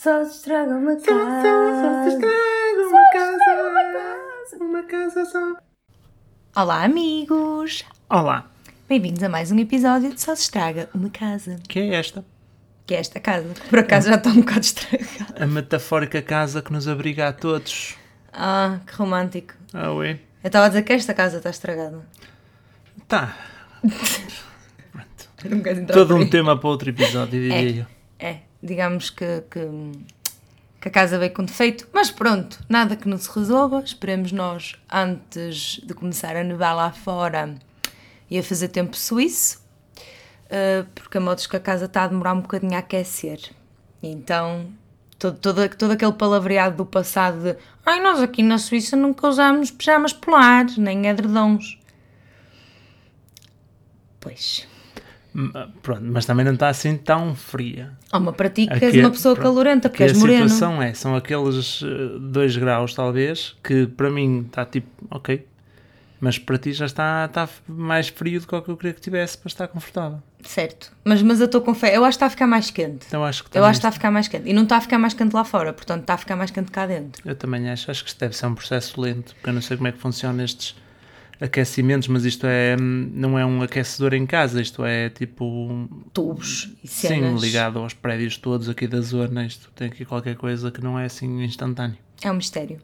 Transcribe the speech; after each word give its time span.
Só 0.00 0.24
se 0.24 0.36
estraga 0.36 0.76
uma 0.76 0.96
Só, 0.96 1.06
casa. 1.06 1.42
só, 1.42 1.82
só 1.82 2.02
se 2.04 2.08
estraga 2.14 2.86
uma 2.86 3.12
casa. 3.12 4.64
Uma 4.64 4.82
casa 4.84 5.24
só. 5.24 5.56
Olá, 6.54 6.84
amigos! 6.84 7.84
Olá, 8.08 8.48
Bem-vindos 8.88 9.24
a 9.24 9.28
mais 9.28 9.50
um 9.50 9.58
episódio 9.58 10.14
de 10.14 10.20
Só 10.20 10.36
se 10.36 10.42
estraga 10.42 10.88
uma 10.94 11.10
casa. 11.10 11.58
que 11.68 11.80
é 11.80 11.94
esta? 11.96 12.24
Que 12.86 12.94
é 12.94 13.00
esta 13.00 13.18
casa, 13.18 13.52
por 13.68 13.80
acaso 13.80 14.08
já 14.08 14.14
está 14.14 14.30
um 14.30 14.36
bocado 14.36 14.60
estragada. 14.60 15.34
A 15.44 15.46
metafórica 15.48 16.22
casa 16.22 16.62
que 16.62 16.72
nos 16.72 16.86
abriga 16.86 17.26
a 17.26 17.32
todos. 17.32 17.96
Ah, 18.32 18.78
que 18.86 18.94
romântico. 18.94 19.54
Ah, 19.74 19.92
ué. 19.94 20.20
Eu 20.44 20.46
estava 20.46 20.66
a 20.66 20.68
dizer 20.68 20.82
que 20.82 20.92
esta 20.92 21.12
casa 21.12 21.38
está 21.38 21.50
estragada. 21.50 22.06
Tá, 23.08 23.36
entrar 25.42 25.92
todo 25.92 26.14
um 26.14 26.30
tema 26.30 26.56
para 26.56 26.68
outro 26.68 26.88
episódio, 26.88 27.32
diria 27.32 27.80
eu. 27.80 27.86
É, 28.20 28.42
digamos 28.62 29.10
que, 29.10 29.42
que, 29.50 29.68
que 30.80 30.88
a 30.88 30.90
casa 30.90 31.18
veio 31.18 31.32
com 31.32 31.44
defeito, 31.44 31.88
mas 31.92 32.10
pronto, 32.10 32.58
nada 32.68 32.96
que 32.96 33.08
não 33.08 33.18
se 33.18 33.30
resolva. 33.30 33.80
Esperemos 33.80 34.32
nós, 34.32 34.74
antes 34.90 35.80
de 35.84 35.94
começar 35.94 36.36
a 36.36 36.44
nevar 36.44 36.74
lá 36.74 36.92
fora 36.92 37.54
e 38.30 38.38
a 38.38 38.42
fazer 38.42 38.68
tempo 38.68 38.96
suíço, 38.96 39.62
uh, 40.46 40.86
porque 40.94 41.18
a 41.18 41.20
modos 41.20 41.46
que 41.46 41.56
a 41.56 41.60
casa 41.60 41.86
está 41.86 42.04
a 42.04 42.08
demorar 42.08 42.34
um 42.34 42.40
bocadinho 42.40 42.74
a 42.74 42.78
aquecer. 42.78 43.40
Então, 44.02 44.66
todo, 45.18 45.38
todo, 45.38 45.68
todo 45.76 45.90
aquele 45.92 46.12
palavreado 46.12 46.76
do 46.76 46.86
passado 46.86 47.42
de 47.42 47.56
ai, 47.84 48.00
nós 48.00 48.20
aqui 48.20 48.42
na 48.42 48.58
Suíça 48.58 48.96
nunca 48.96 49.26
usamos 49.26 49.70
pijamas 49.70 50.12
polares, 50.12 50.76
nem 50.76 51.06
edredons. 51.06 51.78
Pois. 54.20 54.66
Ah, 55.54 55.68
Pronto, 55.82 56.02
mas 56.04 56.24
também 56.26 56.44
não 56.44 56.54
está 56.54 56.68
assim 56.68 56.96
tão 56.96 57.34
fria. 57.34 57.92
Há 58.10 58.18
uma 58.18 58.32
para 58.32 58.48
ti 58.48 58.66
que 58.66 58.84
és 58.84 58.94
é- 58.94 59.00
uma 59.00 59.10
pessoa 59.10 59.34
pronto, 59.34 59.44
calorenta, 59.46 59.88
porque 59.88 60.02
és 60.02 60.16
a 60.16 60.18
moreno. 60.20 60.48
situação 60.48 60.82
é, 60.82 60.94
são 60.94 61.14
aqueles 61.14 61.82
2 62.20 62.56
graus 62.56 62.94
talvez, 62.94 63.56
que 63.62 63.86
para 63.86 64.10
mim 64.10 64.44
está 64.46 64.64
tipo, 64.64 64.88
ok. 65.10 65.46
Mas 66.20 66.36
para 66.36 66.58
ti 66.58 66.72
já 66.72 66.86
está, 66.86 67.26
está 67.26 67.48
mais 67.68 68.08
frio 68.08 68.40
do 68.40 68.46
que 68.48 68.52
o 68.54 68.60
que 68.60 68.68
eu 68.70 68.76
queria 68.76 68.92
que 68.92 69.00
tivesse 69.00 69.38
para 69.38 69.46
estar 69.48 69.68
confortável. 69.68 70.20
Certo, 70.42 70.90
mas, 71.04 71.22
mas 71.22 71.38
eu 71.38 71.46
estou 71.46 71.60
com 71.60 71.72
fé. 71.74 71.96
Eu 71.96 72.04
acho 72.04 72.16
que 72.18 72.24
está 72.24 72.26
a 72.26 72.30
ficar 72.30 72.46
mais 72.48 72.70
quente. 72.72 73.06
Então 73.06 73.24
acho 73.24 73.44
que 73.44 73.56
Eu 73.56 73.64
acho 73.64 73.74
que 73.74 73.78
está 73.78 73.88
a 73.88 73.92
ficar 73.92 74.10
mais 74.10 74.26
quente. 74.26 74.48
E 74.48 74.52
não 74.52 74.64
está 74.64 74.78
a 74.78 74.80
ficar 74.80 74.98
mais 74.98 75.14
quente 75.14 75.32
lá 75.32 75.44
fora, 75.44 75.72
portanto 75.72 76.00
está 76.00 76.14
a 76.14 76.18
ficar 76.18 76.34
mais 76.34 76.50
quente 76.50 76.72
cá 76.72 76.86
dentro. 76.86 77.22
Eu 77.24 77.36
também 77.36 77.70
acho, 77.70 77.88
acho 77.88 78.02
que 78.02 78.10
isto 78.10 78.18
deve 78.18 78.36
ser 78.36 78.46
um 78.46 78.54
processo 78.56 79.00
lento, 79.00 79.32
porque 79.36 79.48
eu 79.50 79.52
não 79.54 79.62
sei 79.62 79.76
como 79.76 79.86
é 79.88 79.92
que 79.92 79.98
funcionam 79.98 80.44
estes 80.44 80.74
aquecimentos, 81.40 82.08
mas 82.08 82.24
isto 82.24 82.46
é, 82.46 82.76
não 82.76 83.38
é 83.38 83.44
um 83.46 83.62
aquecedor 83.62 84.14
em 84.14 84.26
casa, 84.26 84.60
isto 84.60 84.84
é 84.84 85.08
tipo, 85.08 85.88
Tubos 86.12 86.70
e 86.82 86.88
sim, 86.88 87.08
cenas. 87.08 87.40
ligado 87.40 87.78
aos 87.78 87.94
prédios 87.94 88.36
todos 88.36 88.68
aqui 88.68 88.86
da 88.86 89.00
zona, 89.00 89.46
isto 89.46 89.70
tem 89.74 89.88
aqui 89.88 90.04
qualquer 90.04 90.36
coisa 90.36 90.70
que 90.70 90.82
não 90.82 90.98
é 90.98 91.04
assim 91.04 91.42
instantâneo. 91.42 91.96
É 92.22 92.30
um 92.30 92.34
mistério. 92.34 92.80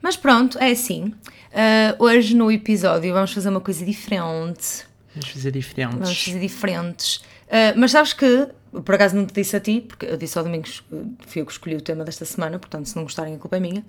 Mas 0.00 0.16
pronto, 0.16 0.58
é 0.58 0.70
assim. 0.70 1.12
Ah, 1.52 1.96
hoje 1.98 2.36
no 2.36 2.50
episódio 2.52 3.12
vamos 3.12 3.32
fazer 3.32 3.48
uma 3.48 3.60
coisa 3.60 3.84
diferente. 3.84 4.84
Vamos 5.14 5.30
fazer 5.30 5.50
Vamos 5.52 5.66
diferentes. 5.66 6.24
fazer 6.24 6.40
diferentes. 6.40 7.22
Ah, 7.50 7.74
mas 7.76 7.90
sabes 7.90 8.12
que, 8.12 8.48
por 8.84 8.94
acaso 8.94 9.16
não 9.16 9.24
te 9.26 9.34
disse 9.34 9.56
a 9.56 9.60
ti, 9.60 9.80
porque 9.86 10.06
eu 10.06 10.16
disse 10.16 10.36
ao 10.38 10.44
Domingos, 10.44 10.82
eh, 10.92 10.96
fui 11.26 11.42
eu 11.42 11.46
que 11.46 11.52
escolhi 11.52 11.76
o 11.76 11.80
tema 11.80 12.04
desta 12.04 12.24
semana, 12.24 12.58
portanto 12.58 12.86
se 12.86 12.96
não 12.96 13.02
gostarem 13.04 13.34
a 13.34 13.38
culpa 13.38 13.56
é 13.56 13.60
minha. 13.60 13.84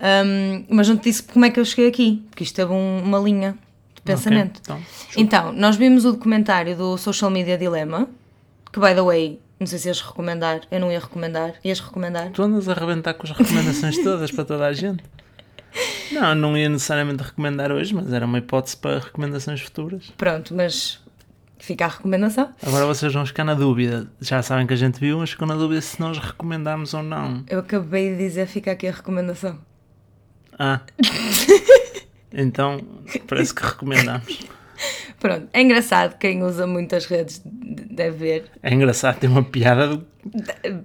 Ahm, 0.00 0.64
mas 0.68 0.88
não 0.88 0.96
te 0.96 1.04
disse 1.04 1.22
como 1.22 1.44
é 1.44 1.50
que 1.50 1.58
eu 1.58 1.64
cheguei 1.64 1.88
aqui, 1.88 2.22
porque 2.30 2.44
isto 2.44 2.54
teve 2.54 2.72
um- 2.72 3.02
uma 3.02 3.18
linha 3.18 3.56
de 3.94 4.02
pensamento. 4.02 4.60
então, 4.62 4.80
então, 5.16 5.52
nós 5.52 5.76
vimos 5.76 6.04
o 6.04 6.12
documentário 6.12 6.76
do 6.76 6.96
Social 6.98 7.30
Media 7.30 7.58
Dilemma, 7.58 8.08
que 8.72 8.78
by 8.80 8.94
the 8.94 9.02
way, 9.02 9.40
não 9.58 9.66
sei 9.66 9.78
se 9.78 9.88
ias 9.88 10.00
recomendar, 10.00 10.60
eu 10.70 10.78
não 10.80 10.90
ia 10.92 11.00
recomendar, 11.00 11.54
ias 11.64 11.80
recomendar? 11.80 12.30
Tu 12.30 12.42
andas 12.42 12.68
a 12.68 12.72
arrebentar 12.72 13.14
com 13.14 13.24
as 13.26 13.32
recomendações 13.32 13.98
todas 14.04 14.30
para 14.30 14.44
toda 14.44 14.66
a 14.66 14.72
gente. 14.72 15.02
Não, 16.12 16.34
não 16.34 16.56
ia 16.56 16.68
necessariamente 16.68 17.22
recomendar 17.22 17.70
hoje, 17.70 17.94
mas 17.94 18.12
era 18.12 18.24
uma 18.24 18.38
hipótese 18.38 18.76
para 18.76 18.98
recomendações 19.00 19.60
futuras. 19.60 20.12
Pronto, 20.16 20.54
mas 20.54 21.00
fica 21.68 21.84
a 21.84 21.88
recomendação. 21.88 22.50
Agora 22.66 22.86
vocês 22.86 23.12
vão 23.12 23.26
ficar 23.26 23.44
na 23.44 23.52
dúvida. 23.52 24.10
Já 24.20 24.42
sabem 24.42 24.66
que 24.66 24.72
a 24.72 24.76
gente 24.76 24.98
viu, 24.98 25.18
mas 25.18 25.30
ficam 25.30 25.46
na 25.46 25.54
dúvida 25.54 25.82
se 25.82 26.00
nós 26.00 26.16
recomendámos 26.18 26.94
ou 26.94 27.02
não. 27.02 27.44
Eu 27.46 27.58
acabei 27.58 28.12
de 28.12 28.16
dizer, 28.16 28.46
fica 28.46 28.72
aqui 28.72 28.88
a 28.88 28.92
recomendação. 28.92 29.58
Ah. 30.58 30.80
Então, 32.30 32.78
parece 33.26 33.54
que 33.54 33.64
recomendamos. 33.64 34.40
Pronto, 35.20 35.48
é 35.52 35.60
engraçado, 35.62 36.16
quem 36.18 36.42
usa 36.44 36.66
muitas 36.66 37.06
redes 37.06 37.42
deve 37.44 38.16
ver. 38.16 38.44
É 38.62 38.72
engraçado, 38.72 39.18
tem 39.18 39.28
uma 39.28 39.42
piada 39.42 39.88
do... 39.88 40.06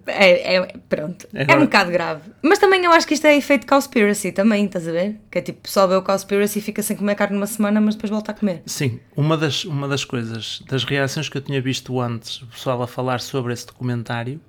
É, 0.08 0.56
é- 0.56 0.74
pronto, 0.90 1.28
é 1.34 1.44
Agora- 1.44 1.60
um 1.60 1.64
bocado 1.66 1.92
grave. 1.92 2.22
Mas 2.42 2.58
também 2.58 2.84
eu 2.84 2.92
acho 2.92 3.06
que 3.06 3.14
isto 3.14 3.28
é 3.28 3.36
efeito 3.38 3.68
conspiracy 3.68 4.32
também, 4.32 4.66
estás 4.66 4.88
a 4.88 4.92
ver? 4.92 5.20
Que 5.30 5.38
é 5.38 5.42
tipo, 5.42 5.60
o 5.60 5.62
pessoal 5.62 5.88
vê 5.88 5.96
o 5.96 6.02
conspiracy 6.02 6.60
e 6.60 6.62
fica 6.62 6.82
sem 6.82 6.96
comer 6.98 7.14
carne 7.16 7.38
uma 7.38 7.46
semana, 7.46 7.80
mas 7.80 7.94
depois 7.96 8.10
volta 8.10 8.32
a 8.32 8.34
comer. 8.34 8.64
Sim, 8.66 9.00
uma 9.16 9.38
das, 9.38 9.66
uma 9.66 9.88
das 9.88 10.04
coisas, 10.04 10.64
das 10.68 10.84
reações 10.84 11.30
que 11.30 11.38
eu 11.38 11.42
tinha 11.42 11.62
visto 11.62 12.00
antes, 12.02 12.42
o 12.42 12.48
pessoal 12.48 12.82
a 12.82 12.88
falar 12.88 13.20
sobre 13.20 13.54
esse 13.54 13.68
documentário, 13.68 14.40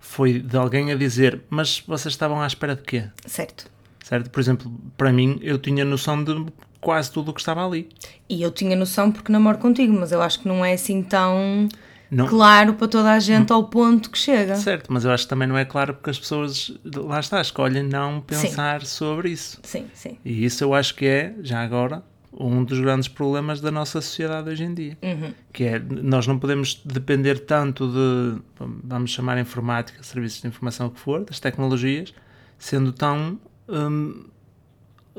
foi 0.00 0.40
de 0.40 0.56
alguém 0.56 0.90
a 0.90 0.96
dizer, 0.96 1.42
mas 1.50 1.80
vocês 1.86 2.12
estavam 2.14 2.40
à 2.42 2.46
espera 2.46 2.74
de 2.74 2.82
quê? 2.82 3.04
Certo. 3.26 3.66
Certo? 4.02 4.28
Por 4.30 4.40
exemplo, 4.40 4.72
para 4.96 5.12
mim, 5.12 5.38
eu 5.42 5.56
tinha 5.58 5.84
noção 5.84 6.24
de 6.24 6.46
quase 6.80 7.10
tudo 7.10 7.30
o 7.30 7.34
que 7.34 7.40
estava 7.40 7.66
ali. 7.66 7.88
E 8.28 8.42
eu 8.42 8.50
tinha 8.50 8.74
noção 8.74 9.12
porque 9.12 9.30
namoro 9.30 9.58
contigo, 9.58 9.92
mas 9.92 10.12
eu 10.12 10.22
acho 10.22 10.40
que 10.40 10.48
não 10.48 10.64
é 10.64 10.72
assim 10.72 11.02
tão 11.02 11.68
Não, 12.10 12.26
claro 12.26 12.74
para 12.74 12.88
toda 12.88 13.12
a 13.12 13.18
gente 13.18 13.52
ao 13.52 13.64
ponto 13.64 14.10
que 14.10 14.18
chega. 14.18 14.56
Certo, 14.56 14.92
mas 14.92 15.04
eu 15.04 15.10
acho 15.10 15.24
que 15.24 15.30
também 15.30 15.46
não 15.46 15.58
é 15.58 15.64
claro 15.64 15.94
porque 15.94 16.10
as 16.10 16.18
pessoas, 16.18 16.72
lá 16.84 17.20
está, 17.20 17.40
escolhem 17.40 17.82
não 17.82 18.20
pensar 18.20 18.84
sobre 18.84 19.30
isso. 19.30 19.58
Sim, 19.62 19.86
sim. 19.92 20.16
E 20.24 20.44
isso 20.44 20.64
eu 20.64 20.74
acho 20.74 20.94
que 20.94 21.06
é, 21.06 21.34
já 21.42 21.60
agora, 21.60 22.02
um 22.32 22.64
dos 22.64 22.80
grandes 22.80 23.08
problemas 23.08 23.60
da 23.60 23.70
nossa 23.70 24.00
sociedade 24.00 24.48
hoje 24.48 24.64
em 24.64 24.72
dia. 24.72 24.98
Uhum. 25.02 25.32
Que 25.52 25.64
é, 25.64 25.78
nós 25.78 26.26
não 26.26 26.38
podemos 26.38 26.80
depender 26.84 27.40
tanto 27.40 27.88
de, 27.88 28.40
vamos 28.84 29.10
chamar 29.10 29.38
informática, 29.38 30.02
serviços 30.02 30.40
de 30.40 30.48
informação, 30.48 30.86
o 30.86 30.90
que 30.90 31.00
for, 31.00 31.24
das 31.24 31.40
tecnologias, 31.40 32.14
sendo 32.58 32.92
tão 32.92 33.38
hum, 33.68 34.24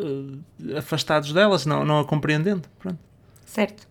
eh, 0.01 0.78
afastados 0.78 1.31
delas, 1.34 1.66
não, 1.66 1.85
não 1.85 2.00
a 2.00 2.06
compreendendo. 2.06 2.63
Pronto. 2.79 2.97
Certo. 3.45 3.88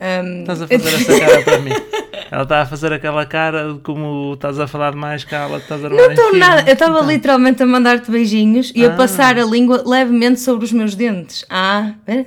Ahm, 0.00 0.40
Estás 0.40 0.62
a 0.62 0.66
fazer 0.68 0.94
essa 0.94 1.20
cara 1.20 1.42
para 1.42 1.58
mim. 1.58 1.70
Ela 2.30 2.44
está 2.44 2.62
a 2.62 2.66
fazer 2.66 2.92
aquela 2.92 3.26
cara 3.26 3.76
como 3.82 4.34
estás 4.34 4.58
a 4.60 4.66
falar 4.68 4.92
demais 4.92 5.24
cala, 5.24 5.58
estás 5.58 5.84
a 5.84 5.88
Não 5.88 6.10
estou 6.10 6.36
nada. 6.36 6.62
Eu 6.68 6.72
estava 6.74 6.98
Então, 6.98 7.08
literalmente 7.10 7.62
a 7.62 7.66
mandar-te 7.66 8.08
beijinhos 8.10 8.72
e 8.74 8.84
a 8.86 8.92
Ah. 8.92 8.96
passar 8.96 9.36
a 9.36 9.44
língua 9.44 9.82
levemente 9.84 10.38
sobre 10.40 10.64
os 10.64 10.72
meus 10.72 10.94
dentes. 10.94 11.44
Ah, 11.50 11.94
é? 12.06 12.26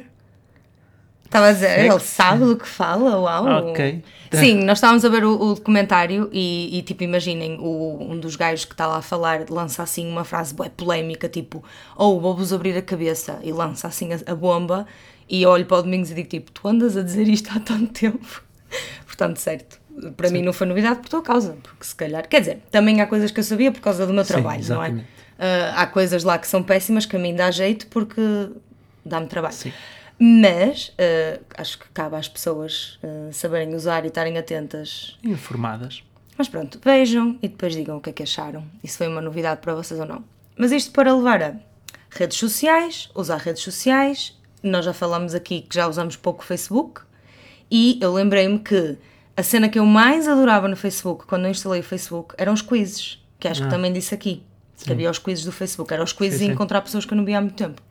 Estava 1.33 1.47
a 1.47 1.51
dizer, 1.51 1.99
sabe 1.99 2.45
do 2.45 2.55
que 2.55 2.67
fala, 2.67 3.17
uau. 3.19 3.69
Ok. 3.69 4.03
Sim, 4.31 4.63
nós 4.63 4.77
estávamos 4.77 5.03
a 5.03 5.09
ver 5.09 5.25
o, 5.25 5.33
o 5.33 5.55
documentário 5.55 6.29
e, 6.31 6.77
e, 6.77 6.81
tipo, 6.83 7.03
imaginem, 7.03 7.57
o, 7.59 7.97
um 8.01 8.19
dos 8.19 8.35
gajos 8.35 8.65
que 8.65 8.73
está 8.73 8.85
lá 8.85 8.97
a 8.97 9.01
falar 9.01 9.45
lança 9.49 9.81
assim 9.81 10.07
uma 10.07 10.23
frase 10.23 10.53
bué 10.53 10.69
polémica, 10.69 11.27
tipo, 11.27 11.63
ou 11.95 12.19
vou-vos 12.21 12.53
abrir 12.53 12.77
a 12.77 12.81
cabeça 12.81 13.39
e 13.43 13.51
lança 13.51 13.87
assim 13.87 14.13
a, 14.13 14.19
a 14.31 14.35
bomba 14.35 14.87
e 15.27 15.41
eu 15.41 15.49
olho 15.49 15.65
para 15.65 15.77
o 15.77 15.81
Domingos 15.83 16.11
e 16.11 16.13
digo, 16.13 16.29
tipo, 16.29 16.51
tu 16.51 16.67
andas 16.67 16.95
a 16.97 17.01
dizer 17.01 17.27
isto 17.27 17.49
há 17.55 17.59
tanto 17.59 17.87
tempo. 17.87 18.43
Portanto, 19.05 19.37
certo, 19.37 19.79
para 20.15 20.29
mim 20.29 20.41
não 20.41 20.53
foi 20.53 20.67
novidade 20.67 20.99
por 20.99 21.09
tua 21.09 21.21
causa, 21.21 21.57
porque 21.63 21.85
se 21.85 21.95
calhar, 21.95 22.27
quer 22.27 22.39
dizer, 22.39 22.59
também 22.71 23.01
há 23.01 23.07
coisas 23.07 23.31
que 23.31 23.39
eu 23.39 23.43
sabia 23.43 23.71
por 23.71 23.81
causa 23.81 24.05
do 24.07 24.13
meu 24.13 24.23
Sim, 24.23 24.33
trabalho, 24.33 24.63
não 24.67 24.83
é? 24.83 25.03
Ah, 25.37 25.81
há 25.81 25.87
coisas 25.87 26.23
lá 26.23 26.37
que 26.37 26.47
são 26.47 26.63
péssimas 26.63 27.05
que 27.05 27.15
a 27.15 27.19
mim 27.19 27.35
dá 27.35 27.51
jeito 27.51 27.87
porque 27.87 28.21
dá-me 29.05 29.27
trabalho. 29.27 29.53
Sim. 29.53 29.71
Mas 30.19 30.93
ah, 30.97 31.39
acho 31.57 31.79
que 31.79 31.85
cabe 31.89 32.15
às 32.15 32.27
pessoas 32.27 32.99
ah, 33.03 33.31
saberem 33.31 33.75
usar 33.75 34.05
e 34.05 34.07
estarem 34.07 34.37
atentas. 34.37 35.17
Informadas. 35.23 36.03
Mas 36.37 36.47
pronto, 36.47 36.79
vejam 36.83 37.37
e 37.41 37.47
depois 37.47 37.73
digam 37.73 37.97
o 37.97 38.01
que 38.01 38.09
é 38.09 38.13
que 38.13 38.23
acharam. 38.23 38.63
E 38.83 38.87
se 38.87 38.97
foi 38.97 39.07
uma 39.07 39.21
novidade 39.21 39.61
para 39.61 39.75
vocês 39.75 39.99
ou 39.99 40.05
não. 40.05 40.23
Mas 40.57 40.71
isto 40.71 40.91
para 40.91 41.13
levar 41.13 41.41
a 41.41 41.55
redes 42.09 42.37
sociais, 42.37 43.09
usar 43.13 43.37
redes 43.37 43.63
sociais. 43.63 44.37
Nós 44.61 44.85
já 44.85 44.93
falamos 44.93 45.35
aqui 45.35 45.61
que 45.61 45.75
já 45.75 45.87
usamos 45.87 46.15
pouco 46.15 46.43
Facebook. 46.43 47.01
E 47.69 47.99
eu 48.01 48.13
lembrei-me 48.13 48.59
que 48.59 48.97
a 49.35 49.43
cena 49.43 49.67
que 49.67 49.79
eu 49.79 49.85
mais 49.85 50.27
adorava 50.27 50.67
no 50.67 50.75
Facebook, 50.75 51.25
quando 51.25 51.45
eu 51.45 51.51
instalei 51.51 51.81
o 51.81 51.83
Facebook, 51.83 52.35
eram 52.37 52.53
os 52.53 52.61
quizzes. 52.61 53.23
Que 53.39 53.47
acho 53.47 53.63
que 53.63 53.69
também 53.69 53.91
disse 53.91 54.13
aqui. 54.13 54.43
Que 54.77 54.91
havia 54.91 55.09
os 55.09 55.17
quizzes 55.17 55.43
do 55.45 55.51
Facebook. 55.51 55.93
Eram 55.93 56.03
os 56.03 56.13
quizzes 56.13 56.39
Sim, 56.39 56.45
e 56.45 56.47
sim. 56.47 56.53
encontrar 56.53 56.81
pessoas 56.81 57.05
que 57.05 57.13
eu 57.13 57.17
não 57.17 57.25
via 57.25 57.37
há 57.37 57.41
muito 57.41 57.55
tempo. 57.55 57.81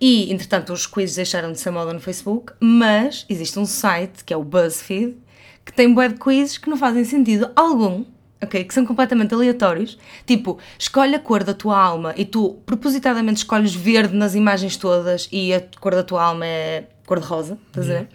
E, 0.00 0.32
entretanto, 0.32 0.72
os 0.72 0.86
quizzes 0.86 1.16
deixaram 1.16 1.52
de 1.52 1.60
ser 1.60 1.70
moda 1.70 1.92
no 1.92 2.00
Facebook, 2.00 2.52
mas 2.58 3.26
existe 3.28 3.58
um 3.58 3.66
site, 3.66 4.24
que 4.24 4.32
é 4.32 4.36
o 4.36 4.42
BuzzFeed, 4.42 5.16
que 5.64 5.72
tem 5.72 5.94
de 5.94 6.14
quizzes 6.14 6.56
que 6.56 6.70
não 6.70 6.76
fazem 6.76 7.04
sentido 7.04 7.50
algum, 7.54 8.04
ok? 8.42 8.64
Que 8.64 8.72
são 8.72 8.86
completamente 8.86 9.34
aleatórios. 9.34 9.98
Tipo, 10.26 10.58
escolhe 10.78 11.14
a 11.14 11.18
cor 11.18 11.44
da 11.44 11.52
tua 11.52 11.78
alma 11.78 12.14
e 12.16 12.24
tu 12.24 12.58
propositadamente 12.64 13.38
escolhes 13.38 13.74
verde 13.74 14.14
nas 14.16 14.34
imagens 14.34 14.76
todas 14.76 15.28
e 15.30 15.52
a 15.52 15.62
cor 15.78 15.94
da 15.94 16.02
tua 16.02 16.24
alma 16.24 16.46
é 16.46 16.86
cor 17.06 17.20
de 17.20 17.26
rosa, 17.26 17.58
estás 17.66 17.90
a 17.90 17.92
ver? 17.92 18.08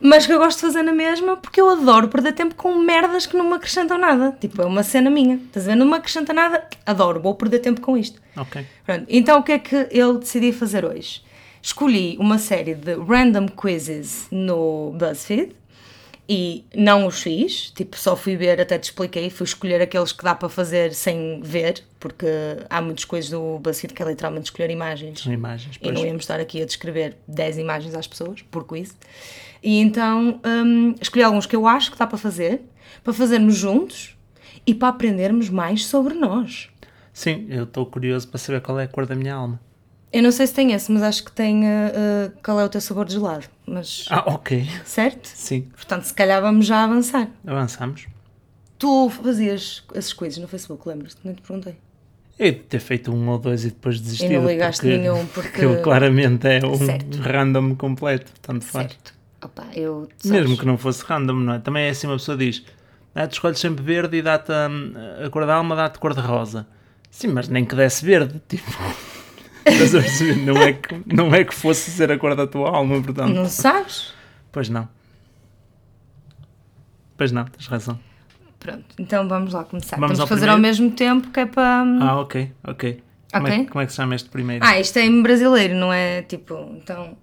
Mas 0.00 0.26
que 0.26 0.32
eu 0.32 0.38
gosto 0.38 0.56
de 0.56 0.62
fazer 0.62 0.82
na 0.82 0.92
mesma 0.92 1.36
porque 1.36 1.60
eu 1.60 1.68
adoro 1.68 2.08
perder 2.08 2.32
tempo 2.32 2.54
com 2.54 2.74
merdas 2.76 3.26
que 3.26 3.36
não 3.36 3.44
me 3.44 3.54
acrescentam 3.54 3.98
nada. 3.98 4.36
Tipo, 4.40 4.62
é 4.62 4.66
uma 4.66 4.82
cena 4.82 5.10
minha. 5.10 5.36
Estás 5.36 5.66
a 5.66 5.70
ver? 5.70 5.76
Não 5.76 5.86
me 5.86 5.94
acrescenta 5.94 6.32
nada, 6.32 6.66
adoro, 6.86 7.20
vou 7.20 7.34
perder 7.34 7.60
tempo 7.60 7.80
com 7.80 7.96
isto. 7.96 8.20
Ok. 8.36 8.66
Pronto, 8.84 9.06
então 9.08 9.40
o 9.40 9.42
que 9.42 9.52
é 9.52 9.58
que 9.58 9.88
eu 9.90 10.18
decidi 10.18 10.52
fazer 10.52 10.84
hoje? 10.84 11.22
Escolhi 11.62 12.16
uma 12.18 12.38
série 12.38 12.74
de 12.74 12.94
random 12.94 13.46
quizzes 13.48 14.26
no 14.30 14.92
BuzzFeed 14.98 15.59
e 16.32 16.64
não 16.76 17.08
os 17.08 17.22
fiz, 17.22 17.72
tipo, 17.72 17.98
só 17.98 18.14
fui 18.14 18.36
ver, 18.36 18.60
até 18.60 18.78
te 18.78 18.84
expliquei, 18.84 19.28
fui 19.30 19.44
escolher 19.44 19.82
aqueles 19.82 20.12
que 20.12 20.22
dá 20.22 20.32
para 20.32 20.48
fazer 20.48 20.94
sem 20.94 21.40
ver, 21.42 21.82
porque 21.98 22.24
há 22.70 22.80
muitos 22.80 23.04
coisas 23.04 23.32
do 23.32 23.58
BuzzFeed 23.58 23.92
que 23.92 24.00
é 24.00 24.06
literalmente 24.06 24.44
escolher 24.44 24.70
imagens. 24.70 25.22
São 25.22 25.32
imagens. 25.32 25.74
E 25.74 25.80
Pois. 25.80 25.92
não 25.92 26.06
íamos 26.06 26.22
estar 26.22 26.38
aqui 26.38 26.62
a 26.62 26.64
descrever 26.64 27.16
10 27.26 27.58
imagens 27.58 27.96
às 27.96 28.06
pessoas, 28.06 28.42
por 28.42 28.64
quiz. 28.64 28.96
E 29.60 29.80
então 29.80 30.40
hum, 30.46 30.94
escolhi 31.00 31.24
alguns 31.24 31.46
que 31.46 31.56
eu 31.56 31.66
acho 31.66 31.90
que 31.90 31.98
dá 31.98 32.06
para 32.06 32.16
fazer, 32.16 32.60
para 33.02 33.12
fazermos 33.12 33.56
juntos 33.56 34.16
e 34.64 34.72
para 34.72 34.86
aprendermos 34.86 35.48
mais 35.48 35.84
sobre 35.84 36.14
nós. 36.14 36.70
Sim, 37.12 37.46
eu 37.48 37.64
estou 37.64 37.84
curioso 37.84 38.28
para 38.28 38.38
saber 38.38 38.60
qual 38.60 38.78
é 38.78 38.84
a 38.84 38.88
cor 38.88 39.04
da 39.04 39.16
minha 39.16 39.34
alma. 39.34 39.60
Eu 40.12 40.22
não 40.22 40.32
sei 40.32 40.46
se 40.46 40.54
tem 40.54 40.72
esse, 40.72 40.90
mas 40.90 41.02
acho 41.02 41.24
que 41.24 41.30
tem 41.32 41.62
uh, 41.64 42.32
qual 42.44 42.58
é 42.60 42.64
o 42.64 42.68
teu 42.68 42.80
sabor 42.80 43.04
de 43.04 43.12
gelado. 43.14 43.44
Mas, 43.66 44.06
Ah, 44.10 44.24
ok. 44.26 44.68
certo? 44.84 45.26
Sim, 45.26 45.62
Portanto, 45.74 46.02
se 46.04 46.14
calhar 46.14 46.40
vamos 46.42 46.66
já 46.66 46.82
avançar. 46.82 47.28
avançamos. 47.46 48.06
Tu 48.78 49.08
fazias 49.10 49.84
esses 49.94 50.12
quizzes 50.12 50.38
no 50.38 50.48
Facebook, 50.48 50.88
lembras-te? 50.88 51.20
Nem 51.22 51.34
te 51.34 51.42
perguntei. 51.42 51.76
Eu 52.38 52.54
ter 52.64 52.80
feito 52.80 53.12
um 53.12 53.28
ou 53.28 53.38
dois 53.38 53.64
e 53.64 53.68
depois 53.68 54.00
desistir. 54.00 54.32
E 54.32 54.38
não 54.38 54.46
ligaste 54.46 54.80
porque, 54.80 54.96
nenhum, 54.98 55.26
porque- 55.26 55.64
ele 55.64 55.76
claramente 55.82 56.46
é 56.48 56.64
um 56.66 56.74
Certo. 56.74 57.18
random 57.20 57.74
completo, 57.76 58.32
tanto 58.40 58.64
faz. 58.64 58.90
Certo. 58.92 59.14
Opa, 59.44 59.66
eu. 59.74 60.08
Mesmo 60.24 60.56
que 60.56 60.64
não 60.66 60.76
fosse 60.78 61.04
random, 61.04 61.34
não 61.34 61.52
é? 61.54 61.58
Também 61.58 61.84
é 61.84 61.90
assim 61.90 62.06
uma 62.06 62.16
pessoa 62.16 62.36
diz: 62.38 62.64
ah, 63.14 63.26
tu 63.28 63.34
escolhes 63.34 63.58
sempre 63.58 63.84
verde 63.84 64.16
e 64.16 64.22
dá-te 64.22 64.50
hum, 64.52 64.92
a 65.24 65.28
cor 65.30 65.46
da 65.46 65.54
alma, 65.54 65.76
dá-te 65.76 65.98
cor 65.98 66.14
de 66.14 66.20
rosa. 66.20 66.66
Sim, 67.10 67.28
mas 67.28 67.48
nem 67.48 67.64
que 67.64 67.74
desse 67.76 68.04
verde, 68.04 68.40
tipo. 68.48 68.70
Não 70.44 70.56
é, 70.62 70.72
que, 70.72 71.02
não 71.14 71.34
é 71.34 71.44
que 71.44 71.54
fosse 71.54 71.90
ser 71.90 72.10
a 72.10 72.18
cor 72.18 72.34
da 72.34 72.46
tua 72.46 72.70
alma, 72.70 73.00
portanto. 73.02 73.32
Não 73.34 73.46
sabes? 73.46 74.12
Pois 74.52 74.68
não. 74.68 74.88
Pois 77.16 77.32
não, 77.32 77.44
tens 77.44 77.66
razão. 77.66 77.98
Pronto, 78.58 78.84
então 78.98 79.26
vamos 79.28 79.52
lá 79.52 79.64
começar. 79.64 79.96
Vamos 79.96 80.10
Temos 80.10 80.20
ao 80.20 80.26
fazer 80.26 80.40
primeiro? 80.46 80.52
ao 80.56 80.58
mesmo 80.60 80.90
tempo 80.90 81.30
que 81.30 81.40
é 81.40 81.46
para. 81.46 81.82
Ah, 82.02 82.20
ok, 82.20 82.52
ok. 82.64 83.02
Como, 83.32 83.46
é, 83.46 83.50
Ok. 83.52 83.66
como 83.66 83.80
é 83.82 83.86
que 83.86 83.92
se 83.92 83.96
chama 83.96 84.14
este 84.14 84.28
primeiro? 84.28 84.64
Ah, 84.64 84.78
isto 84.80 84.98
é 84.98 85.04
em 85.04 85.22
brasileiro, 85.22 85.74
não 85.74 85.92
é 85.92 86.22
tipo. 86.22 86.54
Então. 86.76 87.16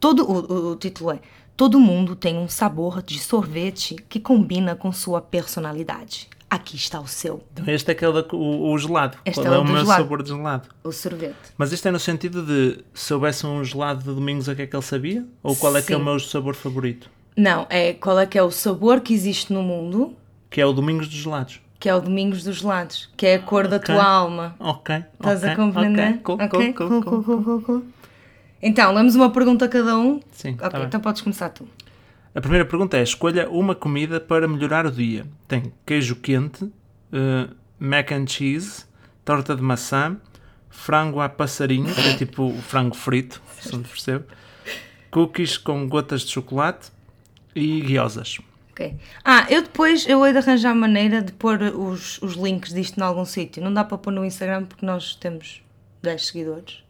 Todo, 0.00 0.24
o- 0.24 0.72
o 0.72 0.76
título 0.76 1.12
é 1.12 1.18
Todo 1.56 1.78
mundo 1.78 2.16
tem 2.16 2.36
um 2.36 2.48
sabor 2.48 3.00
de 3.02 3.18
sorvete 3.18 3.94
que 4.08 4.18
combina 4.18 4.74
com 4.74 4.90
sua 4.90 5.20
personalidade. 5.20 6.28
Aqui 6.54 6.76
está 6.76 7.00
o 7.00 7.06
seu, 7.08 7.42
Então 7.52 7.74
este 7.74 7.88
é 7.88 7.92
aquele 7.92 8.12
da, 8.12 8.24
o, 8.32 8.70
o 8.72 8.78
gelado. 8.78 9.18
Este 9.24 9.40
Qual 9.42 9.52
é 9.54 9.56
é 9.56 9.60
o 9.60 9.64
meu 9.64 9.76
gelado. 9.80 10.02
sabor 10.02 10.22
de 10.22 10.28
gelado? 10.28 10.68
o 10.84 10.92
sorvete. 10.92 11.34
Mas 11.58 11.72
isto 11.72 11.88
é 11.88 11.90
no 11.90 11.98
sentido 11.98 12.42
de 12.46 12.78
se 12.94 13.12
houvesse 13.12 13.44
um 13.44 13.64
gelado 13.64 14.00
de 14.04 14.14
domingos, 14.14 14.48
a 14.48 14.54
que 14.54 14.62
é 14.62 14.66
que 14.68 14.76
ele 14.76 14.82
sabia? 14.82 15.26
Ou 15.42 15.56
qual 15.56 15.76
é 15.76 15.82
que 15.82 15.92
é 15.92 15.96
o 15.96 15.98
Sim. 15.98 16.04
meu 16.04 16.20
sabor 16.20 16.54
favorito? 16.54 17.10
Não, 17.36 17.66
é 17.68 17.92
qual 17.94 18.18
é 18.20 18.26
que 18.26 18.38
é 18.38 18.42
o 18.42 18.52
sabor 18.52 19.00
que 19.00 19.12
existe 19.12 19.52
no 19.52 19.62
mundo, 19.64 20.14
Que 20.48 20.60
é 20.60 20.66
o 20.66 20.72
Domingos 20.72 21.08
dos 21.08 21.16
Gelados. 21.18 21.60
que 21.80 21.88
é 21.88 21.94
o 21.94 22.00
Domingos 22.00 22.44
dos 22.44 22.58
Gelados, 22.58 23.10
que 23.16 23.26
é 23.26 23.34
a 23.34 23.38
cor 23.40 23.66
da 23.66 23.80
tua 23.80 24.04
alma. 24.04 24.54
Ok. 24.60 24.94
Estás 25.14 25.40
ok, 25.42 25.50
a 25.52 25.56
compreender? 25.56 26.20
ok, 26.24 26.72
cool, 26.74 27.02
cool, 27.02 27.62
cool. 27.62 27.82
Então, 28.62 28.94
lemos 28.94 29.14
uma 29.16 29.30
pergunta 29.30 29.64
a 29.64 29.68
cada 29.68 29.98
um. 29.98 30.20
Sim, 30.30 30.54
tá 30.54 30.68
Ok, 30.68 30.78
bem. 30.78 30.86
então 30.86 31.00
podes 31.00 31.20
começar 31.20 31.48
tu. 31.50 31.66
A 32.34 32.40
primeira 32.40 32.64
pergunta 32.64 32.96
é: 32.96 33.02
escolha 33.02 33.48
uma 33.48 33.74
comida 33.74 34.20
para 34.20 34.48
melhorar 34.48 34.86
o 34.86 34.90
dia. 34.90 35.24
Tem 35.46 35.72
queijo 35.86 36.16
quente, 36.16 36.68
eh, 37.12 37.48
mac 37.78 38.10
and 38.10 38.26
cheese, 38.26 38.84
torta 39.24 39.54
de 39.54 39.62
maçã, 39.62 40.16
frango 40.68 41.20
a 41.20 41.28
passarinho, 41.28 41.94
que 41.94 42.08
é 42.08 42.16
tipo 42.16 42.52
frango 42.62 42.96
frito, 42.96 43.40
se 43.60 43.72
não 43.72 43.82
percebe, 43.82 44.24
cookies 45.10 45.56
com 45.56 45.88
gotas 45.88 46.22
de 46.22 46.32
chocolate 46.32 46.90
e 47.54 47.80
guiosas. 47.80 48.38
Ok. 48.72 48.96
Ah, 49.24 49.46
eu 49.48 49.62
depois 49.62 50.04
eu 50.08 50.26
hei 50.26 50.32
de 50.32 50.38
arranjar 50.38 50.74
maneira 50.74 51.22
de 51.22 51.32
pôr 51.32 51.62
os, 51.62 52.20
os 52.20 52.34
links 52.34 52.74
disto 52.74 52.98
em 52.98 53.02
algum 53.04 53.24
sítio. 53.24 53.62
Não 53.62 53.72
dá 53.72 53.84
para 53.84 53.96
pôr 53.96 54.12
no 54.12 54.24
Instagram 54.24 54.64
porque 54.64 54.84
nós 54.84 55.14
temos 55.14 55.62
10 56.02 56.26
seguidores. 56.26 56.82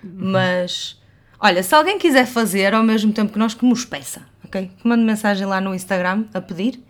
Mas, 0.00 1.02
olha, 1.40 1.64
se 1.64 1.74
alguém 1.74 1.98
quiser 1.98 2.26
fazer 2.26 2.72
ao 2.72 2.84
mesmo 2.84 3.12
tempo 3.12 3.32
que 3.32 3.38
nós, 3.40 3.54
que 3.54 3.66
nos 3.66 3.84
peça, 3.84 4.22
ok? 4.46 4.70
Que 4.76 4.88
mande 4.88 5.04
mensagem 5.04 5.46
lá 5.46 5.60
no 5.60 5.74
Instagram 5.74 6.24
a 6.32 6.40
pedir 6.40 6.80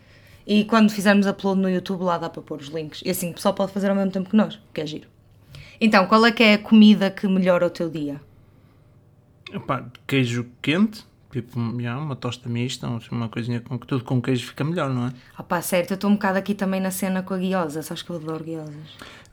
e 0.46 0.64
quando 0.64 0.90
fizermos 0.90 1.26
upload 1.26 1.60
no 1.60 1.68
YouTube 1.68 2.02
lá 2.02 2.18
dá 2.18 2.30
para 2.30 2.40
pôr 2.40 2.60
os 2.60 2.68
links. 2.68 3.02
E 3.04 3.10
assim 3.10 3.30
o 3.30 3.34
pessoal 3.34 3.54
pode 3.54 3.72
fazer 3.72 3.90
ao 3.90 3.96
mesmo 3.96 4.12
tempo 4.12 4.30
que 4.30 4.36
nós, 4.36 4.60
que 4.72 4.80
é 4.80 4.86
giro. 4.86 5.08
Então, 5.80 6.06
qual 6.06 6.24
é 6.24 6.32
que 6.32 6.42
é 6.42 6.54
a 6.54 6.58
comida 6.58 7.10
que 7.10 7.26
melhora 7.26 7.66
o 7.66 7.70
teu 7.70 7.90
dia? 7.90 8.20
Epá, 9.52 9.84
queijo 10.06 10.46
quente, 10.62 11.04
tipo 11.30 11.58
já, 11.80 11.98
uma 11.98 12.16
tosta 12.16 12.48
mista, 12.48 12.88
uma 13.10 13.28
coisinha 13.28 13.60
com 13.60 13.76
tudo 13.78 14.04
com 14.04 14.20
queijo 14.20 14.46
fica 14.46 14.64
melhor, 14.64 14.90
não 14.90 15.08
é? 15.08 15.12
Ah 15.36 15.42
pá, 15.42 15.60
certo, 15.60 15.90
eu 15.92 15.94
estou 15.96 16.10
um 16.10 16.14
bocado 16.14 16.38
aqui 16.38 16.54
também 16.54 16.80
na 16.80 16.90
cena 16.90 17.22
com 17.22 17.34
a 17.34 17.38
guiosa, 17.38 17.82
sabes 17.82 18.02
que 18.02 18.10
eu 18.10 18.16
adoro 18.16 18.44
guiosas. 18.44 18.74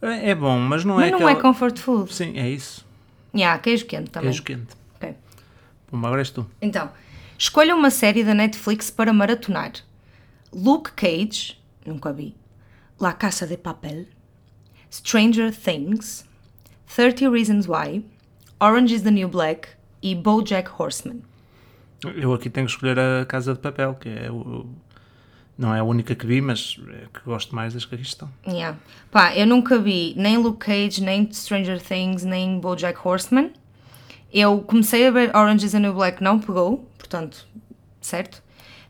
É, 0.01 0.31
é 0.31 0.35
bom, 0.35 0.59
mas 0.59 0.83
não 0.83 0.95
Mas 0.95 1.07
é 1.07 1.11
não 1.11 1.17
aquela... 1.17 1.31
é 1.31 1.35
comfort 1.35 1.77
food. 1.79 2.13
Sim, 2.13 2.37
é 2.37 2.49
isso. 2.49 2.85
Yeah, 3.33 3.57
queijo 3.59 3.85
quente 3.85 4.11
também. 4.11 4.29
Queijo 4.29 4.43
quente. 4.43 4.75
Ok. 4.95 5.15
Pumba, 5.87 6.07
agora 6.07 6.21
és 6.21 6.29
tu. 6.29 6.45
Então, 6.61 6.91
escolha 7.37 7.75
uma 7.75 7.89
série 7.89 8.23
da 8.23 8.33
Netflix 8.33 8.89
para 8.89 9.13
maratonar. 9.13 9.73
Luke 10.51 10.91
Cage, 10.91 11.59
nunca 11.85 12.13
vi. 12.13 12.35
La 12.99 13.13
Casa 13.13 13.47
de 13.47 13.57
Papel. 13.57 14.05
Stranger 14.91 15.51
Things. 15.53 16.25
30 16.95 17.29
Reasons 17.29 17.67
Why. 17.67 18.05
Orange 18.59 18.93
is 18.93 19.01
the 19.01 19.11
New 19.11 19.27
Black. 19.27 19.69
E 20.01 20.13
BoJack 20.15 20.69
Horseman. 20.77 21.21
Eu 22.03 22.33
aqui 22.33 22.49
tenho 22.49 22.67
que 22.67 22.73
escolher 22.73 22.99
a 22.99 23.25
Casa 23.25 23.53
de 23.53 23.59
Papel, 23.59 23.95
que 23.95 24.09
é 24.09 24.29
o... 24.29 24.67
Não 25.57 25.73
é 25.73 25.79
a 25.79 25.83
única 25.83 26.13
que 26.15 26.25
vi, 26.25 26.41
mas 26.41 26.79
é 26.89 27.07
que 27.13 27.23
gosto 27.25 27.55
mais 27.55 27.73
das 27.73 27.85
que 27.85 27.95
aqui 27.95 28.03
estão. 28.03 28.29
Yeah. 28.45 28.77
Pá, 29.11 29.35
eu 29.35 29.45
nunca 29.47 29.77
vi 29.77 30.13
nem 30.17 30.37
Luke 30.37 30.65
Cage, 30.65 31.01
nem 31.01 31.31
Stranger 31.31 31.81
Things, 31.81 32.23
nem 32.23 32.59
BoJack 32.59 32.99
Horseman. 33.07 33.53
Eu 34.33 34.61
comecei 34.61 35.07
a 35.07 35.11
ver 35.11 35.35
Orange 35.35 35.65
is 35.65 35.71
the 35.73 35.79
New 35.79 35.93
Black, 35.93 36.23
não 36.23 36.39
pegou, 36.39 36.89
portanto, 36.97 37.45
certo? 38.01 38.41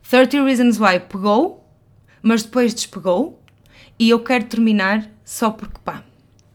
30 0.08 0.42
Reasons 0.44 0.78
Why 0.80 1.00
pegou, 1.00 1.68
mas 2.22 2.42
depois 2.42 2.72
despegou. 2.74 3.40
E 3.98 4.10
eu 4.10 4.20
quero 4.20 4.44
terminar 4.46 5.06
só 5.24 5.50
porque, 5.50 5.78
pá, 5.84 6.02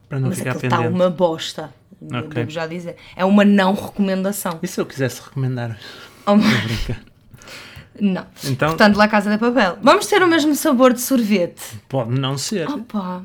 Para 0.10 0.20
não 0.20 0.30
mas 0.30 0.40
ficar 0.40 0.56
está 0.56 0.78
pendente. 0.78 0.94
uma 0.94 1.10
bosta. 1.10 1.74
Ok. 2.02 2.30
Devo 2.30 2.50
já 2.50 2.66
dizer. 2.68 2.96
É 3.16 3.24
uma 3.24 3.46
não 3.46 3.74
recomendação. 3.74 4.60
E 4.62 4.68
se 4.68 4.80
eu 4.82 4.86
quisesse 4.86 5.22
recomendar? 5.22 5.78
Oh, 6.26 6.36
não. 8.00 8.26
Então, 8.44 8.70
Portanto, 8.70 8.96
La 8.98 9.08
Casa 9.08 9.30
de 9.30 9.38
Papel. 9.38 9.78
Vamos 9.82 10.08
ter 10.08 10.22
o 10.24 10.28
mesmo 10.28 10.56
sabor 10.56 10.94
de 10.94 11.02
sorvete. 11.02 11.62
pode 11.88 12.12
não 12.20 12.38
ser. 12.38 12.68
Opa. 12.70 13.24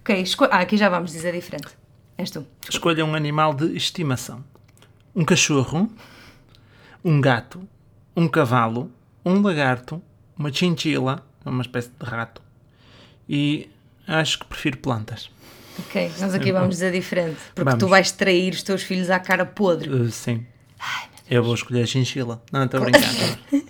Ok, 0.00 0.20
esco... 0.22 0.44
ah, 0.44 0.60
aqui 0.60 0.76
já 0.76 0.88
vamos 0.88 1.12
dizer 1.12 1.32
diferente. 1.32 1.68
És 2.16 2.30
tu. 2.30 2.46
Escolha 2.68 3.04
um 3.04 3.14
animal 3.14 3.54
de 3.54 3.76
estimação. 3.76 4.42
Um 5.18 5.24
cachorro, 5.24 5.90
um 7.04 7.20
gato, 7.20 7.68
um 8.14 8.28
cavalo, 8.28 8.88
um 9.24 9.42
lagarto, 9.42 10.00
uma 10.38 10.52
chinchila, 10.52 11.26
uma 11.44 11.60
espécie 11.60 11.90
de 11.90 12.06
rato, 12.06 12.40
e 13.28 13.68
acho 14.06 14.38
que 14.38 14.44
prefiro 14.44 14.78
plantas. 14.78 15.28
Ok, 15.80 16.12
nós 16.20 16.32
aqui 16.34 16.52
vamos 16.52 16.76
dizer 16.76 16.92
diferente. 16.92 17.36
Porque 17.52 17.64
Vamos. 17.64 17.80
tu 17.80 17.88
vais 17.88 18.12
trair 18.12 18.52
os 18.54 18.62
teus 18.62 18.84
filhos 18.84 19.10
à 19.10 19.18
cara 19.18 19.44
podre. 19.44 19.90
Uh, 19.90 20.08
sim. 20.08 20.46
Eu 21.28 21.42
vou 21.42 21.52
escolher 21.56 21.82
a 21.82 21.86
chinchila. 21.86 22.40
Não, 22.52 22.62
estou 22.64 22.80
a 22.80 22.84
brincar. 22.84 23.10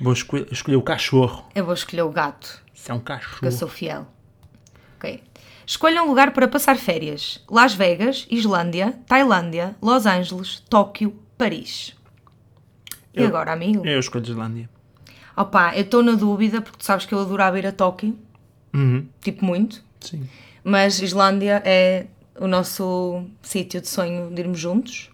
vou 0.00 0.12
escolher, 0.12 0.48
escolher 0.50 0.76
o 0.78 0.82
cachorro. 0.82 1.44
Eu 1.54 1.64
vou 1.64 1.74
escolher 1.74 2.02
o 2.02 2.10
gato, 2.10 2.60
Se 2.74 2.90
é 2.90 2.94
um 2.94 2.98
porque 2.98 3.12
eu 3.12 3.18
cachorro. 3.18 3.52
sou 3.52 3.68
fiel. 3.68 4.04
Ok. 4.96 5.22
Escolha 5.68 6.02
um 6.02 6.06
lugar 6.08 6.32
para 6.32 6.48
passar 6.48 6.78
férias: 6.78 7.44
Las 7.50 7.74
Vegas, 7.74 8.26
Islândia, 8.30 8.98
Tailândia, 9.06 9.76
Los 9.82 10.06
Angeles, 10.06 10.60
Tóquio, 10.70 11.14
Paris. 11.36 11.94
E 13.14 13.20
Eu- 13.20 13.26
agora, 13.28 13.52
amigo? 13.52 13.86
Eu 13.86 14.00
escolho 14.00 14.24
Islândia. 14.24 14.70
Opa, 15.36 15.76
eu 15.76 15.82
estou 15.82 16.02
na 16.02 16.12
dúvida 16.12 16.62
porque 16.62 16.78
tu 16.78 16.84
sabes 16.86 17.04
que 17.04 17.12
eu 17.14 17.20
adorava 17.20 17.58
ir 17.58 17.66
a 17.66 17.72
Tóquio, 17.72 18.18
Uhum. 18.74 19.06
tipo 19.20 19.44
muito, 19.44 19.84
Sim. 20.00 20.26
mas 20.64 21.00
Islândia 21.02 21.62
é 21.66 22.06
o 22.40 22.46
nosso 22.48 23.24
sítio 23.42 23.80
de 23.82 23.88
sonho 23.88 24.30
de 24.34 24.40
irmos 24.40 24.58
juntos. 24.58 25.10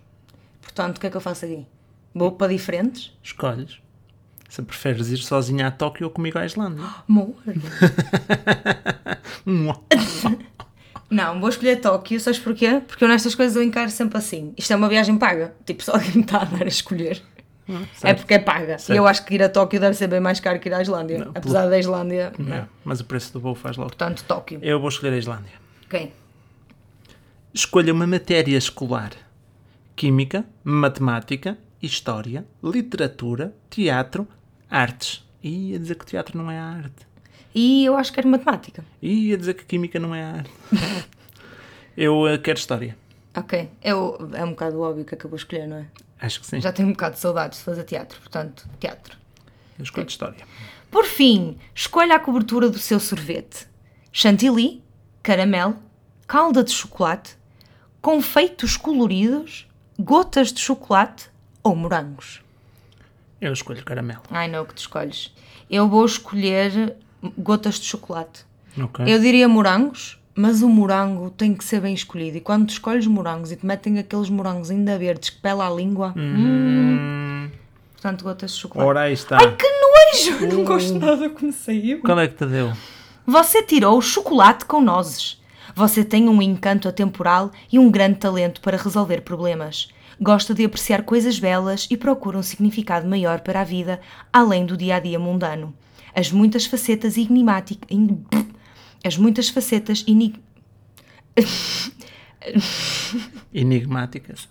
Portanto, 0.62 0.98
o 0.98 1.00
que 1.00 1.08
é 1.08 1.10
que 1.10 1.16
eu 1.16 1.20
faço 1.20 1.44
aqui? 1.44 1.66
Vou 2.14 2.30
para 2.30 2.52
diferentes? 2.52 3.12
Escolhes. 3.24 3.80
Se 4.54 4.62
preferes 4.62 5.10
ir 5.10 5.16
sozinha 5.18 5.66
a 5.66 5.70
Tóquio 5.72 6.06
ou 6.06 6.12
comigo 6.12 6.38
à 6.38 6.46
Islândia. 6.46 6.84
Amor. 7.10 7.34
Não, 11.10 11.40
vou 11.40 11.48
escolher 11.48 11.80
Tóquio, 11.80 12.20
sabes 12.20 12.38
porquê? 12.38 12.80
Porque 12.86 13.02
eu 13.02 13.08
nestas 13.08 13.34
coisas 13.34 13.56
eu 13.56 13.64
encaro 13.64 13.90
sempre 13.90 14.16
assim. 14.16 14.54
Isto 14.56 14.72
é 14.72 14.76
uma 14.76 14.88
viagem 14.88 15.18
paga. 15.18 15.56
Tipo, 15.66 15.82
só 15.82 15.94
alguém 15.94 16.12
me 16.14 16.20
está 16.20 16.42
a 16.42 16.44
dar 16.44 16.62
a 16.62 16.68
escolher. 16.68 17.20
É 18.04 18.14
porque 18.14 18.34
é 18.34 18.38
paga. 18.38 18.78
Certo. 18.78 18.94
E 18.94 18.96
eu 18.96 19.08
acho 19.08 19.24
que 19.24 19.34
ir 19.34 19.42
a 19.42 19.48
Tóquio 19.48 19.80
deve 19.80 19.96
ser 19.96 20.06
bem 20.06 20.20
mais 20.20 20.38
caro 20.38 20.60
que 20.60 20.68
ir 20.68 20.72
à 20.72 20.80
Islândia. 20.80 21.18
Não, 21.18 21.32
Apesar 21.34 21.68
da 21.68 21.76
Islândia. 21.76 22.32
É, 22.48 22.64
mas 22.84 23.00
o 23.00 23.04
preço 23.06 23.32
do 23.32 23.40
voo 23.40 23.56
faz 23.56 23.76
logo. 23.76 23.90
Portanto, 23.90 24.22
Tóquio. 24.22 24.60
Eu 24.62 24.78
vou 24.78 24.88
escolher 24.88 25.14
a 25.14 25.18
Islândia. 25.18 25.54
Ok. 25.86 26.12
Escolha 27.52 27.92
uma 27.92 28.06
matéria 28.06 28.56
escolar: 28.56 29.10
Química, 29.96 30.44
Matemática, 30.62 31.58
História, 31.82 32.46
Literatura, 32.62 33.52
Teatro, 33.68 34.28
Artes. 34.70 35.24
E 35.42 35.72
ia 35.72 35.78
dizer 35.78 35.96
que 35.96 36.06
teatro 36.06 36.38
não 36.38 36.50
é 36.50 36.58
arte. 36.58 37.06
E 37.54 37.84
eu 37.84 37.96
acho 37.96 38.12
que 38.12 38.18
era 38.18 38.28
matemática. 38.28 38.84
E 39.00 39.28
ia 39.28 39.36
dizer 39.36 39.54
que 39.54 39.64
Química 39.64 40.00
não 40.00 40.14
é 40.14 40.24
arte. 40.24 40.50
Eu 41.96 42.26
eh, 42.26 42.38
quero 42.38 42.58
História. 42.58 42.96
Ok. 43.36 43.68
Eu, 43.82 44.30
é 44.32 44.44
um 44.44 44.50
bocado 44.50 44.80
óbvio 44.80 45.04
que 45.04 45.14
acabou 45.14 45.36
a 45.36 45.38
escolher, 45.38 45.66
não 45.68 45.76
é? 45.76 45.86
Acho 46.20 46.40
que 46.40 46.46
sim. 46.46 46.60
Já 46.60 46.72
tenho 46.72 46.88
um 46.88 46.92
bocado 46.92 47.14
de 47.14 47.20
saudades 47.20 47.58
de 47.58 47.64
fazer 47.64 47.84
teatro. 47.84 48.18
Portanto, 48.20 48.68
teatro. 48.80 49.16
Eu 49.78 49.84
escolho 49.84 50.06
História. 50.06 50.46
Por 50.90 51.04
fim, 51.04 51.56
escolha 51.74 52.16
a 52.16 52.20
cobertura 52.20 52.68
do 52.68 52.78
seu 52.78 52.98
sorvete: 52.98 53.66
chantilly, 54.12 54.82
caramelo, 55.22 55.76
calda 56.26 56.62
de 56.62 56.70
chocolate, 56.70 57.36
confeitos 58.00 58.76
coloridos, 58.76 59.68
gotas 59.98 60.52
de 60.52 60.60
chocolate 60.60 61.28
ou 61.62 61.74
morangos. 61.74 62.43
Eu 63.40 63.52
escolho 63.52 63.84
caramelo. 63.84 64.22
Ai 64.30 64.48
não, 64.48 64.62
o 64.62 64.66
que 64.66 64.74
tu 64.74 64.78
escolhes. 64.78 65.32
Eu 65.70 65.88
vou 65.88 66.04
escolher 66.04 66.96
gotas 67.38 67.78
de 67.78 67.86
chocolate. 67.86 68.44
Ok. 68.80 69.04
Eu 69.06 69.18
diria 69.20 69.48
morangos, 69.48 70.18
mas 70.34 70.62
o 70.62 70.68
morango 70.68 71.30
tem 71.30 71.54
que 71.54 71.64
ser 71.64 71.80
bem 71.80 71.94
escolhido. 71.94 72.36
E 72.36 72.40
quando 72.40 72.66
tu 72.66 72.70
escolhes 72.70 73.06
morangos 73.06 73.52
e 73.52 73.56
te 73.56 73.64
metem 73.64 73.98
aqueles 73.98 74.28
morangos 74.28 74.70
ainda 74.70 74.98
verdes 74.98 75.30
que 75.30 75.40
pela 75.40 75.66
a 75.66 75.70
língua, 75.70 76.12
hum, 76.16 77.48
portanto, 77.92 78.24
gotas 78.24 78.52
de 78.52 78.58
chocolate. 78.58 78.88
Ora, 78.88 79.00
aí 79.02 79.12
está. 79.12 79.38
Ai, 79.38 79.56
que 79.56 79.66
nojo! 79.66 80.44
Eu 80.44 80.52
não 80.52 80.64
gosto 80.64 80.98
nada 80.98 81.30
como 81.30 81.52
saiu. 81.52 82.00
Qual 82.00 82.18
é 82.18 82.28
que 82.28 82.34
te 82.34 82.46
deu? 82.46 82.72
Você 83.26 83.62
tirou 83.62 84.00
chocolate 84.02 84.64
com 84.64 84.80
nozes. 84.80 85.42
Você 85.74 86.04
tem 86.04 86.28
um 86.28 86.42
encanto 86.42 86.88
atemporal 86.88 87.50
e 87.72 87.78
um 87.78 87.90
grande 87.90 88.18
talento 88.18 88.60
para 88.60 88.76
resolver 88.76 89.22
problemas. 89.22 89.88
Gosta 90.20 90.54
de 90.54 90.64
apreciar 90.64 91.02
coisas 91.02 91.38
belas 91.38 91.88
e 91.90 91.96
procura 91.96 92.38
um 92.38 92.42
significado 92.42 93.08
maior 93.08 93.40
para 93.40 93.60
a 93.60 93.64
vida, 93.64 94.00
além 94.32 94.64
do 94.64 94.76
dia 94.76 94.96
a 94.96 95.00
dia 95.00 95.18
mundano. 95.18 95.74
As 96.14 96.30
muitas 96.30 96.66
facetas 96.66 97.16
enigmáticas. 97.16 97.88
As 99.04 99.18
muitas 99.18 99.50
facetas 99.50 100.02
enig... 100.08 100.40
Enigmáticas. 103.52 104.48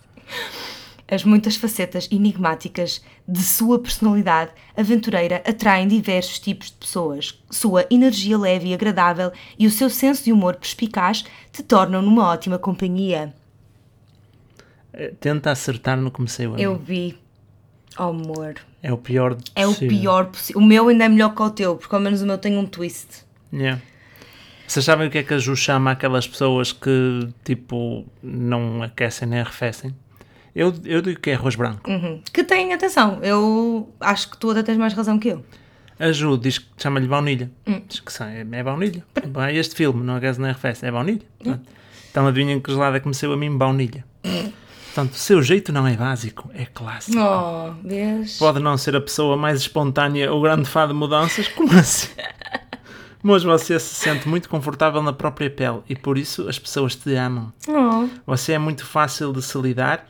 As 1.06 1.22
muitas 1.22 1.56
facetas 1.56 2.08
enigmáticas 2.10 3.02
de 3.28 3.42
sua 3.42 3.78
personalidade 3.78 4.52
aventureira 4.76 5.42
atraem 5.46 5.86
diversos 5.86 6.38
tipos 6.38 6.70
de 6.70 6.76
pessoas. 6.76 7.38
Sua 7.50 7.86
energia 7.90 8.38
leve 8.38 8.68
e 8.68 8.74
agradável 8.74 9.30
e 9.58 9.66
o 9.66 9.70
seu 9.70 9.90
senso 9.90 10.24
de 10.24 10.32
humor 10.32 10.56
perspicaz 10.56 11.24
te 11.52 11.62
tornam 11.62 12.00
numa 12.00 12.26
ótima 12.26 12.58
companhia. 12.58 13.34
Eh, 14.96 15.12
Tenta 15.20 15.50
acertar 15.50 15.96
no 15.96 16.10
saiu 16.28 16.54
a 16.54 16.60
Eu 16.60 16.76
vi. 16.76 17.16
Oh, 17.98 18.04
amor. 18.04 18.54
É 18.82 18.92
o 18.92 18.98
pior 18.98 19.34
de 19.34 19.44
É 19.54 19.66
o 19.66 19.70
possível. 19.70 19.88
pior 19.98 20.26
possível. 20.26 20.60
O 20.60 20.64
meu 20.64 20.88
ainda 20.88 21.04
é 21.04 21.08
melhor 21.08 21.34
que 21.34 21.42
o 21.42 21.50
teu, 21.50 21.76
porque 21.76 21.94
ao 21.94 22.00
menos 22.00 22.22
o 22.22 22.26
meu 22.26 22.36
tem 22.38 22.56
um 22.58 22.66
twist. 22.66 23.24
Yeah. 23.52 23.80
Vocês 24.66 24.84
sabem 24.84 25.06
o 25.06 25.10
que 25.10 25.18
é 25.18 25.22
que 25.22 25.32
a 25.34 25.38
Ju 25.38 25.54
chama 25.54 25.92
aquelas 25.92 26.26
pessoas 26.26 26.72
que, 26.72 27.28
tipo, 27.44 28.04
não 28.22 28.82
aquecem 28.82 29.28
nem 29.28 29.40
arrefecem? 29.40 29.94
Eu, 30.54 30.72
eu 30.84 31.02
digo 31.02 31.20
que 31.20 31.30
é 31.30 31.34
arroz 31.34 31.54
branco. 31.54 31.88
Uhum. 31.90 32.20
Que 32.32 32.42
tem, 32.44 32.72
atenção, 32.72 33.18
eu 33.22 33.92
acho 34.00 34.30
que 34.30 34.38
tu 34.38 34.50
até 34.50 34.62
tens 34.62 34.78
mais 34.78 34.92
razão 34.94 35.18
que 35.18 35.28
eu. 35.28 35.44
A 35.98 36.10
Ju 36.10 36.36
diz 36.38 36.58
que 36.58 36.66
chama-lhe 36.78 37.06
baunilha. 37.06 37.50
Hum. 37.66 37.80
Diz 37.88 38.00
que 38.00 38.12
sa- 38.12 38.28
é, 38.30 38.42
baunilha. 38.62 39.04
É 39.48 39.54
este 39.54 39.74
filme, 39.76 40.02
não 40.02 40.16
aquece 40.16 40.40
nem 40.40 40.50
arrefece, 40.50 40.84
é 40.86 40.90
baunilha. 40.90 41.22
Pronto. 41.38 41.60
Então 42.10 42.26
adivinhem 42.26 42.60
que 43.00 43.06
me 43.08 43.14
saiu 43.14 43.32
a 43.32 43.36
mim 43.36 43.56
baunilha. 43.56 44.04
Portanto, 44.94 45.14
o 45.14 45.18
seu 45.18 45.42
jeito 45.42 45.72
não 45.72 45.86
é 45.88 45.96
básico, 45.96 46.48
é 46.54 46.64
clássico. 46.66 47.18
Oh, 47.18 47.72
vês? 47.82 48.38
Pode 48.38 48.60
não 48.60 48.78
ser 48.78 48.94
a 48.94 49.00
pessoa 49.00 49.36
mais 49.36 49.58
espontânea 49.58 50.32
ou 50.32 50.40
grande 50.40 50.68
fã 50.68 50.86
de 50.86 50.94
mudanças, 50.94 51.48
como 51.48 51.72
assim? 51.76 52.10
Mas 53.20 53.42
você 53.42 53.80
se 53.80 53.92
sente 53.94 54.28
muito 54.28 54.48
confortável 54.48 55.02
na 55.02 55.12
própria 55.12 55.50
pele 55.50 55.80
e 55.88 55.96
por 55.96 56.16
isso 56.16 56.48
as 56.48 56.58
pessoas 56.60 56.94
te 56.94 57.12
amam. 57.16 57.52
Oh. 57.66 58.06
Você 58.24 58.52
é 58.52 58.58
muito 58.58 58.86
fácil 58.86 59.32
de 59.32 59.42
se 59.42 59.58
lidar 59.58 60.06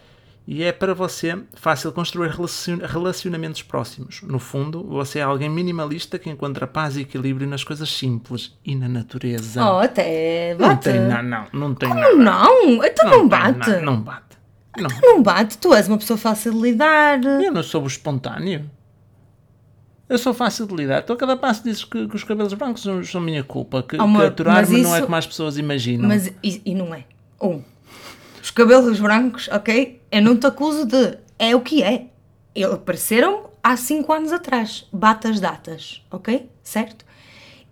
e 0.46 0.62
é 0.62 0.70
para 0.70 0.92
você 0.92 1.38
fácil 1.54 1.90
construir 1.92 2.28
relacion- 2.28 2.80
relacionamentos 2.84 3.62
próximos. 3.62 4.20
No 4.22 4.38
fundo, 4.38 4.82
você 4.86 5.20
é 5.20 5.22
alguém 5.22 5.48
minimalista 5.48 6.18
que 6.18 6.28
encontra 6.28 6.66
paz 6.66 6.98
e 6.98 7.02
equilíbrio 7.02 7.48
nas 7.48 7.64
coisas 7.64 7.88
simples 7.88 8.52
e 8.62 8.74
na 8.74 8.86
natureza. 8.88 9.64
Oh, 9.64 9.78
até 9.78 10.54
não 10.58 10.68
bate. 10.68 10.90
tem 10.90 11.00
nada, 11.00 11.22
não, 11.22 11.46
não 11.54 11.74
tem 11.74 11.88
Como 11.88 12.00
nada. 12.02 12.14
não? 12.16 12.84
Então 12.84 13.04
não, 13.10 13.18
tem 13.20 13.28
bate. 13.28 13.58
nada, 13.60 13.80
não 13.80 14.00
bate. 14.02 14.24
Não. 14.76 14.90
Não 15.02 15.23
bate, 15.23 15.59
tu 15.59 15.73
és 15.75 15.88
uma 15.88 15.99
pessoa 15.99 16.16
fácil 16.16 16.52
de 16.52 16.61
lidar. 16.61 17.23
Eu 17.23 17.52
não 17.52 17.62
sou 17.62 17.83
o 17.83 17.87
espontâneo. 17.87 18.71
Eu 20.09 20.19
sou 20.19 20.35
fácil 20.35 20.66
de 20.66 20.75
lidar. 20.75 21.02
Tu 21.02 21.12
a 21.12 21.16
cada 21.16 21.37
passo 21.37 21.64
dizes 21.64 21.85
que, 21.85 22.07
que 22.07 22.16
os 22.16 22.25
cabelos 22.25 22.52
brancos 22.54 22.83
são, 22.83 23.02
são 23.04 23.21
minha 23.21 23.43
culpa. 23.43 23.83
Que, 23.83 23.97
Amor, 23.97 24.23
que 24.23 24.26
aturar-me 24.28 24.83
não 24.83 24.95
é 24.95 25.02
como 25.02 25.16
as 25.16 25.26
pessoas 25.26 25.57
imaginam. 25.57 26.09
Mas, 26.09 26.26
e, 26.43 26.61
e 26.64 26.75
não 26.75 26.95
é. 26.95 27.04
Um, 27.40 27.62
os 28.43 28.50
cabelos 28.50 29.00
brancos, 29.00 29.49
ok? 29.49 30.00
Eu 30.11 30.23
não 30.23 30.37
te 30.37 30.47
acuso 30.47 30.85
de. 30.87 31.19
É 31.38 31.57
o 31.57 31.61
que 31.61 31.83
é. 31.83 32.07
Eles 32.54 32.75
apareceram 32.75 33.50
há 33.62 33.76
5 33.76 34.12
anos 34.12 34.33
atrás. 34.33 34.87
Bate 34.93 35.26
as 35.26 35.40
datas, 35.40 36.02
ok? 36.11 36.49
Certo? 36.62 37.04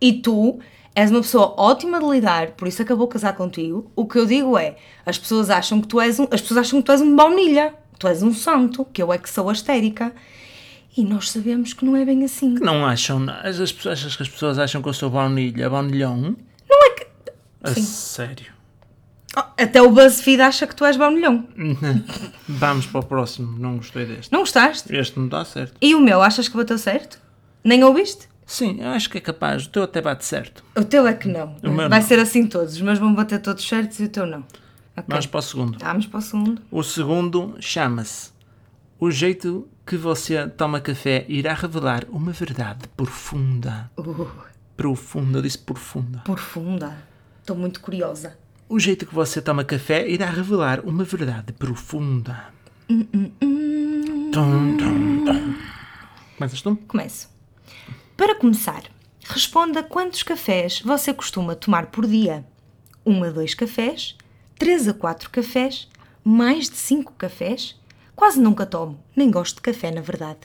E 0.01 0.15
tu 0.15 0.59
és 0.95 1.11
uma 1.11 1.21
pessoa 1.21 1.55
ótima 1.57 1.99
de 1.99 2.07
lidar, 2.07 2.49
por 2.53 2.69
isso 2.69 2.83
acabou 2.83 3.09
casar 3.09 3.35
contigo. 3.35 3.91
O 3.97 4.07
que 4.07 4.19
eu 4.19 4.27
digo 4.27 4.57
é: 4.59 4.77
as 5.07 5.19
pessoas 5.19 5.51
acham 5.51 5.81
que 5.81 5.89
tu 5.89 6.01
és 6.01 6.19
um. 6.19 6.25
As 6.31 6.41
pessoas 6.41 6.59
acham 6.59 6.81
que 6.81 6.87
tu 6.87 6.93
és 6.93 7.01
um 7.01 7.15
baunilha. 7.17 7.75
Tu 7.99 8.09
és 8.09 8.23
um 8.23 8.33
santo, 8.33 8.85
que 8.87 9.03
eu 9.03 9.13
é 9.13 9.19
que 9.19 9.31
sou 9.31 9.49
a 9.49 9.53
histérica. 9.53 10.13
E 10.97 11.05
nós 11.05 11.31
sabemos 11.31 11.73
que 11.73 11.85
não 11.85 11.97
é 11.97 12.05
bem 12.05 12.25
assim. 12.25 12.55
Não 12.61 12.85
acham. 12.85 13.19
nada. 13.19 13.49
As, 13.49 13.59
as, 13.61 13.87
achas 13.87 14.17
que 14.17 14.23
as 14.23 14.29
pessoas 14.29 14.59
acham 14.59 14.83
que 14.83 14.89
eu 14.89 14.93
sou 14.93 15.09
baunilha, 15.09 15.71
baunilhão? 15.71 16.37
Não 16.69 16.87
é 16.87 16.91
que. 16.91 17.07
A 17.63 17.73
Sim. 17.73 17.83
sério. 17.83 18.53
Oh, 19.35 19.41
Até 19.57 19.81
o 19.81 19.91
BuzzFeed 19.91 20.43
acha 20.43 20.67
que 20.67 20.77
tu 20.77 20.85
és 20.85 20.97
baunilhão. 20.97 21.49
Vamos 22.47 22.87
para 22.87 23.01
o 23.01 23.05
próximo. 23.05 23.59
Não 23.59 23.77
gostei 23.77 24.05
deste. 24.05 24.31
Não 24.31 24.41
gostaste? 24.41 24.95
Este 24.95 25.19
não 25.19 25.29
dá 25.29 25.45
certo. 25.45 25.75
E 25.81 25.95
o 25.95 26.01
meu, 26.01 26.21
achas 26.21 26.49
que 26.49 26.57
bateu 26.57 26.77
certo? 26.77 27.19
Nem 27.65 27.83
ouviste? 27.85 28.29
Sim, 28.47 28.81
eu 28.81 28.89
acho 28.89 29.09
que 29.09 29.19
é 29.19 29.21
capaz. 29.21 29.67
O 29.67 29.69
teu 29.71 29.83
até 29.83 30.01
bate 30.01 30.25
certo. 30.25 30.65
O 30.77 30.85
teu 30.85 31.07
é 31.07 31.15
que 31.15 31.29
não. 31.29 31.57
Vai 31.63 31.89
não. 32.01 32.03
ser 32.03 32.19
assim 32.19 32.47
todos. 32.47 32.75
Os 32.75 32.81
meus 32.81 32.99
vão 32.99 33.15
bater 33.15 33.41
todos 33.41 33.67
certos 33.67 33.99
e 34.01 34.05
o 34.05 34.09
teu 34.09 34.27
não. 34.27 34.41
Ok. 34.97 35.05
Vamos 35.09 35.27
para 35.27 35.39
o 35.39 35.43
segundo. 35.43 35.79
Vamos 35.79 36.07
para 36.07 36.19
o 36.19 36.23
segundo. 36.23 36.63
O 36.71 36.83
segundo 36.83 37.57
chama-se 37.61 38.31
O 38.99 39.11
jeito 39.11 39.67
que 39.87 39.97
você 39.97 40.47
toma 40.49 40.81
café 40.81 41.25
irá 41.29 41.55
revelar 41.55 42.05
uma 42.11 42.33
verdade 42.33 42.87
profunda. 42.97 43.91
Uh, 43.97 44.27
Profunda, 44.77 45.39
eu 45.39 45.43
disse 45.43 45.59
profunda. 45.59 46.19
profunda. 46.25 46.97
Estou 47.41 47.57
muito 47.57 47.81
curiosa. 47.81 48.37
O 48.69 48.79
jeito 48.79 49.07
que 49.07 49.15
você 49.15 49.41
toma 49.41 49.65
café 49.65 50.09
irá 50.09 50.27
revelar 50.27 50.81
uma 50.81 51.05
verdade 51.05 51.53
profunda. 51.53 52.47
Tum, 52.89 54.77
tum, 54.77 55.25
tum. 55.25 55.55
Começas 56.37 56.63
tu? 56.63 56.77
Começo. 56.89 57.32
Para 58.17 58.35
começar, 58.35 58.83
responda 59.25 59.83
quantos 59.83 60.23
cafés 60.23 60.81
você 60.85 61.13
costuma 61.13 61.55
tomar 61.55 61.87
por 61.87 62.07
dia. 62.07 62.45
1 63.05 63.25
a 63.25 63.31
2 63.31 63.55
cafés, 63.55 64.17
3 64.59 64.89
a 64.89 64.95
4 64.95 65.31
cafés, 65.31 65.89
mais 66.23 66.69
de 66.71 66.77
5 66.77 67.13
cafés? 67.19 67.81
Quase 68.15 68.41
nunca 68.41 68.65
tomo, 68.67 69.01
nem 69.17 69.31
gosto 69.31 69.57
de 69.57 69.63
café, 69.63 69.91
na 69.91 70.01
verdade. 70.01 70.41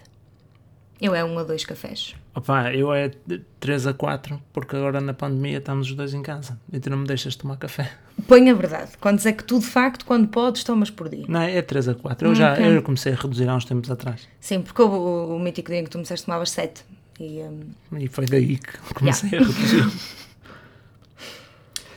Eu 1.00 1.14
é 1.14 1.24
1 1.24 1.38
a 1.38 1.44
2 1.44 1.64
cafés. 1.66 2.16
Opa, 2.34 2.74
eu 2.74 2.92
é 2.92 3.12
3 3.60 3.86
a 3.88 3.94
4, 3.94 4.42
porque 4.52 4.76
agora 4.76 5.00
na 5.00 5.14
pandemia 5.14 5.60
estamos 5.60 5.88
os 5.88 5.94
dois 5.96 6.12
em 6.16 6.24
casa 6.24 6.60
e 6.74 6.80
tu 6.80 6.90
não 6.90 6.98
me 6.98 7.06
deixas 7.06 7.36
tomar 7.36 7.58
café. 7.58 7.92
Põe 8.28 8.50
a 8.50 8.54
verdade. 8.56 8.98
Quantos 9.00 9.24
é 9.28 9.32
que 9.34 9.44
tu, 9.44 9.60
de 9.60 9.66
facto, 9.68 10.04
quando 10.06 10.28
podes, 10.28 10.64
tomas 10.64 10.90
por 10.90 11.08
dia? 11.10 11.26
Não, 11.28 11.42
é 11.42 11.62
3 11.62 11.90
a 11.90 11.94
4. 11.94 12.30
Eu 12.30 12.34
já 12.34 12.54
Ok. 12.54 12.66
eu 12.78 12.82
comecei 12.82 13.14
a 13.14 13.16
reduzir 13.16 13.48
há 13.48 13.54
uns 13.56 13.66
tempos 13.66 13.92
atrás. 13.92 14.28
Sim, 14.40 14.64
porque 14.64 14.82
o, 14.82 14.88
o, 14.88 15.36
o 15.36 15.40
mítico 15.40 15.70
dia 15.70 15.80
em 15.80 15.84
que 15.84 15.92
tu 15.92 16.00
me 16.00 16.02
disseste 16.02 16.26
tomavas 16.26 16.50
7. 16.50 16.84
E, 17.20 17.42
hum, 17.42 17.60
E 18.00 18.08
foi 18.08 18.26
daí 18.26 18.58
que 18.58 18.78
comecei 18.94 19.30
a 19.38 19.42
reduzir. 19.42 19.92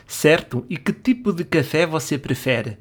certo, 0.07 0.65
e 0.69 0.77
que 0.77 0.91
tipo 0.93 1.31
de 1.31 1.43
café 1.43 1.85
você 1.85 2.17
prefere? 2.17 2.77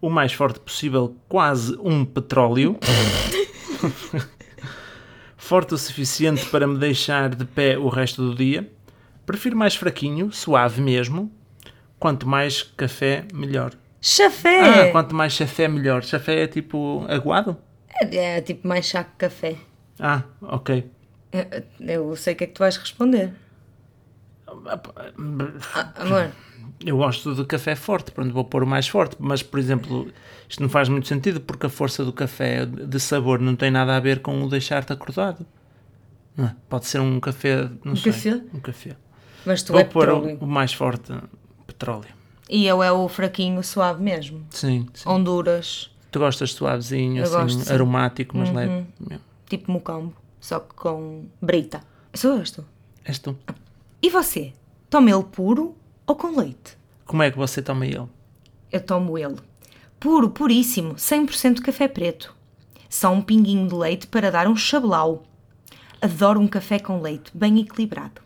O 0.00 0.08
mais 0.08 0.32
forte 0.32 0.58
possível, 0.60 1.14
quase 1.28 1.76
um 1.82 2.04
petróleo. 2.04 2.78
forte 5.36 5.74
o 5.74 5.78
suficiente 5.78 6.46
para 6.46 6.66
me 6.66 6.78
deixar 6.78 7.34
de 7.34 7.44
pé 7.44 7.76
o 7.78 7.88
resto 7.88 8.22
do 8.30 8.34
dia. 8.34 8.70
Prefiro 9.26 9.56
mais 9.56 9.74
fraquinho, 9.74 10.32
suave 10.32 10.80
mesmo. 10.80 11.30
Quanto 11.98 12.26
mais 12.26 12.62
café, 12.62 13.24
melhor. 13.32 13.72
Chafé! 14.00 14.88
Ah, 14.88 14.90
quanto 14.90 15.14
mais 15.14 15.34
chafé, 15.34 15.68
melhor. 15.68 16.02
Chafé 16.02 16.44
é 16.44 16.46
tipo 16.46 17.04
aguado? 17.08 17.56
É, 18.00 18.38
é 18.38 18.40
tipo 18.40 18.66
mais 18.66 18.86
chá 18.86 19.04
que 19.04 19.16
café. 19.18 19.56
Ah, 19.98 20.22
ok. 20.40 20.86
Eu, 21.32 21.46
eu 22.10 22.16
sei 22.16 22.34
o 22.34 22.36
que 22.36 22.44
é 22.44 22.46
que 22.46 22.54
tu 22.54 22.58
vais 22.58 22.76
responder. 22.76 23.32
Ah, 24.46 25.92
amor, 25.96 26.30
Eu 26.84 26.96
gosto 26.96 27.34
do 27.34 27.46
café 27.46 27.76
forte, 27.76 28.10
pronto, 28.10 28.32
vou 28.32 28.44
pôr 28.44 28.62
o 28.62 28.66
mais 28.66 28.88
forte, 28.88 29.16
mas, 29.18 29.42
por 29.42 29.58
exemplo, 29.60 30.08
isto 30.48 30.60
não 30.62 30.68
faz 30.68 30.88
muito 30.88 31.06
sentido 31.06 31.40
porque 31.40 31.66
a 31.66 31.68
força 31.68 32.04
do 32.04 32.12
café 32.12 32.66
de 32.66 32.98
sabor 33.00 33.38
não 33.40 33.54
tem 33.54 33.70
nada 33.70 33.96
a 33.96 34.00
ver 34.00 34.20
com 34.20 34.42
o 34.42 34.48
deixar-te 34.48 34.92
acordado. 34.92 35.46
Não 36.36 36.46
é? 36.46 36.56
Pode 36.68 36.86
ser 36.86 37.00
um 37.00 37.20
café, 37.20 37.68
não 37.84 37.92
Um 37.92 37.96
sei. 37.96 38.12
café? 38.12 38.42
Um 38.54 38.60
café. 38.60 38.96
mas 39.46 39.62
tu 39.62 39.72
Vou 39.72 39.80
é 39.80 39.84
pôr 39.84 40.06
petróleo. 40.06 40.38
o, 40.40 40.46
mais 40.46 40.72
forte, 40.72 41.12
petróleo. 41.66 42.08
E 42.48 42.66
eu 42.66 42.82
é 42.82 42.90
o 42.90 43.06
fraquinho 43.08 43.62
suave 43.62 44.02
mesmo. 44.02 44.44
Sim, 44.50 44.86
sim. 44.94 45.08
Honduras, 45.08 45.90
Tu 46.10 46.18
gostas 46.18 46.52
suavezinho, 46.54 47.18
Eu 47.18 47.24
assim, 47.24 47.34
gosto. 47.34 47.68
Uhum. 47.68 47.74
aromático, 47.74 48.36
mas 48.36 48.52
leve. 48.52 48.84
Yeah. 49.00 49.24
tipo 49.48 49.70
mocambo, 49.70 50.12
só 50.40 50.58
que 50.60 50.74
com 50.74 51.26
brita. 51.40 51.82
Sou 52.14 52.36
eu, 52.36 52.42
estou. 52.42 52.64
És 53.04 53.18
tu. 53.18 53.36
E 54.02 54.08
você? 54.10 54.52
Toma 54.88 55.10
ele 55.10 55.22
puro 55.24 55.76
ou 56.06 56.16
com 56.16 56.36
leite? 56.36 56.76
Como 57.04 57.22
é 57.22 57.30
que 57.30 57.36
você 57.38 57.60
toma 57.62 57.86
ele? 57.86 58.06
Eu 58.72 58.80
tomo 58.80 59.16
ele. 59.18 59.36
Puro, 59.98 60.30
puríssimo, 60.30 60.94
100% 60.94 61.60
café 61.60 61.86
preto. 61.86 62.34
Só 62.88 63.12
um 63.12 63.20
pinguinho 63.22 63.68
de 63.68 63.74
leite 63.74 64.06
para 64.06 64.30
dar 64.30 64.48
um 64.48 64.56
chabelau. 64.56 65.22
Adoro 66.00 66.40
um 66.40 66.48
café 66.48 66.78
com 66.78 67.00
leite, 67.00 67.30
bem 67.34 67.60
equilibrado. 67.60 68.20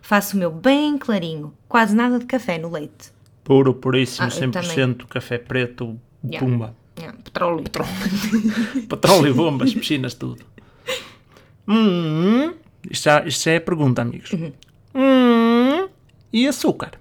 Faço 0.00 0.36
o 0.36 0.38
meu 0.38 0.50
bem 0.50 0.96
clarinho, 0.96 1.52
quase 1.68 1.94
nada 1.94 2.18
de 2.18 2.24
café 2.24 2.56
no 2.56 2.70
leite. 2.70 3.10
Puro, 3.44 3.74
puríssimo, 3.74 4.26
Ah, 4.26 4.30
eu 4.34 4.50
100% 4.50 5.06
café 5.06 5.36
preto, 5.38 5.98
Yeah. 6.24 6.38
pumba. 6.46 6.74
É, 6.96 7.12
petróleo. 7.12 7.64
Petróleo, 8.88 9.34
bombas, 9.34 9.72
piscinas, 9.72 10.14
tudo. 10.14 10.44
Hum, 11.68 12.54
isto, 12.90 13.04
já, 13.04 13.24
isto 13.26 13.44
já 13.44 13.52
é 13.52 13.60
pergunta, 13.60 14.00
amigos. 14.02 14.30
Hum, 14.94 15.88
e 16.32 16.46
açúcar? 16.48 16.92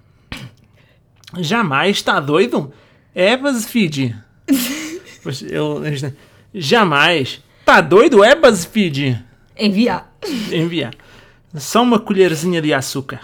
Jamais 1.40 1.98
está 1.98 2.20
doido? 2.20 2.74
É 3.16 3.36
BuzzFeed. 3.38 4.16
Pois 5.24 5.42
isto- 5.42 6.14
Jamais. 6.54 7.44
Está 7.60 7.82
doido? 7.82 8.24
É 8.24 8.34
BuzzFeed. 8.34 9.22
Enviar. 9.58 10.10
Enviar. 10.52 10.94
Só 11.56 11.84
uma 11.84 12.00
colherzinha 12.00 12.62
de 12.62 12.74
açúcar. 12.74 13.22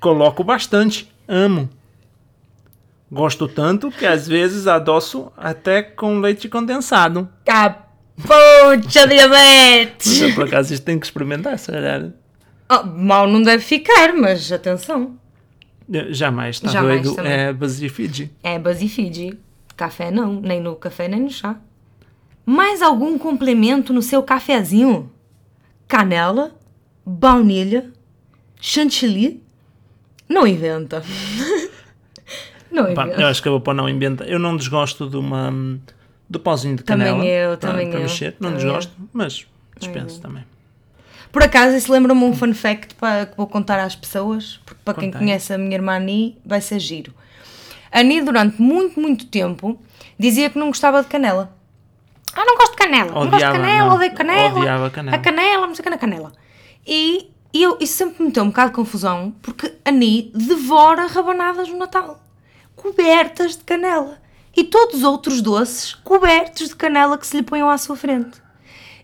Coloco 0.00 0.42
bastante. 0.42 1.08
Amo. 1.28 1.70
Gosto 3.12 3.46
tanto 3.46 3.90
que 3.92 4.04
às 4.04 4.26
vezes 4.26 4.66
adoço 4.66 5.30
até 5.36 5.80
com 5.82 6.18
leite 6.18 6.48
condensado. 6.48 7.28
Capucha 8.26 9.06
diabetes! 9.06 10.20
Mas, 10.20 10.34
por 10.34 10.44
acaso 10.44 10.72
isto 10.74 10.84
tem 10.84 10.98
que 10.98 11.06
experimentar, 11.06 11.58
se 11.58 11.70
calhar. 11.70 12.10
Oh, 12.70 12.84
mal 12.86 13.26
não 13.28 13.42
deve 13.42 13.64
ficar, 13.64 14.12
mas 14.14 14.50
atenção. 14.52 15.18
Jamais, 16.10 16.56
está 16.56 16.68
Jamais 16.70 17.02
doido. 17.02 17.16
também. 17.16 17.32
É 17.32 17.52
BuzzFeed. 17.52 18.30
É 18.42 18.58
BuzzFeed. 18.58 19.38
Café 19.76 20.10
não, 20.10 20.40
nem 20.40 20.60
no 20.60 20.76
café 20.76 21.08
nem 21.08 21.20
no 21.20 21.30
chá. 21.30 21.56
Mais 22.46 22.80
algum 22.80 23.18
complemento 23.18 23.92
no 23.92 24.02
seu 24.02 24.22
cafezinho? 24.22 25.10
Canela, 25.88 26.54
baunilha, 27.04 27.90
chantilly? 28.60 29.42
Não 30.28 30.46
inventa. 30.46 31.02
não 32.70 32.94
Pá, 32.94 33.04
inventa. 33.04 33.20
eu 33.22 33.26
acho 33.26 33.42
que 33.42 33.48
eu 33.48 33.52
vou 33.52 33.60
pôr 33.60 33.74
não 33.74 33.88
inventa. 33.88 34.24
Eu 34.24 34.38
não 34.38 34.56
desgosto 34.56 35.08
de 35.08 35.16
uma, 35.16 35.52
do 36.30 36.38
pauzinho 36.40 36.76
de 36.76 36.84
Também 36.84 37.08
canela. 37.08 37.26
eu, 37.26 37.58
para- 37.58 37.70
também 37.72 37.90
para 37.90 37.98
eu, 37.98 38.02
mexer. 38.04 38.36
Não 38.38 38.50
também 38.50 38.64
desgosto, 38.64 38.92
mas 39.12 39.46
dispenso 39.78 40.20
também. 40.20 40.44
Por 41.32 41.42
acaso, 41.42 41.76
isso 41.76 41.92
lembra-me 41.92 42.22
um 42.24 42.34
fun 42.34 42.54
fact 42.54 42.94
para, 42.94 43.26
que 43.26 43.36
vou 43.36 43.46
contar 43.46 43.78
às 43.80 43.94
pessoas, 43.96 44.60
porque 44.64 44.80
para 44.84 44.94
quem 44.94 45.08
Conta 45.10 45.18
aí. 45.18 45.24
conhece 45.24 45.52
a 45.52 45.58
minha 45.58 45.74
irmã 45.74 45.96
Ani, 45.96 46.38
vai 46.44 46.60
ser 46.60 46.78
giro. 46.78 47.12
A 47.92 48.00
Ani, 48.00 48.20
durante 48.20 48.60
muito, 48.62 48.98
muito 49.00 49.26
tempo, 49.26 49.80
dizia 50.18 50.48
que 50.50 50.58
não 50.58 50.68
gostava 50.68 51.02
de 51.02 51.08
canela. 51.08 51.56
Ah, 52.32 52.44
não 52.44 52.56
gosto 52.56 52.72
de 52.72 52.78
canela. 52.78 53.06
não 53.10 53.14
gosto 53.14 53.28
de 53.30 53.34
Odiava, 53.36 53.58
canela, 53.58 53.88
não. 53.88 53.94
odeio 53.96 54.14
canela. 54.14 54.58
Odiava 54.58 54.90
canela. 54.90 55.16
A 55.16 55.20
canela, 55.20 55.66
não 55.66 55.74
sei 55.74 55.80
o 55.80 55.84
que 55.84 55.90
na 55.90 55.98
canela. 55.98 56.32
E, 56.86 57.28
e 57.52 57.62
eu, 57.62 57.76
isso 57.80 57.94
sempre 57.94 58.16
me 58.22 58.28
meteu 58.28 58.44
um 58.44 58.48
bocado 58.48 58.70
de 58.70 58.76
confusão, 58.76 59.34
porque 59.42 59.72
a 59.84 59.88
Ani 59.88 60.30
devora 60.34 61.06
rabanadas 61.06 61.68
no 61.68 61.76
Natal, 61.78 62.22
cobertas 62.76 63.56
de 63.56 63.64
canela. 63.64 64.19
E 64.56 64.64
todos 64.64 64.96
os 64.96 65.02
outros 65.04 65.40
doces 65.40 65.94
cobertos 65.94 66.68
de 66.68 66.76
canela 66.76 67.16
que 67.16 67.26
se 67.26 67.36
lhe 67.36 67.42
ponham 67.42 67.70
à 67.70 67.78
sua 67.78 67.96
frente. 67.96 68.38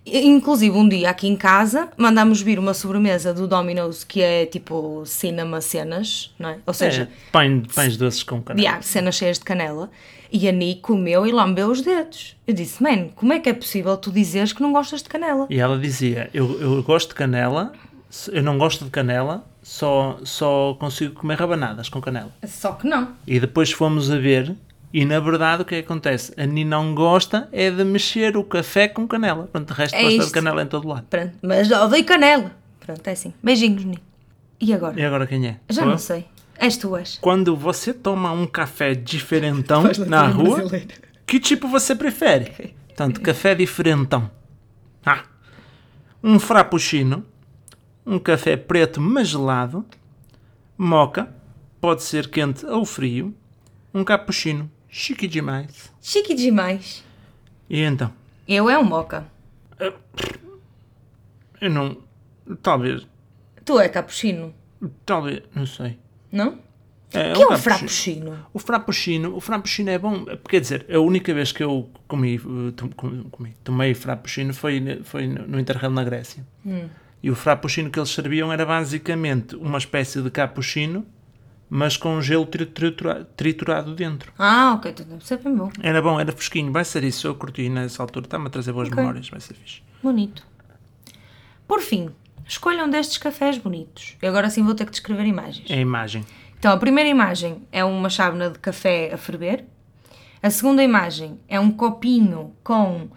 Inclusive, 0.05 0.77
um 0.77 0.89
dia 0.89 1.11
aqui 1.11 1.27
em 1.27 1.35
casa 1.37 1.89
mandámos 1.97 2.41
vir 2.41 2.61
uma 2.61 2.73
sobremesa 2.75 3.35
do 3.35 3.49
Domino's 3.49 4.05
que 4.05 4.23
é 4.23 4.47
tipo 4.47 5.03
cinema 5.05 5.61
cenas, 5.61 6.33
não 6.39 6.51
é? 6.51 6.59
Ou 6.65 6.73
seja, 6.73 7.03
É, 7.03 7.09
pães, 7.33 7.67
pães 7.75 7.97
doces 7.97 8.23
com 8.23 8.41
canela. 8.41 8.63
yeah, 8.65 8.83
cenas 8.83 9.17
cheias 9.17 9.39
de 9.39 9.45
canela. 9.45 9.91
E 10.31 10.49
a 10.49 10.53
Ni 10.53 10.77
comeu 10.77 11.27
e 11.27 11.33
lambeu 11.33 11.69
os 11.71 11.81
dedos. 11.83 12.37
Eu 12.47 12.55
disse, 12.55 12.81
man, 12.83 13.09
como 13.17 13.33
é 13.33 13.41
que 13.41 13.49
é 13.49 13.53
possível 13.53 13.97
tu 13.97 14.13
dizeres 14.13 14.53
que 14.53 14.61
não 14.63 14.73
gostas 14.73 15.03
de 15.03 15.09
canela? 15.09 15.47
E 15.51 15.59
ela 15.59 15.77
dizia: 15.79 16.31
eu, 16.35 16.61
eu 16.61 16.83
gosto 16.85 17.09
de 17.11 17.15
canela, 17.15 17.73
eu 18.33 18.43
não 18.45 18.59
gosto 18.59 18.85
de 18.85 18.91
canela, 18.91 19.45
só, 19.63 20.19
só 20.25 20.75
consigo 20.79 21.15
comer 21.15 21.37
rabanadas 21.39 21.89
com 21.89 22.01
canela. 22.01 22.33
Só 22.47 22.73
que 22.73 22.87
não. 22.87 23.09
E 23.27 23.39
depois 23.41 23.73
fomos 23.73 24.11
a 24.11 24.19
ver, 24.19 24.55
e 24.93 25.05
na 25.05 25.21
verdade 25.21 25.63
o 25.63 25.65
que 25.65 25.75
é 25.75 25.83
que 25.83 25.87
acontece? 25.87 26.33
A 26.37 26.47
Ni 26.47 26.65
não 26.65 26.95
gosta 26.95 27.49
é 27.53 27.71
de 27.71 27.85
mexer 27.85 28.37
o 28.37 28.45
café 28.45 28.89
com 28.89 29.07
canela. 29.07 29.49
Pronto, 29.53 29.71
o 29.71 29.75
resto 29.75 29.95
É 29.95 30.03
gosta 30.03 30.27
de 30.27 30.33
canela 30.33 30.63
em 30.63 30.67
todo 30.67 30.89
lado. 30.89 31.07
Pronto, 31.09 31.33
mas 31.43 31.71
odeio 31.71 32.05
canela. 32.05 32.53
Pronto, 32.81 33.07
é 33.07 33.13
assim. 33.13 33.35
Beijinhos, 33.43 33.85
Ni. 33.85 33.99
E 34.61 34.73
agora? 34.73 34.99
E 34.99 35.05
agora 35.05 35.27
quem 35.27 35.47
é? 35.47 35.61
Já 35.69 35.83
Sou 35.83 35.85
não 35.85 35.93
eu? 35.93 35.99
sei. 35.99 36.27
És 36.59 36.77
tu. 36.77 36.93
Quando 37.21 37.55
você 37.55 37.93
toma 37.93 38.33
um 38.33 38.47
café 38.47 38.95
diferentão 38.95 39.85
na 40.07 40.27
rua, 40.27 40.63
que 41.27 41.39
tipo 41.39 41.69
você 41.69 41.95
prefere? 41.95 42.75
Portanto, 42.87 43.21
café 43.21 43.55
diferentão. 43.55 44.31
Ah, 45.05 45.25
um 46.23 46.39
frappuccino, 46.39 47.25
um 48.07 48.19
café 48.19 48.57
preto 48.57 49.01
mas 49.01 49.29
gelado, 49.29 49.85
moca, 50.79 51.29
pode 51.81 52.03
ser 52.03 52.29
quente 52.31 52.65
ou 52.65 52.85
frio, 52.87 53.35
um 53.93 54.03
cappuccino, 54.03 54.71
chique 54.97 55.29
demais. 55.29 55.93
Chique 56.01 56.35
demais. 56.35 57.05
E 57.69 57.83
então? 57.83 58.11
Eu 58.49 58.71
é 58.71 58.79
um 58.79 58.85
moca. 58.85 59.27
Eu 61.61 61.71
não... 61.71 61.99
Talvez... 62.63 63.07
Tu 63.65 63.79
é 63.81 63.89
cappuccino, 63.89 64.55
Talvez... 65.05 65.43
Não 65.55 65.67
sei. 65.67 65.99
não? 66.31 66.59
É, 67.13 67.33
que 67.33 67.43
é 67.43 67.47
um 67.47 67.49
cappuccino. 67.51 67.59
frappuccino? 67.59 68.47
O 68.53 68.59
frappuccino, 68.59 69.37
o 69.37 69.41
frappuccino 69.41 69.91
é 69.91 69.99
bom, 69.99 70.25
quer 70.49 70.61
dizer, 70.61 70.87
a 70.93 70.99
única 70.99 71.33
vez 71.33 71.53
que 71.53 71.63
eu 71.63 71.89
comi, 72.09 72.39
com- 72.97 73.25
comi 73.31 73.55
tomei 73.63 73.95
frappuccino 73.95 74.53
foi, 74.53 75.01
foi 75.05 75.27
no 75.27 75.59
Interrail 75.59 75.91
na 75.93 76.03
Grécia. 76.05 76.45
E 77.23 77.31
o 77.31 77.35
frappuccino 77.35 77.91
que 77.91 77.99
eles 77.99 78.11
serviam 78.11 78.53
era 78.53 78.67
basicamente 78.67 79.55
uma 79.57 79.79
espécie 79.79 80.21
de 80.21 80.31
cappuccino, 80.31 81.07
mas 81.69 81.97
com 81.97 82.21
gelo 82.21 82.47
tri- 82.47 82.67
tritura- 82.67 83.25
triturado 83.37 83.95
dentro. 83.95 84.33
Ah, 84.39 84.75
ok, 84.77 84.91
então 84.93 85.07
deve 85.07 85.27
ser 85.27 85.39
bem 85.39 85.55
bom. 85.55 85.71
Era 85.83 86.01
bom, 86.01 86.19
era 86.21 86.31
fresquinho, 86.33 86.71
vai 86.73 86.85
ser 86.85 87.03
isso, 87.05 87.27
eu 87.27 87.35
curti 87.35 87.69
nessa 87.69 88.03
altura, 88.03 88.27
está-me 88.27 88.47
a 88.47 88.51
trazer 88.51 88.73
boas 88.73 88.89
Ok. 88.89 88.97
memórias, 88.99 89.29
vai 89.29 89.41
ser 89.41 89.55
fixe. 89.55 89.83
Bonito. 90.03 90.47
Por 91.67 91.81
fim, 91.81 92.11
escolham 92.47 92.89
destes 92.89 93.19
cafés 93.19 93.59
bonitos. 93.59 94.17
Eu 94.23 94.29
agora 94.31 94.49
sim 94.49 94.63
vou 94.63 94.75
ter 94.75 94.85
que 94.85 94.93
descrever 94.93 95.25
imagens. 95.27 95.69
É 95.69 95.75
a 95.75 95.81
imagem. 95.81 96.25
Então, 96.59 96.73
a 96.73 96.77
primeira 96.77 97.09
imagem 97.11 97.63
é 97.73 97.85
uma 97.85 98.09
chávena 98.09 98.51
de 98.51 98.59
café 98.59 99.13
a 99.13 99.19
ferver. 99.19 99.65
A 100.43 100.49
segunda 100.51 100.83
imagem 100.83 101.39
é 101.49 101.59
um 101.59 101.71
copinho 101.71 102.55
com 102.63 103.09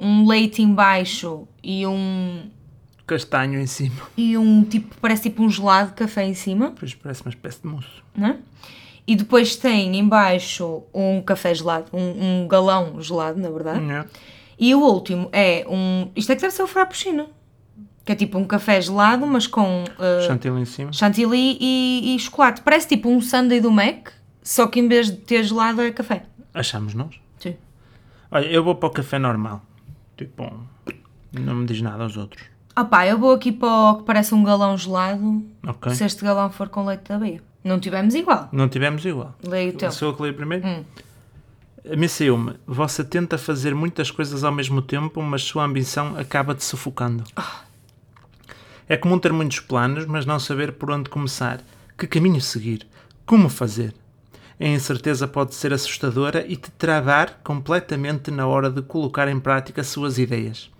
um 0.00 0.26
leite 0.28 0.62
em 0.62 0.72
baixo 0.72 1.48
e 1.62 1.84
um 1.86 2.48
Castanho 3.08 3.58
em 3.58 3.66
cima, 3.66 3.96
e 4.16 4.36
um 4.38 4.62
tipo, 4.62 4.94
parece 5.00 5.24
tipo 5.24 5.42
um 5.42 5.50
gelado 5.50 5.88
de 5.90 5.94
café 5.96 6.24
em 6.24 6.34
cima, 6.34 6.70
depois 6.70 6.94
parece 6.94 7.22
uma 7.22 7.30
espécie 7.30 7.60
de 7.62 7.66
mousse. 7.68 7.88
né? 8.14 8.38
E 9.06 9.16
depois 9.16 9.56
tem 9.56 9.96
em 9.96 10.06
baixo 10.06 10.82
um 10.92 11.22
café 11.22 11.54
gelado, 11.54 11.86
um, 11.92 12.42
um 12.42 12.48
galão 12.48 13.00
gelado, 13.00 13.40
na 13.40 13.48
verdade. 13.50 13.90
É. 13.90 14.04
E 14.58 14.74
o 14.74 14.80
último 14.80 15.28
é 15.32 15.64
um, 15.68 16.10
isto 16.14 16.30
é 16.30 16.34
que 16.36 16.42
deve 16.42 16.52
ser 16.52 16.62
o 16.62 16.66
frappuccino, 16.66 17.26
que 18.04 18.12
é 18.12 18.14
tipo 18.14 18.36
um 18.36 18.44
café 18.44 18.78
gelado, 18.80 19.26
mas 19.26 19.46
com 19.46 19.84
uh, 19.84 20.26
Chantilly 20.26 20.60
em 20.60 20.64
cima. 20.66 20.92
chantilly 20.92 21.56
e, 21.58 22.14
e 22.14 22.18
chocolate. 22.18 22.60
Parece 22.60 22.86
tipo 22.88 23.08
um 23.08 23.20
sundae 23.20 23.60
do 23.60 23.70
Mac, 23.70 24.10
só 24.42 24.66
que 24.66 24.78
em 24.78 24.86
vez 24.88 25.06
de 25.10 25.16
ter 25.16 25.42
gelado 25.42 25.80
é 25.80 25.90
café. 25.90 26.24
Achamos 26.52 26.92
nós? 26.92 27.14
Sim. 27.38 27.56
Olha, 28.30 28.46
eu 28.46 28.62
vou 28.62 28.74
para 28.74 28.88
o 28.88 28.92
café 28.92 29.18
normal. 29.18 29.62
Tipo, 30.18 30.52
não 31.32 31.54
me 31.54 31.66
diz 31.66 31.80
nada 31.80 32.02
aos 32.02 32.16
outros. 32.18 32.42
Ah 32.78 32.84
pá, 32.84 33.04
eu 33.04 33.18
vou 33.18 33.32
aqui 33.32 33.50
para 33.50 33.68
o 33.68 33.96
que 33.96 34.04
parece 34.04 34.32
um 34.32 34.44
galão 34.44 34.78
gelado, 34.78 35.44
Ok? 35.66 35.92
se 35.96 36.04
este 36.04 36.22
galão 36.22 36.48
for 36.48 36.68
com 36.68 36.84
leite 36.86 37.08
da 37.08 37.18
beia. 37.18 37.42
Não 37.64 37.80
tivemos 37.80 38.14
igual. 38.14 38.48
Não 38.52 38.68
tivemos 38.68 39.04
igual. 39.04 39.34
Leio 39.42 39.70
o 39.70 39.76
teu. 39.76 39.90
Sou 39.90 40.10
eu 40.10 40.14
que 40.14 40.22
leio 40.22 40.34
primeiro? 40.34 40.64
Hum. 40.64 40.84
A 41.92 41.96
mim 41.96 42.06
saiu-me. 42.06 42.54
Você 42.64 43.02
tenta 43.02 43.36
fazer 43.36 43.74
muitas 43.74 44.12
coisas 44.12 44.44
ao 44.44 44.52
mesmo 44.52 44.80
tempo, 44.80 45.20
mas 45.20 45.42
sua 45.42 45.64
ambição 45.64 46.16
acaba 46.16 46.54
te 46.54 46.62
sufocando. 46.62 47.24
É 48.88 48.96
comum 48.96 49.18
ter 49.18 49.32
muitos 49.32 49.58
planos, 49.58 50.06
mas 50.06 50.24
não 50.24 50.38
saber 50.38 50.74
por 50.74 50.88
onde 50.92 51.10
começar, 51.10 51.60
que 51.98 52.06
caminho 52.06 52.40
seguir, 52.40 52.86
como 53.26 53.48
fazer. 53.48 53.92
A 54.60 54.66
incerteza 54.68 55.26
pode 55.26 55.52
ser 55.56 55.72
assustadora 55.72 56.46
e 56.46 56.54
te 56.54 56.70
travar 56.70 57.40
completamente 57.42 58.30
na 58.30 58.46
hora 58.46 58.70
de 58.70 58.82
colocar 58.82 59.26
em 59.26 59.40
prática 59.40 59.82
suas 59.82 60.16
ideias. 60.16 60.70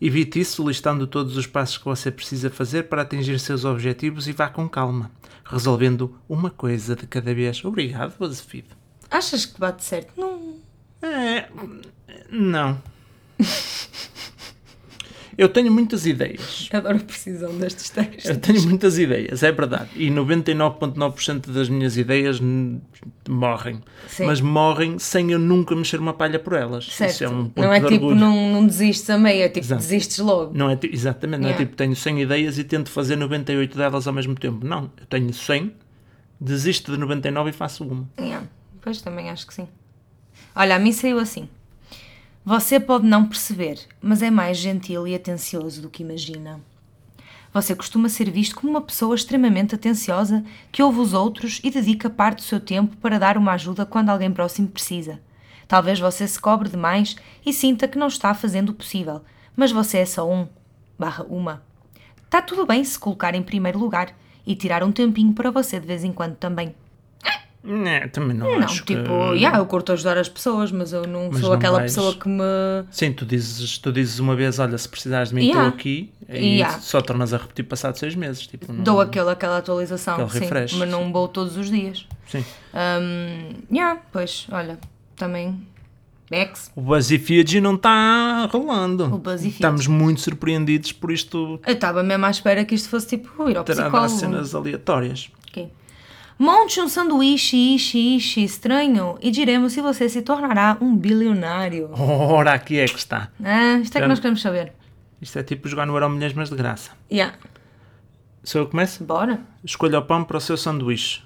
Evite 0.00 0.40
isso 0.40 0.66
listando 0.66 1.06
todos 1.06 1.36
os 1.36 1.46
passos 1.46 1.76
que 1.76 1.84
você 1.84 2.10
precisa 2.10 2.48
fazer 2.48 2.84
para 2.84 3.02
atingir 3.02 3.38
seus 3.38 3.64
objetivos 3.64 4.26
e 4.26 4.32
vá 4.32 4.48
com 4.48 4.68
calma, 4.68 5.10
resolvendo 5.44 6.18
uma 6.28 6.48
coisa 6.48 6.96
de 6.96 7.06
cada 7.06 7.34
vez. 7.34 7.62
Obrigado, 7.64 8.16
BuzzFeed. 8.18 8.66
Achas 9.10 9.44
que 9.44 9.60
bate 9.60 9.84
certo? 9.84 10.12
Não. 10.16 10.56
É, 11.02 11.48
não. 12.30 12.80
Eu 15.40 15.48
tenho 15.48 15.72
muitas 15.72 16.04
ideias. 16.04 16.68
Adoro 16.72 16.96
a 16.98 17.00
precisão 17.00 17.56
destes 17.56 17.88
textos. 17.88 18.26
Eu 18.26 18.36
tenho 18.38 18.62
muitas 18.68 18.98
ideias, 18.98 19.42
é 19.42 19.50
verdade. 19.50 19.88
E 19.96 20.10
99,9% 20.10 21.50
das 21.50 21.66
minhas 21.70 21.96
ideias 21.96 22.38
morrem. 23.26 23.80
Sim. 24.06 24.26
Mas 24.26 24.40
morrem 24.42 24.98
sem 24.98 25.32
eu 25.32 25.38
nunca 25.38 25.74
mexer 25.74 25.98
uma 25.98 26.12
palha 26.12 26.38
por 26.38 26.52
elas. 26.52 26.84
Certo. 26.92 27.10
Isso 27.12 27.24
é 27.24 27.28
um 27.30 27.48
ponto 27.48 27.64
não 27.64 27.72
é 27.72 27.80
de 27.80 27.86
tipo, 27.88 28.04
orgulho. 28.06 28.20
não, 28.20 28.52
não 28.52 28.66
desistes 28.66 29.08
a 29.08 29.16
meio, 29.16 29.42
é 29.44 29.48
tipo, 29.48 29.64
Exato. 29.64 29.80
desistes 29.80 30.18
logo. 30.18 30.52
Não 30.54 30.68
é, 30.68 30.78
exatamente, 30.82 31.40
não 31.40 31.48
é 31.48 31.52
Yeah. 31.52 31.64
tipo 31.66 31.74
tenho 31.76 31.96
100 31.96 32.20
ideias 32.22 32.58
e 32.58 32.64
tento 32.64 32.90
fazer 32.90 33.16
98 33.16 33.78
delas 33.78 34.06
ao 34.06 34.12
mesmo 34.12 34.34
tempo. 34.34 34.66
Não, 34.66 34.90
eu 35.00 35.06
tenho 35.08 35.32
100, 35.32 35.72
desisto 36.38 36.92
de 36.92 36.98
99 36.98 37.48
e 37.48 37.52
faço 37.54 37.82
uma. 37.84 38.06
Yeah. 38.20 38.46
Pois 38.82 39.00
também 39.00 39.30
acho 39.30 39.46
que 39.46 39.54
sim. 39.54 39.66
Olha, 40.54 40.76
a 40.76 40.78
mim 40.78 40.92
saiu 40.92 41.18
assim. 41.18 41.48
Você 42.42 42.80
pode 42.80 43.06
não 43.06 43.26
perceber, 43.26 43.78
mas 44.00 44.22
é 44.22 44.30
mais 44.30 44.56
gentil 44.56 45.06
e 45.06 45.14
atencioso 45.14 45.82
do 45.82 45.90
que 45.90 46.02
imagina. 46.02 46.58
Você 47.52 47.74
costuma 47.74 48.08
ser 48.08 48.30
visto 48.30 48.56
como 48.56 48.70
uma 48.70 48.80
pessoa 48.80 49.14
extremamente 49.14 49.74
atenciosa 49.74 50.42
que 50.72 50.82
ouve 50.82 51.00
os 51.00 51.12
outros 51.12 51.60
e 51.62 51.70
dedica 51.70 52.08
parte 52.08 52.36
do 52.36 52.42
seu 52.42 52.58
tempo 52.58 52.96
para 52.96 53.18
dar 53.18 53.36
uma 53.36 53.52
ajuda 53.52 53.84
quando 53.84 54.08
alguém 54.08 54.32
próximo 54.32 54.68
precisa. 54.68 55.20
Talvez 55.68 56.00
você 56.00 56.26
se 56.26 56.40
cobre 56.40 56.70
demais 56.70 57.14
e 57.44 57.52
sinta 57.52 57.86
que 57.86 57.98
não 57.98 58.06
está 58.06 58.32
fazendo 58.32 58.70
o 58.70 58.74
possível, 58.74 59.20
mas 59.54 59.70
você 59.70 59.98
é 59.98 60.06
só 60.06 60.26
um 60.26 60.48
barra 60.98 61.24
uma. 61.28 61.62
Está 62.24 62.40
tudo 62.40 62.64
bem 62.64 62.82
se 62.82 62.98
colocar 62.98 63.34
em 63.34 63.42
primeiro 63.42 63.78
lugar 63.78 64.16
e 64.46 64.56
tirar 64.56 64.82
um 64.82 64.92
tempinho 64.92 65.34
para 65.34 65.50
você 65.50 65.78
de 65.78 65.86
vez 65.86 66.04
em 66.04 66.12
quando 66.12 66.36
também. 66.36 66.74
Não, 67.62 68.08
também 68.08 68.34
não, 68.34 68.50
Não, 68.58 68.64
acho 68.64 68.82
tipo, 68.86 69.02
que... 69.04 69.36
yeah, 69.36 69.58
eu 69.58 69.66
curto 69.66 69.92
ajudar 69.92 70.16
as 70.16 70.30
pessoas, 70.30 70.72
mas 70.72 70.94
eu 70.94 71.06
não 71.06 71.28
Mas 71.30 71.40
sou 71.40 71.50
não 71.50 71.56
aquela 71.56 71.78
vais- 71.80 71.92
pessoa 71.94 72.14
que 72.14 72.26
me. 72.26 72.42
Sim, 72.90 73.12
tu 73.12 73.26
dizes, 73.26 73.76
tu 73.76 73.92
dizes 73.92 74.18
uma 74.18 74.34
vez, 74.34 74.58
olha, 74.58 74.78
se 74.78 74.88
precisares 74.88 75.28
de 75.28 75.34
mim, 75.34 75.42
Yeah. 75.42 75.68
estou 75.68 75.78
aqui, 75.78 76.10
e 76.28 76.56
Yeah. 76.56 76.78
só 76.78 77.02
tornas 77.02 77.34
a 77.34 77.36
repetir 77.36 77.66
passado 77.66 77.96
seis 77.98 78.14
meses. 78.14 78.46
Tipo, 78.46 78.72
não- 78.72 78.82
Dou 78.82 79.00
aquele, 79.00 79.28
aquela 79.28 79.58
atualização, 79.58 80.14
Aquele 80.14 80.30
sim, 80.30 80.38
refresh, 80.40 80.72
mas 80.72 80.88
não 80.88 81.12
vou 81.12 81.28
todos 81.28 81.58
os 81.58 81.70
dias. 81.70 82.06
Sim. 82.28 82.42
Um, 82.74 83.54
yeah, 83.70 84.00
pois, 84.10 84.46
olha, 84.50 84.78
também. 85.16 85.60
Ex. 86.30 86.70
O 86.76 86.80
BuzzFeed 86.80 87.60
não 87.60 87.74
está 87.74 88.46
rolando. 88.52 89.04
O 89.12 89.18
BuzzFeed. 89.18 89.54
Estamos 89.54 89.86
muito 89.88 90.20
surpreendidos 90.20 90.92
por 90.92 91.10
isto 91.10 91.60
Eu 91.66 91.74
estava 91.74 92.02
mesmo 92.04 92.24
à 92.24 92.30
espera 92.30 92.64
que 92.64 92.74
isto 92.74 92.88
fosse 92.88 93.08
tipo 93.08 93.50
ir 93.50 93.56
ao 93.58 93.64
psicólogo. 93.64 94.08
cenas 94.08 94.54
aleatórias. 94.54 95.28
Ok. 95.50 95.68
Monte 96.42 96.80
um 96.80 96.88
sanduíche, 96.88 97.54
ishi, 97.74 98.16
ishi, 98.16 98.42
estranho 98.42 99.18
e 99.20 99.30
diremos 99.30 99.74
se 99.74 99.82
você 99.82 100.08
se 100.08 100.22
tornará 100.22 100.78
um 100.80 100.96
bilionário. 100.96 101.90
Ora, 101.92 102.54
aqui 102.54 102.78
é 102.78 102.86
que 102.86 102.96
está. 102.98 103.30
Ah, 103.44 103.76
isto 103.78 103.98
é 103.98 104.00
que 104.00 104.06
nós 104.06 104.18
queremos 104.20 104.40
saber. 104.40 104.72
Isto 105.20 105.38
é 105.38 105.42
tipo 105.42 105.68
jogar 105.68 105.84
no 105.84 105.92
Euro 105.94 106.08
Milhões, 106.08 106.32
mas 106.32 106.48
de 106.48 106.56
graça. 106.56 106.92
Yeah. 107.12 107.36
Se 108.42 108.56
eu 108.56 108.66
começo, 108.66 109.04
Bora. 109.04 109.38
escolha 109.62 109.98
o 109.98 110.02
pão 110.02 110.24
para 110.24 110.38
o 110.38 110.40
seu 110.40 110.56
sanduíche. 110.56 111.20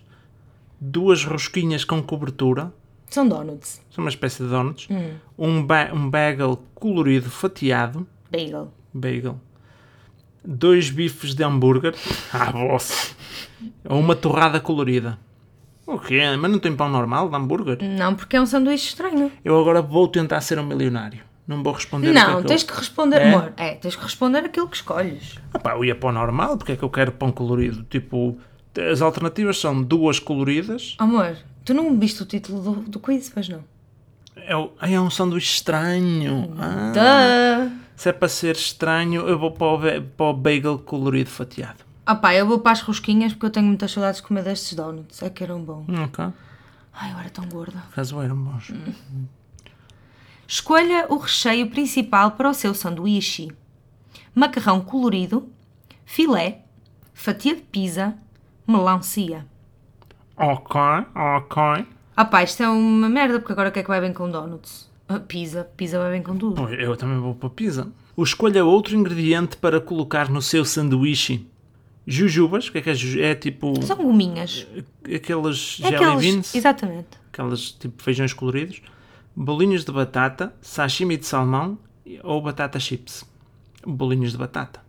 Duas 0.81 1.25
rosquinhas 1.25 1.85
com 1.85 2.03
cobertura, 2.03 2.73
São 3.09 3.29
donuts. 3.29 3.81
são 3.91 4.03
uma 4.03 4.11
espécie 4.11 4.43
de 4.43 4.49
donuts. 4.49 4.89
Hum. 4.91 5.13
Um, 5.39 5.63
ba 5.65 5.91
um 5.93 6.11
bagel 6.11 6.61
colorido 6.75 7.31
fatiado, 7.31 8.05
Bagel. 8.33 8.73
bagel. 8.93 9.41
Dois 10.45 10.91
bifes 10.91 11.37
de 11.37 11.45
hambúrguer, 11.45 11.95
ah, 12.35 12.51
vossa. 12.51 13.15
Ou 13.89 13.99
uma 14.01 14.15
torrada 14.15 14.61
colorida. 14.61 15.19
O 15.87 15.99
quê? 15.99 16.21
Mas 16.41 16.51
não 16.51 16.59
tem 16.59 16.75
pão 16.75 16.89
normal 16.89 17.29
de 17.29 17.37
hambúrguer? 17.37 17.79
Não, 17.83 18.15
porque 18.15 18.37
é 18.37 18.41
um 18.41 18.47
sanduíche 18.47 18.89
estranho. 18.89 19.31
Eu 19.45 19.61
agora 19.61 19.83
vou 19.83 20.09
tentar 20.09 20.41
ser 20.41 20.59
um 20.59 20.65
milionário. 20.65 21.21
Não 21.47 21.63
vou 21.63 21.75
responder 21.75 22.09
é 22.09 22.13
Não, 22.15 22.41
que 22.41 22.49
tens 22.49 22.63
que 22.63 22.73
responder, 22.75 23.21
É? 23.21 23.29
amor. 23.29 23.53
É, 23.59 23.75
tens 23.75 23.95
que 23.95 24.03
responder 24.03 24.39
aquilo 24.39 24.67
que 24.67 24.77
escolhes. 24.77 25.39
Ah 25.53 25.59
pá, 25.59 25.73
eu 25.75 25.85
ia 25.85 25.95
para 25.95 26.09
o 26.09 26.13
normal, 26.13 26.57
porque 26.57 26.73
é 26.73 26.77
que 26.77 26.83
eu 26.83 26.89
quero 26.89 27.13
pão 27.13 27.31
colorido? 27.31 27.83
Tipo, 27.91 28.39
as 28.91 29.03
alternativas 29.03 29.59
são 29.59 29.83
duas 29.83 30.19
coloridas. 30.19 30.95
Amor, 30.99 31.37
tu 31.63 31.75
não 31.75 31.99
viste 31.99 32.23
o 32.23 32.27
título 32.27 32.63
do, 32.63 32.73
do 32.91 32.99
quiz, 32.99 33.29
pois 33.29 33.47
não? 33.51 33.61
É, 34.37 34.57
o- 34.57 34.73
é 34.81 34.99
um 34.99 35.11
sanduíche 35.11 35.57
estranho. 35.57 36.55
Ah, 36.59 36.93
Duh. 37.69 37.71
se 37.95 38.09
é 38.09 38.13
para 38.13 38.29
ser 38.29 38.57
estranho, 38.57 39.29
eu 39.29 39.39
vou 39.39 39.51
para 39.51 39.67
o, 39.99 40.03
para 40.03 40.27
o 40.27 40.33
bagel 40.33 40.79
colorido 40.79 41.29
fatiado. 41.29 41.84
Ah 42.07 42.15
pá, 42.15 42.35
eu 42.35 42.47
vou 42.47 42.59
para 42.59 42.73
as 42.73 42.81
rosquinhas 42.83 43.33
porque 43.33 43.47
eu 43.47 43.51
tenho 43.51 43.67
muitas 43.67 43.91
saudades 43.93 44.21
de 44.21 44.27
comer 44.27 44.45
destes 44.45 44.75
donuts. 44.75 45.23
É 45.23 45.31
que 45.31 45.43
eram 45.43 45.63
bons. 45.63 45.87
Hum, 45.89 46.05
Ok, 46.05 46.25
Ai, 46.93 47.13
eu 47.13 47.19
era 47.19 47.31
tão 47.31 47.47
gorda. 47.49 47.83
caso 47.95 48.21
eram 48.21 48.37
bons. 48.37 48.71
Escolha 50.47 51.07
o 51.09 51.17
recheio 51.17 51.69
principal 51.71 52.33
para 52.33 52.51
o 52.51 52.55
seu 52.55 52.75
sanduíche. 52.75 53.51
Macarrão 54.35 54.81
colorido, 54.81 55.49
filé, 56.05 56.63
fatia 57.15 57.55
de 57.57 57.63
pizza, 57.63 58.15
melancia. 58.67 59.47
Ok, 60.37 60.81
ok. 61.15 61.87
Ah 62.17 62.25
pá, 62.25 62.43
isto 62.43 62.63
é 62.63 62.69
uma 62.69 63.09
merda 63.09 63.39
porque 63.41 63.53
agora 63.53 63.71
o 63.71 63.73
que 63.73 63.79
é 63.79 63.83
que 63.83 63.89
vai 63.89 64.01
bem 64.01 64.13
com 64.13 64.31
donuts? 64.31 64.91
Ah, 65.09 65.19
pizza. 65.21 65.65
Pizza 65.77 65.99
vai 65.99 66.11
bem 66.13 66.23
com 66.23 66.37
tudo. 66.37 66.69
Eu 66.73 66.97
também 66.97 67.19
vou 67.19 67.35
para 67.35 67.51
pizza. 67.51 67.89
O 68.17 68.23
escolha 68.23 68.65
outro 68.65 68.95
ingrediente 68.97 69.57
para 69.57 69.81
colocar 69.81 70.29
no 70.29 70.41
seu 70.43 70.65
sanduíche. 70.65 71.47
Jujubas, 72.07 72.69
o 72.69 72.73
que 72.73 72.79
é 72.79 72.83
que 72.83 72.91
é? 72.91 72.95
É 73.31 73.35
tipo 73.35 73.81
São 73.83 73.97
gominhas. 73.97 74.67
aqueles 75.05 75.81
É 75.83 75.89
jelly 75.99 76.17
beans, 76.19 76.55
Exatamente. 76.55 77.09
aquelas 77.33 77.73
tipo 77.73 78.03
feijões 78.03 78.33
coloridos, 78.33 78.83
bolinhos 79.35 79.85
de 79.85 79.93
batata, 79.93 80.55
sashimi 80.61 81.17
de 81.17 81.27
salmão 81.27 81.79
ou 82.23 82.43
batata 82.43 82.79
chips. 82.79 83.25
Bolinhos 83.87 84.33
de 84.33 84.39
batata. 84.39 84.83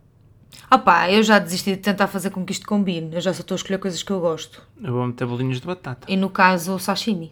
Ah 0.69 0.77
pá, 0.77 1.09
eu 1.11 1.21
já 1.23 1.37
desisti 1.39 1.71
de 1.71 1.77
tentar 1.77 2.07
fazer 2.07 2.29
com 2.31 2.43
que 2.45 2.51
isto 2.51 2.65
combine. 2.65 3.13
Eu 3.15 3.21
já 3.21 3.33
só 3.33 3.41
estou 3.41 3.55
a 3.55 3.57
escolher 3.57 3.77
coisas 3.77 4.01
que 4.03 4.11
eu 4.11 4.19
gosto. 4.19 4.61
Eu 4.81 4.93
vou 4.93 5.05
meter 5.07 5.25
bolinhos 5.27 5.61
de 5.61 5.67
batata. 5.67 6.05
E 6.11 6.15
no 6.17 6.29
caso, 6.29 6.73
o 6.75 6.79
sashimi. 6.79 7.31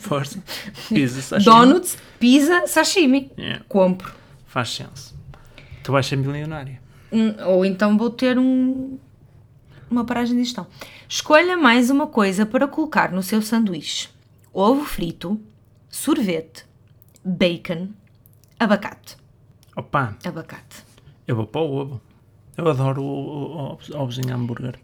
Força. 0.00 0.42
Pizza, 0.88 1.20
sashimi. 1.22 1.44
Donuts, 1.44 1.98
pizza, 2.18 2.66
sashimi. 2.66 3.30
Yeah, 3.38 3.64
Compro. 3.68 4.12
faz 4.46 4.70
senso. 4.70 5.16
Tu 5.84 5.92
vais 5.92 6.06
ser 6.06 6.16
milionária. 6.16 6.80
Hum, 7.12 7.34
Ou 7.46 7.64
então 7.64 7.96
vou 7.96 8.10
ter 8.10 8.38
um, 8.38 8.98
uma 9.90 10.04
paragem 10.04 10.36
de 10.36 10.44
gestão. 10.44 10.66
Escolha 11.08 11.56
mais 11.56 11.90
uma 11.90 12.06
coisa 12.06 12.44
para 12.44 12.68
colocar 12.68 13.12
no 13.12 13.22
seu 13.22 13.40
sanduíche: 13.40 14.08
ovo 14.52 14.84
frito, 14.84 15.40
sorvete, 15.88 16.64
bacon, 17.24 17.88
abacate. 18.58 19.16
Opa, 19.76 20.16
Abacate. 20.24 20.84
eu 21.26 21.36
vou 21.36 21.46
para 21.46 21.60
o 21.60 21.72
ovo. 21.76 22.00
Eu 22.56 22.68
adoro 22.68 23.00
o, 23.00 23.06
o, 23.06 23.72
o, 23.74 23.78
ovos 23.96 24.18
em 24.18 24.30
hambúrguer. 24.30 24.78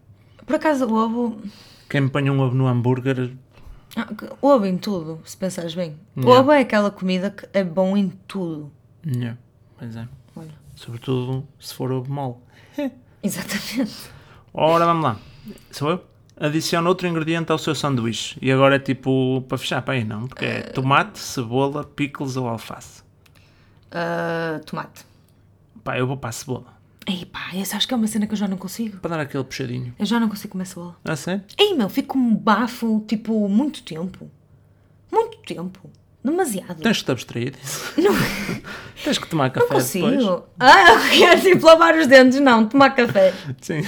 Por 0.47 0.55
acaso, 0.55 0.87
o 0.87 0.95
ovo. 0.95 1.39
Quem 1.89 2.03
me 2.03 2.11
põe 2.11 2.31
um 2.31 2.39
ovo 2.41 2.55
no 2.55 2.69
hambúrguer, 2.69 3.33
ah, 3.97 4.09
Ovo 4.43 4.67
em 4.67 4.77
tudo, 4.77 5.21
se 5.25 5.37
pensares 5.37 5.75
bem. 5.75 5.97
Yeah. 6.17 6.41
Ovo 6.41 6.53
é 6.53 6.61
aquela 6.61 6.91
comida 6.91 7.31
que 7.31 7.47
é 7.53 7.63
bom 7.63 7.97
em 7.97 8.09
tudo. 8.27 8.71
yeah, 9.07 9.39
pois 9.79 9.95
é. 9.95 10.09
Sobretudo 10.75 11.47
se 11.59 11.75
for 11.75 11.93
ovo 11.93 12.13
mole. 12.13 12.37
Exatamente. 13.23 14.11
Ora, 14.53 14.85
vamos 14.85 15.05
lá. 15.05 15.19
Sou 15.71 15.91
eu? 15.91 16.05
Adiciona 16.37 16.89
outro 16.89 17.07
ingrediente 17.07 17.53
ao 17.53 17.59
seu 17.59 17.75
sanduíche. 17.75 18.37
E 18.43 18.51
agora 18.51 18.77
é 18.77 18.79
tipo 18.79 19.43
para 19.49 19.57
fechar, 19.57 19.83
para 19.83 19.95
aí 19.95 20.05
não, 20.05 20.27
porque 20.27 20.45
é 20.45 20.61
tomate, 20.63 21.19
cebola, 21.19 21.85
pickles 21.85 22.37
ou 22.37 22.49
alface. 22.49 23.03
Ah, 23.91 24.61
tomate. 24.67 25.05
Pá, 25.85 25.97
eu 25.97 26.07
vou 26.07 26.17
para 26.17 26.31
a 26.31 26.33
cebola. 26.33 26.75
Ei 27.07 27.25
pá, 27.27 27.51
essa 27.55 27.77
acho 27.77 27.87
que 27.87 27.95
é 27.95 27.97
uma 27.97 28.07
cena 28.07 28.27
que 28.27 28.33
eu 28.33 28.37
já 28.37 28.49
não 28.49 28.57
consigo. 28.57 28.99
Para 28.99 29.17
dar 29.17 29.23
aquele 29.23 29.45
puxadinho. 29.45 29.95
Eu 29.99 30.07
já 30.07 30.19
não 30.19 30.29
consigo 30.29 30.53
comer 30.53 30.67
cebola. 30.67 30.97
Ah, 31.05 31.15
sério? 31.15 31.45
Ei 31.59 31.75
meu, 31.75 31.89
fico 31.89 32.15
com 32.15 32.19
um 32.19 32.35
bafo, 32.35 33.05
tipo, 33.07 33.49
muito 33.49 33.83
tempo. 33.83 34.29
Muito 35.13 35.39
tempo. 35.39 35.91
Demasiado. 36.25 36.81
Tens 36.83 36.99
que 37.01 37.05
te 37.05 37.11
abstrair 37.13 37.51
disso. 37.51 37.93
Tens 39.05 39.19
que 39.19 39.29
tomar 39.29 39.45
não 39.45 39.51
café 39.51 39.67
depois. 39.67 39.85
consigo. 39.93 40.45
Ah, 40.59 40.87
quer 41.13 41.39
tipo 41.43 41.67
lavar 41.67 41.95
os 41.99 42.07
dentes, 42.07 42.41
não, 42.41 42.67
tomar 42.67 42.91
café. 42.95 43.35
Sim, 43.61 43.83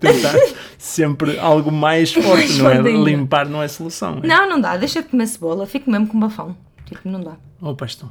tentar 0.00 0.34
sempre 0.76 1.38
algo 1.38 1.70
mais 1.70 2.10
forte, 2.12 2.52
não 2.54 2.68
é? 2.68 2.78
ainda. 2.78 2.90
Limpar 2.90 3.48
não 3.48 3.62
é 3.62 3.68
solução. 3.68 4.18
É? 4.24 4.26
Não, 4.26 4.48
não 4.48 4.60
dá, 4.60 4.76
deixa 4.76 5.02
de 5.02 5.08
comer 5.08 5.28
cebola, 5.28 5.66
fico 5.66 5.88
mesmo 5.88 6.08
com 6.08 6.18
bafão. 6.18 6.56
Tipo, 6.84 7.08
não 7.08 7.20
dá. 7.22 7.36
Oh, 7.60 7.76
pastor. 7.76 8.10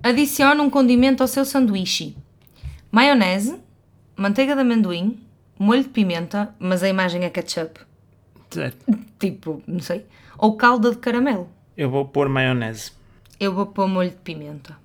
Adicione 0.00 0.60
um 0.60 0.70
condimento 0.70 1.22
ao 1.24 1.26
seu 1.26 1.44
sanduíche. 1.44 2.16
Maionese, 2.92 3.56
manteiga 4.16 4.54
de 4.54 4.60
amendoim, 4.60 5.18
molho 5.58 5.82
de 5.82 5.88
pimenta, 5.88 6.54
mas 6.60 6.84
a 6.84 6.88
imagem 6.88 7.24
é 7.24 7.30
ketchup. 7.30 7.80
Certo. 8.50 8.86
Tipo, 9.18 9.60
não 9.66 9.80
sei. 9.80 10.06
Ou 10.38 10.56
calda 10.56 10.92
de 10.92 10.98
caramelo. 10.98 11.48
Eu 11.78 11.88
vou 11.88 12.04
pôr 12.06 12.28
maionese. 12.28 12.90
Eu 13.38 13.54
vou 13.54 13.66
pôr 13.66 13.86
molho 13.86 14.10
de 14.10 14.16
pimenta. 14.16 14.76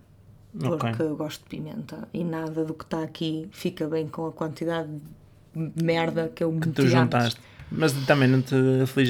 Porque 0.58 0.86
Ok. 0.88 1.06
eu 1.08 1.16
gosto 1.16 1.42
de 1.44 1.50
pimenta. 1.50 2.08
E 2.14 2.24
nada 2.24 2.64
do 2.64 2.76
que 2.76 2.84
está 2.84 3.02
aqui 3.02 3.50
fica 3.52 3.88
bem 3.88 4.08
com 4.08 4.28
a 4.28 4.32
quantidade 4.32 4.88
de 5.56 5.84
merda 5.84 6.32
que 6.34 6.44
eu 6.44 6.52
meti 6.52 6.70
Tu 6.72 6.88
juntaste. 6.88 7.42
Mas 7.72 7.94
também 8.06 8.28
não 8.30 8.44
te. 8.44 8.54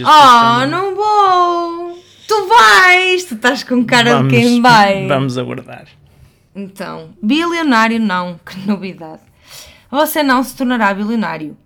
Ah, 0.05 0.59
porque 0.61 0.71
não 0.71 0.95
vou! 0.95 1.99
Tu 2.25 2.47
vais! 2.47 3.25
Tu 3.25 3.35
estás 3.35 3.65
com 3.65 3.83
cara 3.85 4.15
vamos, 4.15 4.31
de 4.31 4.39
quem 4.39 4.61
vai. 4.61 5.05
Vamos 5.09 5.37
aguardar. 5.37 5.87
Então, 6.55 7.09
bilionário 7.21 7.99
não, 7.99 8.39
que 8.45 8.57
novidade. 8.65 9.21
Você 9.91 10.23
não 10.23 10.41
se 10.41 10.55
tornará 10.55 10.93
bilionário. 10.93 11.57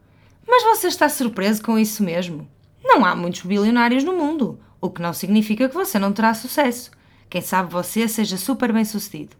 Mas 0.47 0.63
você 0.63 0.87
está 0.87 1.07
surpreso 1.07 1.61
com 1.61 1.77
isso 1.77 2.01
mesmo? 2.01 2.47
Não 2.83 3.05
há 3.05 3.15
muitos 3.15 3.41
bilionários 3.43 4.03
no 4.03 4.13
mundo, 4.13 4.59
o 4.87 4.91
que 4.91 5.01
não 5.01 5.13
significa 5.13 5.67
que 5.69 5.75
você 5.75 5.97
não 5.99 6.11
terá 6.11 6.33
sucesso. 6.33 6.91
Quem 7.29 7.41
sabe 7.41 7.71
você 7.71 8.07
seja 8.07 8.37
super 8.37 8.71
bem 8.73 8.85
sucedido. 8.85 9.35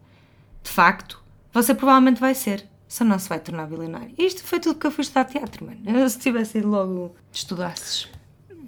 De 0.64 0.70
facto, 0.70 1.22
você 1.54 1.74
provavelmente 1.74 2.20
vai 2.20 2.36
ser, 2.36 2.66
só 2.88 3.04
não 3.06 3.18
se 3.18 3.30
vai 3.30 3.40
tornar 3.40 3.66
bilionário. 3.68 4.14
Isto 4.18 4.44
foi 4.44 4.60
tudo 4.60 4.80
que 4.80 4.86
eu 4.88 4.92
fui 4.92 5.02
estudar 5.04 5.26
teatro, 5.26 5.66
mano. 5.66 5.80
Eu, 5.86 6.10
se 6.10 6.20
tivesse 6.20 6.58
ido 6.58 6.68
logo 6.70 7.16
estudasses. 7.32 8.08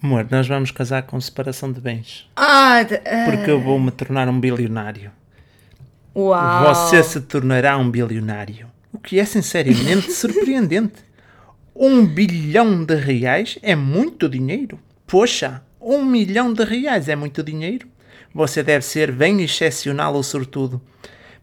Amor, 0.02 0.26
nós 0.32 0.48
vamos 0.48 0.72
casar 0.72 1.04
com 1.04 1.20
separação 1.20 1.72
de 1.74 1.82
bens. 1.82 2.30
Ah, 2.36 2.82
de- 2.84 2.96
ah, 2.96 3.26
Porque 3.30 3.52
eu 3.52 3.60
vou 3.62 3.78
me 3.78 3.92
tornar 3.92 4.30
um 4.30 4.39
bilionário. 4.39 5.12
uau! 6.15 6.74
Você 6.74 7.04
se 7.04 7.22
tornará 7.22 7.78
um 7.78 7.89
bilionário. 7.89 8.68
O 8.94 8.98
que 8.98 9.20
é 9.20 9.26
sinceramente 9.26 10.12
surpreendente. 10.13 11.04
Um 11.76 12.06
bilhão 12.06 12.84
de 12.84 12.96
reais 12.96 13.58
é 13.62 13.76
muito 13.76 14.28
dinheiro. 14.28 14.80
Poxa, 15.08 15.62
um 15.82 16.04
milhão 16.04 16.54
de 16.54 16.63
reais 16.63 17.08
é 17.08 17.15
muito 17.15 17.44
dinheiro. 17.44 17.88
Você 18.34 18.62
deve 18.62 18.86
ser 18.86 19.12
bem 19.12 19.42
excepcional 19.42 20.13
ou 20.13 20.24
sortudo. 20.24 20.82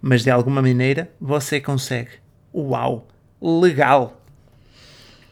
Mas 0.01 0.23
de 0.23 0.31
alguma 0.31 0.63
maneira 0.63 1.11
você 1.21 1.61
consegue. 1.61 2.11
Uau! 2.55 3.09
Legal! 3.41 4.21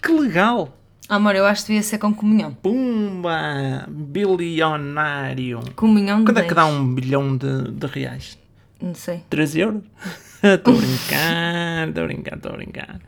Que 0.02 0.12
legal! 0.12 0.76
Amor, 1.08 1.36
eu 1.36 1.44
acho 1.44 1.62
que 1.62 1.68
devia 1.68 1.82
ser 1.82 1.98
com 1.98 2.14
comunhão. 2.14 2.54
Pumba! 2.54 3.86
Bilionário! 3.88 5.60
Comunhão 5.76 6.20
de 6.20 6.24
Quanto 6.26 6.38
é 6.38 6.48
que 6.48 6.54
dá 6.54 6.66
um 6.66 6.94
bilhão 6.94 7.36
de, 7.36 7.70
de 7.70 7.86
reais? 7.86 8.38
Não 8.80 8.94
sei. 8.94 9.22
13 9.30 9.60
euros? 9.60 9.82
Estou 10.42 10.74
a 10.74 10.76
brincar, 10.76 11.88
estou 11.88 12.04
a 12.04 12.06
brincar, 12.06 12.36
estou 12.36 12.52
a 12.52 12.56
brincar. 12.56 13.00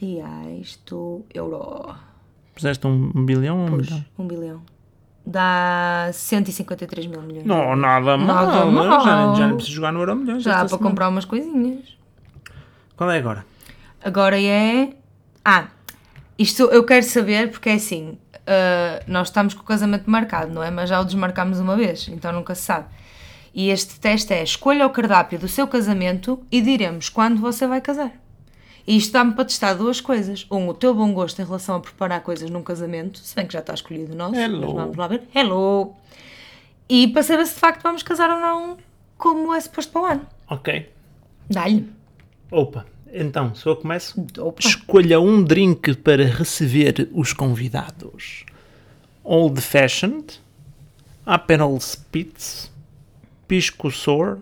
Reais 0.00 0.78
do 0.86 1.24
euro. 1.34 1.96
Puseste 2.54 2.86
um, 2.86 3.10
um 3.12 3.26
bilhão 3.26 3.66
um 3.66 4.22
um 4.22 4.26
bilhão. 4.28 4.62
Dá 5.30 6.08
153 6.10 7.06
mil 7.06 7.20
milhões. 7.20 7.44
Não, 7.44 7.76
nada 7.76 8.16
mal. 8.16 8.46
Nada 8.46 8.64
mal. 8.64 9.04
Já, 9.04 9.34
já 9.34 9.46
não 9.46 9.56
preciso 9.56 9.76
jogar 9.76 9.92
no 9.92 10.00
Euro 10.00 10.16
Milhões. 10.16 10.42
Já 10.42 10.60
para 10.60 10.68
semana. 10.68 10.88
comprar 10.88 11.08
umas 11.10 11.26
coisinhas. 11.26 11.84
Qual 12.96 13.10
é 13.10 13.18
agora? 13.18 13.44
Agora 14.02 14.40
é. 14.40 14.94
Ah, 15.44 15.66
isto 16.38 16.62
eu 16.62 16.82
quero 16.82 17.04
saber 17.04 17.50
porque 17.50 17.68
é 17.68 17.74
assim. 17.74 18.16
ah, 18.46 19.02
nós 19.06 19.28
estamos 19.28 19.52
com 19.52 19.60
o 19.60 19.66
casamento 19.66 20.10
marcado, 20.10 20.50
não 20.50 20.62
é? 20.62 20.70
Mas 20.70 20.88
já 20.88 20.98
o 20.98 21.04
desmarcámos 21.04 21.60
uma 21.60 21.76
vez, 21.76 22.08
então 22.08 22.32
nunca 22.32 22.54
se 22.54 22.62
sabe. 22.62 22.86
E 23.54 23.68
este 23.68 24.00
teste 24.00 24.32
é: 24.32 24.42
escolha 24.42 24.86
o 24.86 24.90
cardápio 24.90 25.38
do 25.38 25.46
seu 25.46 25.66
casamento 25.68 26.40
e 26.50 26.62
diremos 26.62 27.10
quando 27.10 27.38
você 27.38 27.66
vai 27.66 27.82
casar. 27.82 28.12
E 28.88 28.96
isto 28.96 29.12
dá-me 29.12 29.34
para 29.34 29.44
testar 29.44 29.74
duas 29.74 30.00
coisas. 30.00 30.46
Um, 30.50 30.66
o 30.68 30.72
teu 30.72 30.94
bom 30.94 31.12
gosto 31.12 31.42
em 31.42 31.44
relação 31.44 31.76
a 31.76 31.80
preparar 31.80 32.22
coisas 32.22 32.48
num 32.48 32.62
casamento, 32.62 33.18
se 33.18 33.36
bem 33.36 33.46
que 33.46 33.52
já 33.52 33.58
está 33.58 33.74
escolhido 33.74 34.14
o 34.14 34.16
nosso, 34.16 34.34
Hello. 34.34 34.60
mas 34.62 34.72
vamos 34.72 34.96
lá 34.96 35.06
ver. 35.06 35.24
Hello! 35.34 35.94
E 36.88 37.06
para 37.08 37.22
saber 37.22 37.46
se 37.46 37.52
de 37.52 37.60
facto 37.60 37.82
vamos 37.82 38.02
casar 38.02 38.30
ou 38.30 38.40
não, 38.40 38.78
como 39.18 39.52
é 39.52 39.60
suposto 39.60 39.92
para 39.92 40.00
o 40.00 40.06
ano. 40.06 40.26
Ok. 40.48 40.90
Dá-lhe. 41.50 41.86
Opa, 42.50 42.86
então, 43.12 43.54
se 43.54 43.66
eu 43.66 43.76
começo. 43.76 44.26
Opa. 44.38 44.66
Escolha 44.66 45.20
um 45.20 45.44
drink 45.44 45.94
para 45.96 46.24
receber 46.24 47.10
os 47.12 47.34
convidados. 47.34 48.46
Old 49.22 49.60
Fashioned, 49.60 50.40
Aperol 51.26 51.78
Spitz, 51.78 52.72
Pisco 53.46 53.90
Sour, 53.90 54.38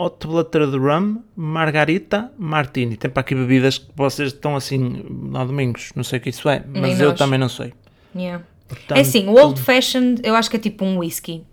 Hot 0.00 0.26
Blooded 0.26 0.76
Rum, 0.76 1.22
Margarita, 1.34 2.30
Martini. 2.38 2.96
Tem 2.96 3.10
para 3.10 3.20
aqui 3.22 3.34
bebidas 3.34 3.78
que 3.78 3.90
vocês 3.96 4.32
estão 4.32 4.54
assim, 4.54 5.04
lá 5.32 5.44
domingos, 5.44 5.90
não 5.96 6.04
sei 6.04 6.18
o 6.18 6.22
que 6.22 6.30
isso 6.30 6.48
é, 6.48 6.62
mas 6.72 6.82
Nem 6.82 6.98
eu 7.00 7.08
nós. 7.10 7.18
também 7.18 7.38
não 7.38 7.48
sei. 7.48 7.72
Yeah. 8.14 8.44
Portanto, 8.68 8.96
É 8.98 9.00
assim, 9.00 9.26
o 9.28 9.32
Old 9.34 9.60
Fashioned 9.60 10.20
eu 10.24 10.34
acho 10.36 10.48
que 10.50 10.56
é 10.56 10.60
tipo 10.60 10.84
um 10.84 10.98
whisky. 10.98 11.44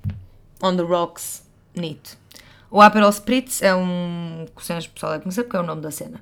On 0.61 0.75
the 0.75 0.83
rocks, 0.83 1.43
neat. 1.75 2.17
O 2.69 2.81
Aperol 2.81 3.09
Spritz 3.09 3.61
é 3.61 3.73
um. 3.73 4.45
que 4.47 4.51
o 4.51 4.55
pessoal 4.91 5.11
deve 5.13 5.23
conhecer 5.23 5.43
porque 5.43 5.57
é 5.57 5.59
o 5.59 5.63
nome 5.63 5.81
da 5.81 5.91
cena. 5.91 6.21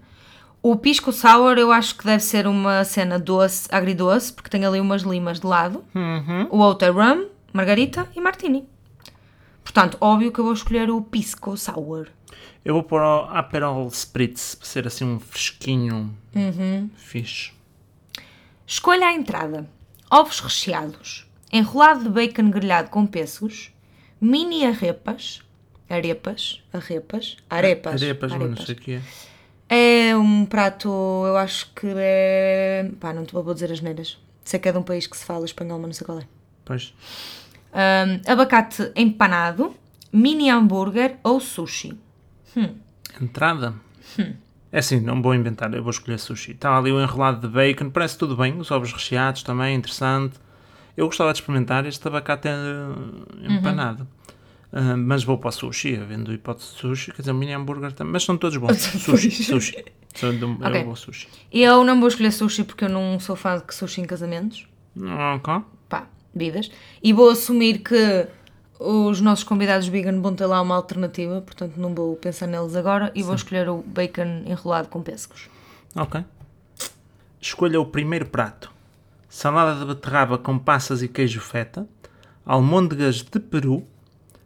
O 0.61 0.77
Pisco 0.77 1.11
Sour 1.11 1.57
eu 1.57 1.71
acho 1.73 1.97
que 1.97 2.05
deve 2.05 2.23
ser 2.23 2.47
uma 2.47 2.85
cena 2.85 3.19
doce, 3.19 3.67
agridoce, 3.69 4.31
porque 4.31 4.49
tem 4.49 4.63
ali 4.65 4.79
umas 4.79 5.01
limas 5.01 5.39
de 5.41 5.45
lado. 5.47 5.83
Uhum. 5.93 6.47
O 6.51 6.59
outro 6.59 6.87
é 6.87 6.91
rum, 6.91 7.25
margarita 7.51 8.07
e 8.15 8.21
martini. 8.21 8.65
Portanto, 9.63 9.97
óbvio 10.01 10.31
que 10.31 10.39
eu 10.39 10.43
vou 10.43 10.53
escolher 10.53 10.89
o 10.89 11.01
Pisco 11.01 11.55
Sour. 11.57 12.07
Eu 12.65 12.73
vou 12.73 12.83
pôr 12.83 13.01
o 13.01 13.25
Aperol 13.29 13.87
Spritz, 13.87 14.55
para 14.55 14.67
ser 14.67 14.87
assim 14.87 15.05
um 15.05 15.19
fresquinho 15.19 16.15
Uhum. 16.35 16.89
fixe. 16.95 17.51
Escolha 18.65 19.07
a 19.07 19.13
entrada: 19.13 19.67
ovos 20.09 20.39
recheados, 20.39 21.27
enrolado 21.51 22.03
de 22.03 22.09
bacon 22.09 22.49
grelhado 22.49 22.89
com 22.89 23.05
pêssegos, 23.05 23.71
mini 24.19 24.65
arepas, 24.65 25.41
arepas, 25.89 26.61
arepas, 26.71 27.37
arepas, 27.49 28.01
Arepas, 28.01 28.31
mas 28.31 28.49
não 28.49 28.57
sei 28.65 28.75
o 28.75 28.77
que 28.77 28.91
é. 28.93 29.01
É 30.09 30.15
um 30.15 30.45
prato, 30.45 30.87
eu 30.89 31.35
acho 31.37 31.71
que 31.73 31.87
é. 31.95 32.89
pá, 32.99 33.13
não 33.13 33.25
te 33.25 33.33
vou 33.33 33.53
dizer 33.53 33.71
as 33.71 33.81
neiras. 33.81 34.17
Sei 34.43 34.59
que 34.59 34.69
é 34.69 34.71
de 34.71 34.77
um 34.77 34.83
país 34.83 35.07
que 35.07 35.17
se 35.17 35.25
fala 35.25 35.45
espanhol, 35.45 35.79
mas 35.79 35.87
não 35.87 35.93
sei 35.93 36.05
qual 36.05 36.19
é. 36.19 36.27
Pois. 36.65 36.93
Ahm, 37.73 38.21
abacate 38.27 38.91
empanado, 38.95 39.73
mini 40.11 40.49
hambúrguer 40.49 41.17
ou 41.23 41.39
sushi. 41.39 41.97
Entrada? 43.21 43.73
Hum. 44.19 44.33
É 44.71 44.79
assim, 44.79 44.99
não 44.99 45.21
vou 45.21 45.35
inventar, 45.35 45.73
eu 45.73 45.83
vou 45.83 45.91
escolher 45.91 46.17
sushi. 46.19 46.51
Está 46.51 46.75
ali 46.77 46.91
o 46.91 47.01
enrolado 47.01 47.47
de 47.47 47.53
bacon, 47.53 47.89
parece 47.91 48.17
tudo 48.17 48.35
bem, 48.35 48.57
os 48.59 48.71
ovos 48.71 48.91
recheados 48.91 49.43
também, 49.43 49.75
interessante. 49.75 50.35
Eu 50.97 51.05
gostava 51.07 51.31
de 51.31 51.39
experimentar 51.39 51.85
este 51.85 52.07
abacate 52.07 52.47
eh, 52.47 52.51
Uhum. 52.51 53.57
empanado. 53.57 54.07
Ah, 54.71 54.97
mas 54.97 55.23
vou 55.23 55.37
para 55.37 55.49
o 55.49 55.51
sushi, 55.51 55.95
havendo 55.95 56.33
hipótese 56.33 56.73
de 56.73 56.79
sushi, 56.79 57.11
quer 57.11 57.21
dizer, 57.21 57.31
o 57.31 57.35
mini 57.35 57.53
hambúrguer 57.53 57.91
também, 57.93 58.13
mas 58.13 58.23
são 58.23 58.35
todos 58.37 58.57
bons. 58.57 58.77
sushi, 59.01 59.29
sushi. 59.31 59.85
Um-. 60.23 60.63
Eu 60.75 60.85
vou 60.85 60.95
sushi. 60.95 61.27
Eu 61.51 61.83
não 61.83 61.99
vou 61.99 62.07
escolher 62.07 62.31
sushi 62.31 62.63
porque 62.63 62.85
eu 62.85 62.89
não 62.89 63.19
sou 63.19 63.35
fã 63.35 63.57
de 63.57 63.73
sushi 63.73 64.01
em 64.01 64.05
casamentos. 64.05 64.67
Ok. 65.35 65.53
pá, 65.89 66.07
vidas. 66.33 66.71
E 67.01 67.13
vou 67.13 67.29
assumir 67.29 67.79
que 67.79 68.27
os 68.79 69.21
nossos 69.21 69.43
convidados 69.43 69.87
vegan 69.87 70.19
vão 70.21 70.35
ter 70.35 70.45
lá 70.45 70.61
uma 70.61 70.75
alternativa, 70.75 71.41
portanto 71.41 71.77
não 71.77 71.93
vou 71.93 72.15
pensar 72.15 72.47
neles 72.47 72.75
agora 72.75 73.11
e 73.15 73.23
vou 73.23 73.35
escolher 73.35 73.69
o 73.69 73.81
bacon 73.81 74.43
enrolado 74.45 74.89
com 74.89 75.01
pêssegos. 75.01 75.49
Ok. 75.95 76.23
Escolha 77.39 77.79
o 77.79 77.85
primeiro 77.85 78.25
prato. 78.25 78.71
Salada 79.29 79.79
de 79.79 79.85
beterraba 79.85 80.37
com 80.37 80.59
passas 80.59 81.01
e 81.01 81.07
queijo 81.07 81.39
feta, 81.39 81.87
almôndegas 82.45 83.15
de 83.15 83.39
peru, 83.39 83.85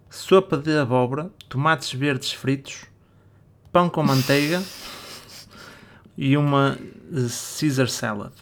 sopa 0.09 0.57
de 0.57 0.77
abóbora, 0.77 1.29
tomates 1.49 1.93
verdes 1.93 2.31
fritos, 2.31 2.85
pão 3.71 3.89
com 3.89 4.03
manteiga 4.03 4.61
e 6.17 6.37
uma 6.37 6.77
Caesar 7.59 7.89
salad. 7.89 8.33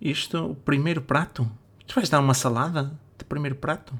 Isto, 0.00 0.52
o 0.52 0.54
primeiro 0.54 1.02
prato? 1.02 1.50
Tu 1.88 1.94
vais 1.94 2.08
dar 2.08 2.20
uma 2.20 2.34
salada 2.34 2.92
de 3.18 3.24
primeiro 3.24 3.56
prato? 3.56 3.94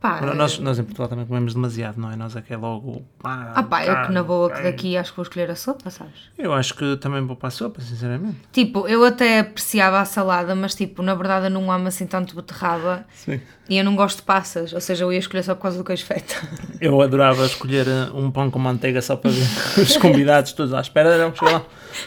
Pá, 0.00 0.20
Nós, 0.20 0.60
nós 0.60 0.78
em 0.78 0.84
Portugal 0.84 1.08
também 1.08 1.26
comemos 1.26 1.54
demasiado, 1.54 2.00
não 2.00 2.10
é? 2.10 2.14
Nós 2.14 2.36
é 2.36 2.40
que 2.40 2.52
é 2.52 2.56
logo. 2.56 3.04
Ah, 3.24 3.54
ah 3.56 3.62
pá, 3.64 3.84
eu 3.84 4.06
que 4.06 4.12
na 4.12 4.22
boa 4.22 4.48
que 4.48 4.62
daqui 4.62 4.96
acho 4.96 5.10
que 5.10 5.16
vou 5.16 5.24
escolher 5.24 5.50
a 5.50 5.56
sopa, 5.56 5.90
sabes? 5.90 6.30
Eu 6.38 6.52
acho 6.52 6.74
que 6.74 6.96
também 6.98 7.24
vou 7.26 7.34
para 7.34 7.48
a 7.48 7.50
sopa, 7.50 7.80
sinceramente. 7.80 8.36
Tipo, 8.52 8.86
eu 8.86 9.04
até 9.04 9.40
apreciava 9.40 9.98
a 9.98 10.04
salada, 10.04 10.54
mas 10.54 10.76
tipo, 10.76 11.02
na 11.02 11.16
verdade 11.16 11.46
eu 11.46 11.50
não 11.50 11.70
amo 11.72 11.88
assim 11.88 12.06
tanto 12.06 12.36
beterraba 12.36 13.04
Sim. 13.12 13.40
e 13.68 13.76
eu 13.76 13.84
não 13.84 13.96
gosto 13.96 14.18
de 14.18 14.22
passas, 14.22 14.72
ou 14.72 14.80
seja, 14.80 15.02
eu 15.02 15.12
ia 15.12 15.18
escolher 15.18 15.42
só 15.42 15.56
por 15.56 15.62
causa 15.62 15.78
do 15.78 15.82
queijo 15.84 16.04
feta. 16.04 16.34
Eu 16.80 17.02
adorava 17.02 17.44
escolher 17.44 17.86
uh, 17.88 18.16
um 18.16 18.30
pão 18.30 18.48
com 18.52 18.58
manteiga 18.60 19.02
só 19.02 19.16
para 19.16 19.32
ver 19.32 19.42
os 19.82 19.96
convidados 19.96 20.52
todos 20.52 20.72
à 20.72 20.80
espera. 20.80 21.08
Era 21.08 21.34
chegar 21.34 21.52
lá. 21.54 21.62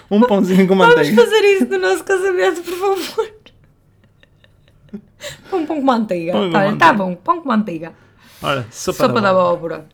Um 0.10 0.21
pãozinho 0.21 0.65
com 0.65 0.77
Vamos 0.77 0.95
manteiga. 0.95 1.21
fazer 1.21 1.41
isso 1.41 1.65
no 1.65 1.77
nosso 1.77 2.06
casamento, 2.06 2.62
por 2.62 2.73
favor. 2.73 3.40
Pão, 5.49 5.65
pão 5.65 5.77
com 5.77 5.81
manteiga. 5.86 6.31
Pão 6.34 6.45
com 6.47 6.51
Tá, 6.51 6.60
manteiga. 6.60 6.77
tá 6.79 6.93
bom, 6.93 7.15
pão 7.15 7.41
com 7.41 7.47
manteiga. 7.47 7.93
Ora, 8.41 8.67
sopa, 8.71 8.97
Sopa 9.07 9.21
da 9.21 9.31
bola. 9.34 9.49
abóbora. 9.51 9.89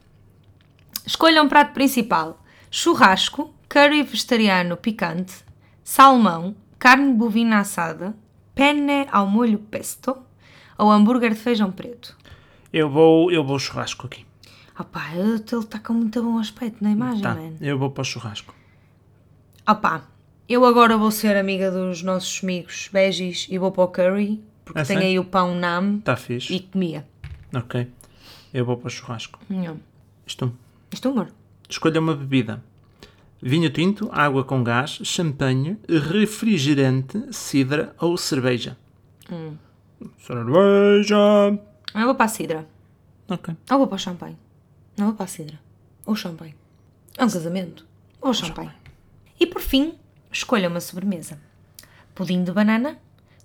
Escolha 1.05 1.41
um 1.43 1.47
prato 1.49 1.73
principal: 1.73 2.41
churrasco, 2.71 3.53
curry 3.69 4.03
vegetariano 4.03 4.77
picante, 4.77 5.35
salmão, 5.83 6.55
carne 6.79 7.13
bovina 7.13 7.59
assada, 7.59 8.15
penne 8.55 9.07
ao 9.11 9.27
molho 9.27 9.59
pesto 9.59 10.17
ou 10.77 10.91
hambúrguer 10.91 11.33
de 11.33 11.39
feijão 11.39 11.71
preto. 11.71 12.15
Eu 12.71 12.89
vou, 12.89 13.31
eu 13.31 13.43
vou 13.43 13.57
churrasco 13.59 14.05
aqui. 14.07 14.25
Ah 14.75 14.83
pá, 14.83 15.09
ele 15.15 15.35
está 15.35 15.79
com 15.79 15.93
muito 15.93 16.21
bom 16.21 16.37
aspecto 16.37 16.83
na 16.83 16.91
imagem, 16.91 17.21
Tá, 17.23 17.33
man. 17.33 17.53
eu 17.59 17.79
vou 17.79 17.89
para 17.89 18.01
o 18.01 18.05
churrasco. 18.05 18.53
Ah 19.65 19.73
pá, 19.73 20.03
eu 20.47 20.63
agora 20.65 20.95
vou 20.97 21.09
ser 21.09 21.35
amiga 21.35 21.71
dos 21.71 22.03
nossos 22.03 22.41
amigos 22.43 22.87
veggies 22.93 23.47
e 23.49 23.57
vou 23.57 23.71
para 23.71 23.83
o 23.83 23.87
curry, 23.87 24.43
porque 24.67 24.79
Ah, 24.79 24.85
tem 24.85 24.97
aí 24.97 25.17
o 25.19 25.25
pão 25.25 25.55
nam 25.55 25.97
Está 25.97 26.15
fixe. 26.15 26.53
e 26.53 26.59
comia. 26.59 27.07
Ok. 27.55 27.87
Eu 28.53 28.65
vou 28.65 28.77
para 28.77 28.87
o 28.87 28.89
churrasco. 28.89 29.39
Isto. 30.25 30.53
Isto 30.91 31.07
é 31.07 31.11
humor. 31.11 31.27
Escolha 31.69 31.99
uma 31.99 32.15
bebida. 32.15 32.63
Vinho 33.41 33.69
tinto, 33.69 34.09
água 34.11 34.43
com 34.43 34.63
gás, 34.63 34.99
champanhe, 35.03 35.77
refrigerante, 35.87 37.21
cidra 37.31 37.95
ou 37.99 38.17
cerveja. 38.17 38.77
Hum. 39.31 39.55
Cerveja. 40.17 41.15
Eu 41.95 42.05
vou 42.05 42.15
para 42.15 42.25
a 42.25 42.29
cidra. 42.29 42.67
Ok. 43.29 43.55
Ou 43.71 43.77
vou 43.77 43.87
para 43.87 43.95
o 43.95 43.99
champanhe. 43.99 44.37
Não 44.97 45.07
vou 45.07 45.15
para 45.15 45.25
a 45.25 45.27
cidra. 45.27 45.59
Ou 46.05 46.15
champanhe. 46.15 46.55
É 47.17 47.23
um 47.25 47.29
casamento. 47.29 47.85
Ou 48.21 48.33
champanhe. 48.33 48.71
E 49.39 49.45
por 49.45 49.61
fim, 49.61 49.93
escolha 50.31 50.69
uma 50.69 50.79
sobremesa. 50.79 51.39
Pudim 52.15 52.43
de 52.43 52.51
banana, 52.51 52.97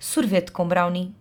sorvete 0.02 0.50
com 0.50 0.66
brownie, 0.66 1.14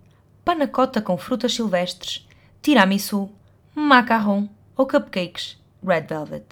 panacota 0.43 1.01
com 1.01 1.15
frutas 1.15 1.53
silvestres, 1.53 2.27
tiramisu, 2.63 3.29
macarrão 3.75 4.49
ou 4.75 4.87
cupcakes 4.87 5.55
red 5.85 6.01
velvet. 6.01 6.43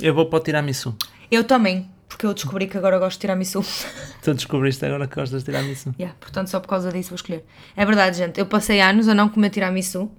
Eu 0.00 0.12
vou 0.12 0.26
para 0.26 0.38
o 0.38 0.42
tiramisu. 0.42 0.96
Eu 1.30 1.44
também, 1.44 1.88
porque 2.08 2.26
eu 2.26 2.34
descobri 2.34 2.66
que 2.66 2.76
agora 2.76 2.98
gosto 2.98 3.18
de 3.18 3.20
tiramisu. 3.20 3.64
Tu 4.20 4.34
descobriste 4.34 4.84
agora 4.84 5.06
que 5.06 5.14
gostas 5.14 5.44
de 5.44 5.46
tiramisu. 5.46 5.94
Yeah, 5.96 6.16
portanto, 6.18 6.48
só 6.48 6.58
por 6.58 6.66
causa 6.66 6.90
disso 6.90 7.10
vou 7.10 7.16
escolher. 7.16 7.44
É 7.76 7.86
verdade, 7.86 8.18
gente. 8.18 8.40
Eu 8.40 8.46
passei 8.46 8.80
anos 8.80 9.06
a 9.06 9.14
não 9.14 9.28
comer 9.28 9.50
tiramisu. 9.50 10.10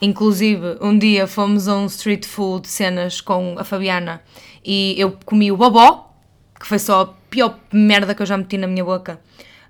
Inclusive, 0.00 0.78
um 0.80 0.96
dia 0.96 1.26
fomos 1.26 1.66
a 1.66 1.76
um 1.76 1.86
street 1.86 2.24
food 2.24 2.68
cenas 2.68 3.20
com 3.20 3.56
a 3.58 3.64
Fabiana 3.64 4.22
e 4.64 4.94
eu 4.96 5.18
comi 5.24 5.50
o 5.50 5.56
bobó, 5.56 6.14
que 6.58 6.66
foi 6.66 6.78
só 6.78 7.00
a 7.02 7.06
pior 7.28 7.58
merda 7.72 8.14
que 8.14 8.22
eu 8.22 8.26
já 8.26 8.36
meti 8.36 8.56
na 8.56 8.68
minha 8.68 8.84
boca. 8.84 9.20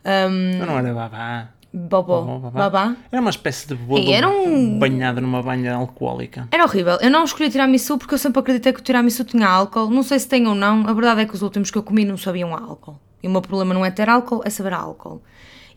Um, 0.04 0.58
não 0.66 0.78
era 0.78 0.94
babá. 0.94 1.48
bobó, 1.72 2.22
Bobó, 2.22 2.38
babá. 2.50 2.70
babá. 2.70 2.96
Era 3.12 3.20
uma 3.20 3.30
espécie 3.30 3.68
de 3.68 3.74
bolo 3.74 4.10
era 4.12 4.28
um- 4.28 4.78
banhado 4.78 5.20
numa 5.20 5.42
banha 5.42 5.74
alcoólica. 5.74 6.48
Era 6.50 6.64
horrível. 6.64 6.98
Eu 7.00 7.10
não 7.10 7.24
escolhi 7.24 7.50
tiramisu 7.50 7.98
porque 7.98 8.14
eu 8.14 8.18
sempre 8.18 8.40
acreditei 8.40 8.72
que 8.72 8.80
o 8.80 8.82
tiramisu 8.82 9.24
tinha 9.24 9.46
álcool. 9.48 9.90
Não 9.90 10.02
sei 10.02 10.18
se 10.18 10.26
tem 10.28 10.46
ou 10.46 10.54
não. 10.54 10.86
A 10.88 10.92
verdade 10.92 11.20
é 11.20 11.26
que 11.26 11.34
os 11.34 11.42
últimos 11.42 11.70
que 11.70 11.78
eu 11.78 11.82
comi 11.82 12.04
não 12.04 12.16
sabiam 12.16 12.54
álcool. 12.54 12.98
E 13.22 13.28
o 13.28 13.30
meu 13.30 13.42
problema 13.42 13.74
não 13.74 13.84
é 13.84 13.90
ter 13.90 14.08
álcool, 14.08 14.42
é 14.44 14.50
saber 14.50 14.72
álcool. 14.72 15.22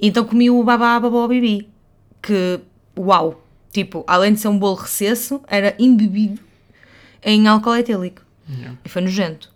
E 0.02 0.08
então 0.08 0.24
comi 0.26 0.50
o 0.50 0.64
babá 0.64 1.00
babó 1.00 1.28
bibi. 1.28 1.70
Que, 2.22 2.60
uau! 2.98 3.42
Tipo, 3.72 4.04
além 4.08 4.34
de 4.34 4.40
ser 4.40 4.48
um 4.48 4.58
bolo 4.58 4.76
recesso, 4.76 5.42
era 5.48 5.76
embebido 5.78 6.40
em 7.24 7.48
álcool 7.48 7.76
etílico. 7.76 8.22
Yeah. 8.50 8.78
E 8.86 8.90
foi 8.90 9.02
nojento. 9.02 9.50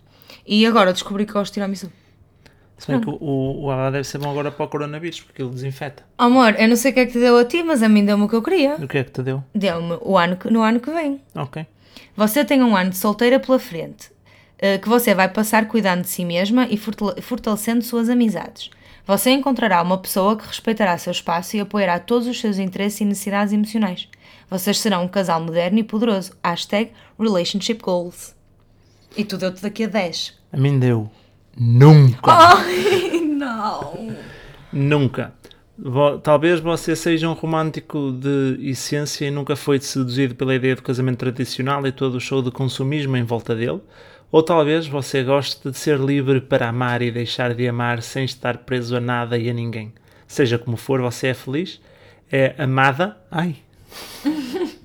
E 0.46 0.66
agora 0.66 0.92
descobri 0.92 1.26
que 1.26 1.34
gosto 1.34 1.52
de 1.52 1.54
tiramisu. 1.56 1.92
Se 2.78 2.92
bem 2.92 3.02
que 3.02 3.10
o, 3.10 3.66
o 3.66 3.92
deve 3.92 4.04
ser 4.04 4.20
bom 4.20 4.30
agora 4.30 4.52
para 4.52 4.66
o 4.66 4.68
coronavírus, 4.70 5.22
porque 5.22 5.42
ele 5.42 5.50
desinfeta. 5.52 6.04
Amor, 6.18 6.56
eu 6.60 6.68
não 6.68 6.76
sei 6.76 6.92
o 6.92 6.94
que 6.94 7.00
é 7.00 7.06
que 7.08 7.14
te 7.14 7.20
deu 7.20 7.38
a 7.38 7.44
ti, 7.46 7.64
mas 7.64 7.82
a 7.82 7.90
mim 7.90 8.06
deu-me 8.06 8.26
o 8.26 8.30
que 8.30 8.36
eu 8.36 8.42
queria. 8.44 8.76
O 8.76 8.88
que 8.88 9.00
é 9.00 9.04
que 9.04 9.12
te 9.12 9.24
deu? 9.24 9.44
Deu-me 9.54 9.98
o 10.02 10.18
ano 10.18 10.36
que, 10.38 10.50
no 10.52 10.62
ano 10.62 10.80
que 10.80 10.92
vem. 10.92 11.20
Ok. 11.36 11.66
Você 12.16 12.46
tem 12.46 12.62
um 12.64 12.76
ano 12.76 12.92
de 12.92 12.98
solteira 12.98 13.40
pela 13.40 13.58
frente, 13.60 14.12
eh, 14.60 14.78
que 14.78 14.88
você 14.88 15.16
vai 15.16 15.28
passar 15.28 15.68
cuidando 15.68 16.02
de 16.02 16.10
si 16.10 16.24
mesma 16.24 16.68
e 16.70 16.78
fortale- 16.78 17.20
fortalecendo 17.22 17.84
suas 17.84 18.10
amizades. 18.10 18.70
Você 19.08 19.32
encontrará 19.32 19.82
uma 19.82 19.98
pessoa 19.98 20.36
que 20.36 20.46
respeitará 20.46 20.98
seu 20.98 21.12
espaço 21.12 21.56
e 21.56 21.60
apoiará 21.60 21.98
todos 22.00 22.28
os 22.28 22.40
seus 22.40 22.58
interesses 22.60 23.00
e 23.02 23.06
necessidades 23.06 23.54
emocionais. 23.54 24.08
Vocês 24.50 24.80
serão 24.80 25.04
um 25.04 25.08
casal 25.08 25.42
moderno 25.42 25.80
e 25.80 25.84
poderoso. 25.84 26.34
Hashtag 26.44 26.92
Relationship 27.20 27.80
Goals. 27.82 28.36
E 29.16 29.24
tu 29.24 29.38
deu-te 29.38 29.62
daqui 29.62 29.86
a 29.86 29.88
10. 29.88 30.38
A 30.52 30.58
mim 30.58 30.78
deu. 30.78 31.10
Nunca. 31.60 32.32
Ai, 32.32 33.20
não! 33.22 34.16
Nunca. 34.72 35.34
Talvez 36.24 36.60
você 36.60 36.96
seja 36.96 37.30
um 37.30 37.34
romântico 37.34 38.12
de 38.12 38.70
essência 38.70 39.26
e 39.26 39.32
nunca 39.32 39.56
foi 39.56 39.80
seduzido 39.80 40.36
pela 40.36 40.56
ideia 40.56 40.76
do 40.76 40.84
casamento 40.84 41.20
tradicional 41.20 41.86
e 41.86 41.92
todo 41.92 42.16
o 42.16 42.22
show 42.22 42.42
de 42.42 42.52
consumismo 42.52 43.18
em 43.18 43.24
volta 43.24 43.56
dele. 43.56 43.82
Ou 44.32 44.44
talvez 44.44 44.88
você 44.88 45.24
goste 45.24 45.70
de 45.70 45.78
ser 45.78 46.00
livre 46.00 46.42
para 46.42 46.70
amar 46.70 47.02
e 47.02 47.12
deixar 47.12 47.54
de 47.54 47.68
amar 47.68 48.02
sem 48.02 48.26
estar 48.26 48.60
preso 48.60 48.96
a 48.96 49.00
nada 49.00 49.38
e 49.38 49.50
a 49.50 49.54
ninguém. 49.54 49.94
Seja 50.28 50.60
como 50.60 50.78
for, 50.78 51.00
você 51.02 51.28
é 51.28 51.34
feliz, 51.34 51.80
é 52.32 52.54
amada. 52.58 53.18
Ai! 53.32 53.56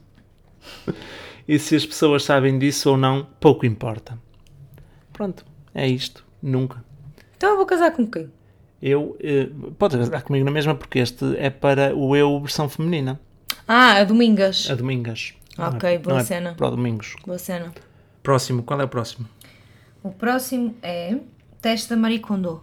e 1.48 1.58
se 1.58 1.74
as 1.74 1.84
pessoas 1.84 2.22
sabem 2.22 2.58
disso 2.58 2.90
ou 2.90 2.96
não, 2.96 3.26
pouco 3.40 3.66
importa. 3.66 4.16
Pronto, 5.12 5.44
é 5.74 5.88
isto. 5.88 6.31
Nunca. 6.42 6.84
Então 7.36 7.50
eu 7.50 7.56
vou 7.56 7.66
casar 7.66 7.92
com 7.92 8.06
quem? 8.06 8.30
Eu, 8.80 9.16
eh, 9.20 9.48
pode 9.78 9.96
casar 9.96 10.22
comigo 10.22 10.44
na 10.44 10.50
mesma 10.50 10.74
porque 10.74 10.98
este 10.98 11.36
é 11.36 11.50
para 11.50 11.94
o 11.94 12.16
eu 12.16 12.40
versão 12.40 12.68
feminina, 12.68 13.20
Ah, 13.68 13.98
a 14.00 14.04
Domingas. 14.04 14.68
a 14.70 14.74
Domingas. 14.74 15.34
Não 15.56 15.68
Ok, 15.68 15.88
é, 15.88 15.98
boa 15.98 16.14
não 16.14 16.20
é 16.20 16.24
cena. 16.24 16.54
Para 16.54 16.66
o 16.66 16.70
Domingos. 16.72 17.14
Boa 17.24 17.38
cena. 17.38 17.72
Próximo, 18.22 18.62
qual 18.62 18.80
é 18.80 18.84
o 18.84 18.88
próximo? 18.88 19.28
O 20.02 20.10
próximo 20.10 20.74
é 20.82 21.16
Teste 21.60 21.90
da 21.90 21.96
Marie 21.96 22.18
Kondo. 22.18 22.60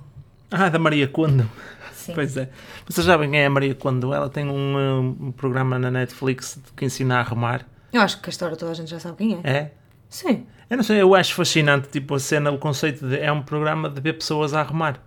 Ah, 0.51 0.67
da 0.67 0.77
Maria 0.79 1.07
Kondo. 1.07 1.49
Sim. 1.93 2.13
Pois 2.15 2.35
é. 2.35 2.49
Vocês 2.87 3.05
sabem 3.05 3.29
quem 3.31 3.39
é 3.41 3.45
a 3.45 3.49
Maria 3.49 3.75
Kondo? 3.75 4.13
Ela 4.13 4.29
tem 4.29 4.45
um, 4.49 4.79
eh, 4.79 4.99
um 5.27 5.31
programa 5.31 5.77
na 5.79 5.91
Netflix 5.91 6.59
que 6.75 6.83
ensina 6.85 7.17
a 7.17 7.19
arrumar. 7.19 7.65
Eu 7.93 8.01
acho 8.01 8.19
que 8.21 8.29
esta 8.29 8.45
hora 8.45 8.55
toda 8.57 8.71
a 8.71 8.75
gente 8.75 8.89
já 8.89 8.99
sabe 8.99 9.17
quem 9.17 9.39
é. 9.43 9.49
É? 9.49 9.71
Sim. 10.09 10.45
Eu 10.69 10.77
não 10.77 10.83
sei, 10.83 11.01
eu 11.01 11.15
acho 11.15 11.33
fascinante, 11.33 11.89
tipo, 11.89 12.13
a 12.13 12.19
cena, 12.19 12.51
o 12.51 12.57
conceito 12.59 13.07
de 13.07 13.17
é 13.17 13.31
um 13.31 13.41
programa 13.41 13.89
de 13.89 13.99
ver 13.99 14.13
pessoas 14.13 14.53
a 14.53 14.61
arrumar. 14.61 15.01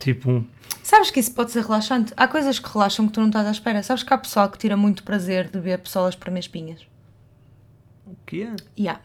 Tipo, 0.00 0.44
Sabes 0.82 1.10
que 1.10 1.20
isso 1.20 1.32
pode 1.34 1.50
ser 1.50 1.62
relaxante? 1.62 2.12
Há 2.16 2.28
coisas 2.28 2.58
que 2.58 2.68
relaxam 2.68 3.06
que 3.06 3.12
tu 3.12 3.20
não 3.20 3.28
estás 3.28 3.46
à 3.46 3.50
espera. 3.50 3.82
Sabes 3.82 4.02
que 4.02 4.12
há 4.12 4.18
pessoal 4.18 4.50
que 4.50 4.58
tira 4.58 4.76
muito 4.76 5.02
prazer 5.02 5.48
de 5.48 5.58
ver 5.58 5.78
pessoas 5.78 6.14
para 6.14 6.36
espinhas. 6.38 6.86
o 8.06 8.14
que 8.26 8.42
é? 8.42 8.54
Ya. 8.78 9.00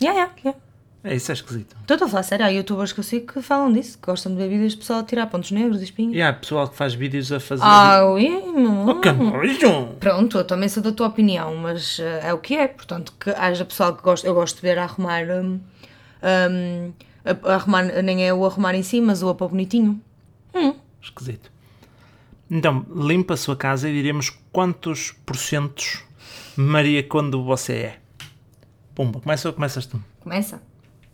Ya, 0.00 0.12
ya, 0.12 0.30
ya. 0.44 0.54
É, 1.04 1.16
isso 1.16 1.32
é 1.32 1.34
esquisito. 1.34 1.76
Estou 1.80 1.96
a 1.96 2.08
falar 2.08 2.22
sério. 2.22 2.44
Há 2.46 2.48
youtubers 2.48 2.92
que 2.92 3.00
eu 3.00 3.04
sei 3.04 3.20
que 3.20 3.42
falam 3.42 3.72
disso, 3.72 3.98
que 3.98 4.06
gostam 4.06 4.32
de 4.32 4.38
ver 4.38 4.48
vídeos 4.48 4.72
de 4.72 4.78
pessoal 4.78 5.00
a 5.00 5.02
tirar 5.02 5.26
pontos 5.26 5.50
negros 5.50 5.80
e 5.80 5.84
espinhas. 5.84 6.14
E 6.14 6.22
há 6.22 6.32
pessoal 6.32 6.68
que 6.68 6.76
faz 6.76 6.94
vídeos 6.94 7.32
a 7.32 7.40
fazer. 7.40 7.62
Ah, 7.64 8.04
ui, 8.06 8.28
não. 8.28 8.86
Oh, 8.88 9.00
que 9.00 9.10
nojo! 9.10 9.88
Pronto, 9.98 10.38
eu 10.38 10.44
também 10.44 10.68
sou 10.68 10.80
da 10.82 10.92
tua 10.92 11.08
opinião, 11.08 11.56
mas 11.56 11.98
eh, 11.98 12.20
é 12.28 12.32
o 12.32 12.38
que 12.38 12.54
é. 12.54 12.68
Portanto, 12.68 13.12
que 13.18 13.30
haja 13.30 13.64
pessoal 13.64 13.96
que 13.96 14.02
gosta. 14.02 14.26
Eu 14.28 14.34
gosto 14.34 14.56
de 14.56 14.62
ver 14.62 14.78
a 14.78 14.84
arrumar. 14.84 15.24
hum, 15.24 15.58
hum, 16.22 16.92
a- 17.24 17.50
a 17.50 17.54
arrumar 17.56 17.82
nem 18.02 18.24
é 18.26 18.32
o 18.32 18.44
arrumar 18.46 18.74
em 18.76 18.82
si, 18.84 19.00
mas 19.00 19.22
o 19.24 19.28
a 19.28 19.34
pôr 19.34 19.48
bonitinho. 19.48 20.00
Esquisito. 21.02 21.50
Então, 22.48 22.86
limpa 22.94 23.34
a 23.34 23.36
sua 23.36 23.56
casa 23.56 23.88
e 23.88 23.92
diremos 23.92 24.30
quantos 24.52 25.12
porcentos 25.26 26.04
Maria 26.56 27.02
quando 27.02 27.42
você 27.42 27.72
é. 27.72 27.98
Pumba, 28.94 29.20
começa 29.20 29.48
ou 29.48 29.54
começas 29.54 29.84
tu? 29.86 30.00
Começa? 30.20 30.62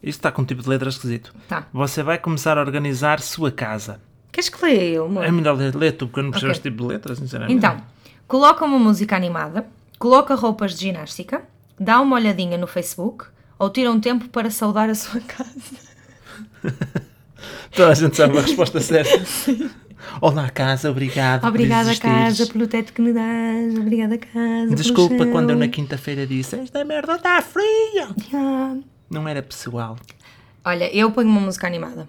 Isto 0.03 0.19
está 0.21 0.31
com 0.33 0.43
um 0.43 0.45
tipo 0.45 0.63
de 0.63 0.69
letra 0.69 0.89
esquisito. 0.89 1.35
Tá. 1.49 1.67
Você 1.73 2.03
vai 2.03 2.19
começar 2.19 2.57
a 2.57 2.61
organizar 2.61 3.21
sua 3.21 3.51
casa. 3.51 4.01
Queres 4.31 4.49
que 4.49 4.65
leia 4.65 4.83
eu, 4.83 5.07
amor? 5.07 5.25
É 5.25 5.31
melhor 5.33 5.57
ler, 5.57 5.75
ler 5.75 5.93
tu, 5.93 6.07
porque 6.07 6.21
eu 6.21 6.25
não 6.25 6.31
percebo 6.31 6.51
Ok. 6.53 6.59
este 6.59 6.71
tipo 6.71 6.83
de 6.83 6.89
letra, 6.95 7.15
sinceramente. 7.17 7.55
Então, 7.55 7.79
coloca 8.29 8.65
uma 8.65 8.79
música 8.79 9.17
animada, 9.17 9.67
coloca 9.99 10.35
roupas 10.35 10.75
de 10.75 10.83
ginástica, 10.87 11.43
dá 11.79 12.01
uma 12.01 12.17
olhadinha 12.17 12.57
no 12.57 12.67
Facebook 12.67 13.25
ou 13.59 13.71
tira 13.71 13.91
um 13.91 13.99
tempo 13.99 14.29
para 14.29 14.51
saudar 14.51 14.89
a 14.89 14.95
sua 14.95 15.21
casa. 15.21 15.89
Toda 17.75 17.91
a 17.91 17.95
gente 17.95 18.17
sabe 18.17 18.39
a 18.39 18.43
resposta 18.43 18.81
certa. 18.81 19.11
Olá, 20.21 20.49
casa, 20.49 20.91
obrigado. 20.91 21.45
Obrigada, 21.47 21.95
casa, 21.97 22.47
pelo 22.47 22.67
teto 22.69 22.93
que 22.93 23.03
me 23.03 23.13
dás. 23.13 23.77
Obrigada, 23.77 24.17
casa. 24.17 24.75
Desculpa 24.75 25.27
quando 25.27 25.51
eu 25.51 25.57
na 25.57 25.69
quinta-feira 25.69 26.27
disse 26.27 26.57
esta 26.57 26.85
merda 26.85 27.17
está 27.17 27.43
fria. 27.43 28.09
Yeah. 28.33 28.79
Não 29.11 29.27
era 29.29 29.43
pessoal. 29.43 29.97
Olha, 30.65 30.95
eu 30.95 31.11
ponho 31.13 31.29
uma 31.29 31.41
música 31.41 31.67
animada. 31.67 32.07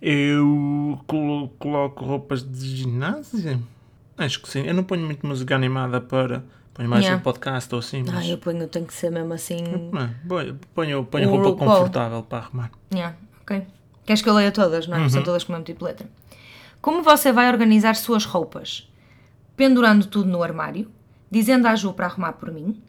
Eu 0.00 1.00
colo- 1.06 1.48
coloco 1.58 2.04
roupas 2.04 2.42
de 2.42 2.76
ginásio? 2.76 3.62
Acho 4.16 4.40
que 4.42 4.48
sim. 4.48 4.60
Eu 4.66 4.74
não 4.74 4.84
ponho 4.84 5.04
muito 5.04 5.26
música 5.26 5.54
animada 5.54 6.00
para. 6.00 6.44
Ponho 6.74 6.88
mais 6.90 7.02
Yeah. 7.04 7.18
um 7.18 7.24
podcast 7.24 7.74
ou 7.74 7.78
assim, 7.78 8.04
Ah, 8.08 8.12
mas. 8.12 8.28
eu 8.28 8.36
ponho, 8.36 8.68
tem 8.68 8.84
que 8.84 8.92
ser 8.92 9.10
mesmo 9.10 9.32
assim. 9.32 9.56
Não, 9.62 10.10
ponho, 10.28 10.58
ponho, 10.74 11.04
ponho 11.04 11.30
roupa 11.30 11.48
RuPaul. 11.48 11.70
confortável 11.70 12.22
para 12.22 12.38
arrumar. 12.44 12.70
Yeah, 12.92 13.16
ok. 13.40 13.66
Queres 14.04 14.20
que 14.20 14.28
eu 14.28 14.34
leia 14.34 14.52
todas, 14.52 14.86
não 14.86 14.98
é? 14.98 15.00
Uhum. 15.00 15.08
São 15.08 15.22
todas 15.22 15.42
com 15.42 15.52
o 15.52 15.54
mesmo 15.54 15.64
tipo 15.64 15.78
de 15.80 15.84
letra. 15.86 16.06
Como 16.82 17.02
você 17.02 17.32
vai 17.32 17.48
organizar 17.50 17.96
suas 17.96 18.26
roupas? 18.26 18.88
Pendurando 19.56 20.06
tudo 20.06 20.28
no 20.28 20.42
armário, 20.42 20.88
dizendo 21.30 21.66
à 21.66 21.74
Ju 21.74 21.94
para 21.94 22.06
arrumar 22.06 22.34
por 22.34 22.52
mim, 22.52 22.80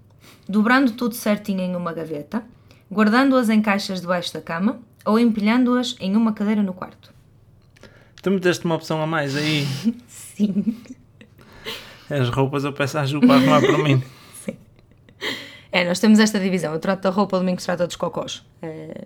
dobrando 0.49 0.91
tudo 0.91 1.15
certinho 1.15 1.61
em 1.61 1.73
uma 1.75 1.93
gaveta, 1.93 2.43
guardando-as 2.91 3.49
em 3.49 3.61
caixas 3.61 4.01
debaixo 4.01 4.33
da 4.33 4.41
cama 4.41 4.79
ou 5.05 5.19
empilhando-as 5.19 5.95
em 5.99 6.15
uma 6.15 6.33
cadeira 6.33 6.61
no 6.63 6.73
quarto. 6.73 7.13
Tu 8.21 8.31
meteste 8.31 8.65
uma 8.65 8.75
opção 8.75 9.01
a 9.01 9.07
mais 9.07 9.35
aí. 9.35 9.65
Sim. 10.07 10.77
As 12.09 12.29
roupas 12.29 12.63
eu 12.63 12.73
peço 12.73 12.97
à 12.97 13.05
Ju 13.05 13.19
para 13.19 13.35
arrumar 13.35 13.61
para 13.61 13.77
mim. 13.77 14.01
É, 15.69 15.83
nós 15.83 15.99
temos 15.99 16.17
esta 16.17 16.39
divisão. 16.39 16.73
Eu 16.73 16.79
trato 16.79 17.01
da 17.03 17.09
roupa, 17.09 17.35
o 17.35 17.39
domingo 17.39 17.61
trata 17.61 17.85
dos 17.85 17.97
cocós. 17.97 18.43
É, 18.61 19.03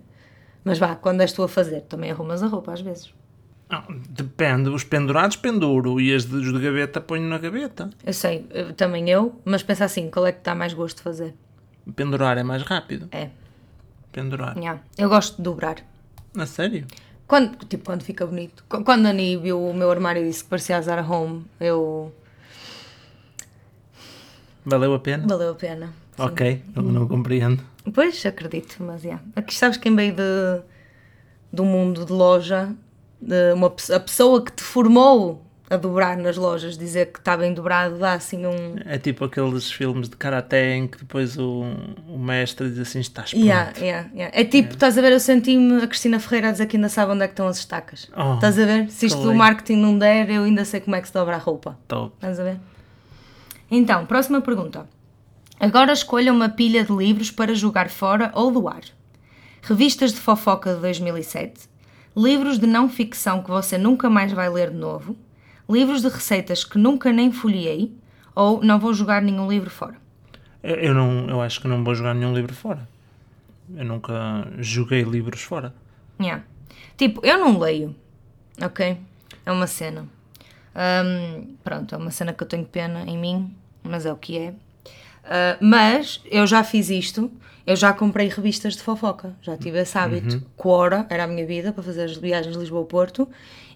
Mas 0.63 0.77
vá, 0.77 0.95
quando 0.95 1.21
és 1.21 1.34
tu 1.34 1.41
a 1.41 1.47
fazer, 1.49 1.82
também 1.82 2.11
arrumas 2.11 2.43
a 2.43 2.47
roupa 2.47 2.71
às 2.71 2.79
vezes. 2.82 3.11
Não, 3.69 3.84
depende. 4.09 4.69
Os 4.69 4.84
pendurados 4.84 5.36
penduro 5.36 5.99
e 5.99 6.13
as 6.13 6.23
de, 6.23 6.36
os 6.36 6.53
de 6.53 6.59
gaveta 6.59 7.01
ponho 7.01 7.27
na 7.27 7.39
gaveta. 7.39 7.89
Eu 8.05 8.13
sei, 8.13 8.45
também 8.77 9.09
eu, 9.09 9.41
mas 9.43 9.63
pensa 9.63 9.86
assim, 9.86 10.09
qual 10.09 10.27
é 10.27 10.32
que 10.32 10.43
dá 10.43 10.53
mais 10.53 10.71
gosto 10.73 10.97
de 10.97 11.03
fazer? 11.03 11.34
Pendurar 11.95 12.38
é 12.38 12.43
mais 12.43 12.61
rápido. 12.61 13.09
É, 13.11 13.29
Pendurar. 14.12 14.57
yeah. 14.57 14.82
eu 14.97 15.07
gosto 15.09 15.38
de 15.38 15.43
dobrar. 15.43 15.78
A 16.38 16.45
sério? 16.45 16.86
Quando, 17.28 17.55
tipo, 17.66 17.86
quando 17.86 18.03
fica 18.03 18.26
bonito. 18.26 18.64
Qu- 18.68 18.84
Quando 18.84 19.05
a 19.05 19.09
Ani 19.09 19.38
viu 19.38 19.62
o 19.70 19.74
meu 19.74 19.89
armário 19.89 20.22
e 20.22 20.28
disse 20.28 20.43
que 20.43 20.49
parecia 20.49 20.78
a 20.78 20.82
Zara 20.82 21.01
Home, 21.03 21.45
eu... 21.59 22.14
Valeu 24.66 24.93
a 24.93 24.99
pena? 24.99 25.26
Valeu 25.28 25.51
a 25.51 25.55
pena. 25.55 25.88
Sim. 26.16 26.24
Ok, 26.24 26.62
não, 26.76 26.84
não 26.84 27.07
compreendo. 27.07 27.64
Pois, 27.93 28.24
acredito, 28.26 28.76
mas, 28.84 29.03
yeah. 29.03 29.24
Aqui 29.36 29.55
sabes 29.55 29.78
quem 29.78 29.95
veio 29.95 30.14
de, 30.14 30.62
do 31.51 31.64
mundo 31.66 32.05
de 32.05 32.12
loja, 32.12 32.76
de 33.20 33.53
uma, 33.53 33.68
a 33.68 33.99
pessoa 33.99 34.43
que 34.43 34.51
te 34.51 34.62
formou 34.62 35.43
a 35.72 35.78
dobrar 35.78 36.17
nas 36.17 36.36
lojas, 36.36 36.78
dizer 36.78 37.13
que 37.13 37.19
está 37.19 37.38
bem 37.38 37.53
dobrado, 37.53 37.97
dá 37.97 38.11
assim 38.11 38.45
um... 38.45 38.76
É 38.86 38.97
tipo 38.97 39.24
aqueles 39.24 39.72
filmes 39.72 40.09
de 40.09 40.17
karaté 40.17 40.76
em 40.76 40.86
que 40.86 40.97
depois 40.97 41.38
o, 41.38 41.63
o 42.09 42.19
mestre 42.19 42.69
diz 42.69 42.80
assim: 42.80 42.99
estás 42.99 43.32
pronto. 43.32 43.45
Yeah, 43.45 43.72
yeah, 43.80 44.09
yeah. 44.13 44.38
É 44.38 44.43
tipo, 44.43 44.74
estás 44.74 44.97
a 44.97 45.01
ver, 45.01 45.13
eu 45.13 45.19
senti-me 45.19 45.82
a 45.82 45.88
Cristina 45.88 46.19
Ferreira 46.19 46.49
a 46.49 46.51
dizer 46.51 46.65
que 46.65 46.76
ainda 46.76 46.89
sabe 46.89 47.13
onde 47.13 47.24
é 47.24 47.28
que 47.28 47.32
estão 47.32 47.47
as 47.47 47.57
estacas. 47.57 48.11
Oh, 48.13 48.34
estás 48.34 48.59
a 48.59 48.65
ver? 48.65 48.89
Se 48.89 49.05
isto 49.05 49.22
do 49.22 49.34
marketing 49.34 49.78
não 49.78 49.97
der, 49.97 50.30
eu 50.30 50.43
ainda 50.43 50.65
sei 50.65 50.82
como 50.82 50.97
é 50.97 51.01
que 51.01 51.07
se 51.07 51.13
dobra 51.13 51.38
a 51.38 51.39
roupa. 51.39 51.80
Top. 51.88 52.15
Estás 52.15 52.38
a 52.38 52.43
ver? 52.43 52.59
Então, 53.72 54.05
próxima 54.05 54.41
pergunta. 54.41 54.89
Agora 55.57 55.93
escolha 55.93 56.34
uma 56.34 56.49
pilha 56.49 56.84
de 56.84 56.91
livros 56.91 57.32
para 57.32 57.55
jogar 57.55 57.89
fora 57.89 58.30
ou 58.36 58.51
doar. 58.51 58.82
Revistas 59.61 60.11
de 60.11 60.19
fofoca 60.19 60.76
de 60.76 60.82
2007, 60.82 61.69
livros 62.17 62.59
de 62.59 62.67
não 62.67 62.89
ficção 62.89 63.41
que 63.41 63.49
você 63.49 63.78
nunca 63.78 64.09
mais 64.09 64.34
vai 64.34 64.49
ler 64.49 64.72
de 64.72 64.76
novo, 64.78 65.15
livros 65.72 66.01
de 66.01 66.09
receitas 66.09 66.63
que 66.63 66.78
nunca 66.78 67.11
nem 67.11 67.32
folhei 67.32 67.93
ou 68.36 68.63
não 68.63 68.80
vou 68.80 68.93
jogar 68.93 69.22
nenhum 69.22 69.49
livro 69.49 69.69
fora. 69.69 69.95
Eu, 70.63 70.93
não, 70.93 71.28
eu 71.30 71.41
acho 71.41 71.59
que 71.59 71.67
não 71.67 71.84
vou 71.84 71.95
jogar 71.95 72.13
nenhum 72.13 72.34
livro 72.34 72.53
fora. 72.53 72.88
Eu 73.76 73.86
nunca 73.86 74.47
joguei 74.59 75.01
livros 75.03 75.41
fora. 75.41 75.74
Yeah. 76.19 76.43
Tipo, 76.97 77.26
eu 77.26 77.39
não 77.39 77.57
leio, 77.57 77.95
ok? 78.61 78.97
É 79.45 79.51
uma 79.51 79.67
cena. 79.67 80.07
Ahm, 80.76 81.55
pronto, 81.63 81.95
é 81.95 81.97
uma 81.97 82.11
cena 82.11 82.34
que 82.34 82.43
eu 82.43 82.47
tenho 82.47 82.65
pena 82.65 83.03
em 83.07 83.17
mim, 83.17 83.55
mas 83.84 84.05
é 84.05 84.13
o 84.13 84.15
que 84.15 84.38
é. 84.38 84.53
Ah, 85.24 85.57
mas 85.59 86.22
eu 86.26 86.45
já 86.47 86.63
fiz 86.63 86.89
isto, 86.89 87.32
eu 87.65 87.76
já 87.76 87.93
comprei 87.93 88.28
revistas 88.28 88.76
de 88.76 88.82
fofoca, 88.82 89.36
já 89.41 89.57
tive 89.57 89.80
esse 89.80 89.97
hábito. 89.97 90.43
Quora 90.55 91.05
era 91.09 91.24
a 91.24 91.28
minha 91.28 91.45
vida 91.45 91.72
para 91.72 91.84
fazer 91.84 92.03
as 92.03 92.17
viagens 92.17 92.53
de 92.53 92.59
Lisboa 92.59 92.82
ao 92.82 92.86
Porto 92.86 93.28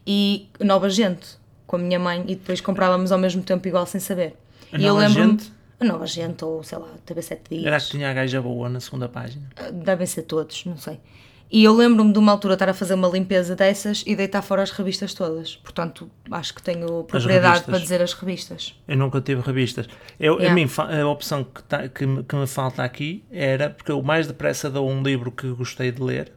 e 0.06 0.48
Nova 0.60 0.90
Gente 0.90 1.38
com 1.68 1.76
a 1.76 1.80
minha 1.80 2.00
mãe 2.00 2.24
e 2.28 2.36
depois 2.36 2.62
comprávamos 2.62 3.12
ao 3.12 3.18
mesmo 3.20 3.42
tempo 3.44 3.68
igual 3.68 3.86
sem 3.86 4.00
saber. 4.00 4.36
A 4.72 4.78
e 4.78 4.84
eu 4.86 4.94
Nova 4.94 5.08
lembro-me. 5.08 5.32
Gente? 5.32 5.54
A 5.80 5.84
Nova 5.86 6.06
Gente, 6.08 6.44
ou 6.46 6.64
sei 6.64 6.78
lá, 6.78 6.88
TV 7.06 7.22
7 7.22 7.42
Dias. 7.50 7.66
Era 7.66 7.80
que 7.80 7.90
tinha 7.90 8.10
a 8.10 8.14
gaja 8.14 8.42
boa 8.42 8.70
na 8.70 8.80
segunda 8.80 9.10
página. 9.10 9.50
Devem 9.74 10.08
ser 10.08 10.24
todos, 10.24 10.64
não 10.66 10.78
sei. 10.78 11.00
E 11.52 11.64
eu 11.64 11.74
lembro-me 11.76 12.12
de 12.12 12.18
uma 12.18 12.32
altura 12.32 12.56
estar 12.56 12.68
a 12.70 12.74
fazer 12.74 12.96
uma 12.96 13.08
limpeza 13.08 13.56
dessas 13.56 14.04
e 14.08 14.16
deitar 14.16 14.42
fora 14.42 14.64
as 14.64 14.72
revistas 14.72 15.14
todas. 15.14 15.58
Portanto, 15.58 16.10
acho 16.32 16.56
que 16.56 16.62
tenho 16.64 17.04
propriedade 17.04 17.64
para 17.66 17.78
dizer 17.78 18.02
as 18.02 18.14
revistas. 18.14 18.74
Eu 18.88 18.98
nunca 18.98 19.22
tive 19.22 19.42
revistas. 19.42 19.88
Eu, 20.20 20.36
Yeah. 20.40 20.52
A 20.52 20.56
mim, 20.56 20.68
a 21.02 21.08
opção 21.08 21.44
que, 21.44 21.62
tá- 21.64 21.88
que, 21.88 22.06
me, 22.06 22.24
que 22.24 22.36
me 22.36 22.48
falta 22.48 22.84
aqui 22.84 23.24
era 23.32 23.70
porque 23.70 23.92
eu 23.92 24.02
mais 24.02 24.26
depressa 24.28 24.70
dou 24.70 24.90
um 24.90 25.04
livro 25.04 25.32
que 25.32 25.48
gostei 25.50 25.92
de 25.92 26.02
ler, 26.02 26.32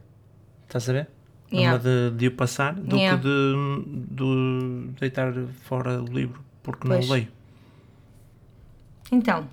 estás 0.67 0.87
a 0.89 0.93
ver? 0.93 1.07
Yeah. 1.51 1.77
Numa 1.77 2.11
de, 2.11 2.17
de 2.17 2.27
o 2.27 2.31
passar, 2.31 2.73
do 2.75 2.95
Yeah. 2.95 3.17
que 3.17 3.27
de, 3.27 4.15
de 4.15 4.99
deitar 4.99 5.33
fora 5.63 6.01
o 6.01 6.05
livro, 6.05 6.41
porque 6.61 6.87
Pois. 6.87 7.07
não 7.07 7.13
leio. 7.15 7.27
Então, 9.11 9.47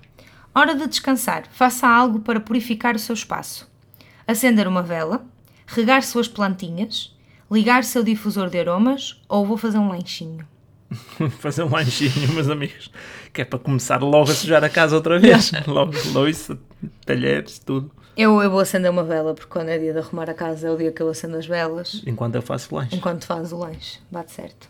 hora 0.53 0.75
de 0.75 0.87
descansar. 0.87 1.45
Faça 1.51 1.87
algo 1.87 2.19
para 2.19 2.39
purificar 2.39 2.95
o 2.95 2.99
seu 2.99 3.13
espaço. 3.13 3.69
Acender 4.27 4.67
uma 4.67 4.83
vela, 4.83 5.25
regar 5.65 6.03
suas 6.03 6.27
plantinhas, 6.27 7.15
ligar 7.49 7.83
seu 7.83 8.03
difusor 8.03 8.49
de 8.49 8.59
aromas 8.59 9.21
ou 9.27 9.45
vou 9.45 9.57
fazer 9.57 9.77
um 9.77 9.89
lanchinho. 9.89 10.45
Fazer 11.39 11.63
um 11.63 11.69
lanchinho, 11.69 12.31
meus 12.33 12.49
amigos, 12.49 12.89
que 13.33 13.41
é 13.41 13.45
para 13.45 13.59
começar 13.59 14.01
logo 14.01 14.31
a 14.31 14.33
sujar 14.33 14.63
a 14.63 14.69
casa 14.69 14.95
outra 14.95 15.19
vez. 15.19 15.51
logo, 15.67 15.91
louça, 16.13 16.57
talheres, 17.05 17.59
tudo. 17.59 17.91
Eu, 18.17 18.41
eu 18.41 18.49
vou 18.49 18.59
acender 18.59 18.89
uma 18.89 19.03
vela 19.03 19.33
porque 19.35 19.49
quando 19.49 19.69
é 19.69 19.77
dia 19.77 19.93
de 19.93 19.99
arrumar 19.99 20.27
a 20.29 20.33
casa 20.33 20.67
é 20.67 20.71
o 20.71 20.77
dia 20.77 20.91
que 20.91 21.01
eu 21.01 21.07
acendo 21.09 21.37
as 21.37 21.45
velas. 21.45 22.01
Enquanto 22.05 22.35
eu 22.35 22.41
faço 22.41 22.73
lanche. 22.73 22.95
enquanto 22.95 23.25
faz 23.25 23.51
o 23.53 23.57
lanche. 23.57 23.99
Bate 24.09 24.31
certo. 24.31 24.67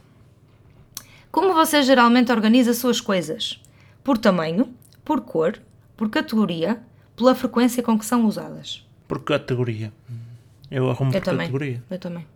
Como 1.32 1.54
você 1.54 1.82
geralmente 1.82 2.32
organiza 2.32 2.74
suas 2.74 3.00
coisas? 3.00 3.62
Por 4.04 4.18
tamanho, 4.18 4.74
por 5.06 5.22
cor, 5.22 5.58
por 5.96 6.10
categoria, 6.10 6.82
pela 7.16 7.34
frequência 7.34 7.82
com 7.82 7.98
que 7.98 8.06
são 8.06 8.26
usadas. 8.26 8.86
Por 9.08 9.24
categoria. 9.24 9.94
Eu 10.70 10.90
arrumo 10.90 11.12
Eu 11.12 11.22
por 11.22 11.26
também. 11.26 11.48
categoria. 11.48 11.84
Eu 11.90 12.00
também. 12.00 12.28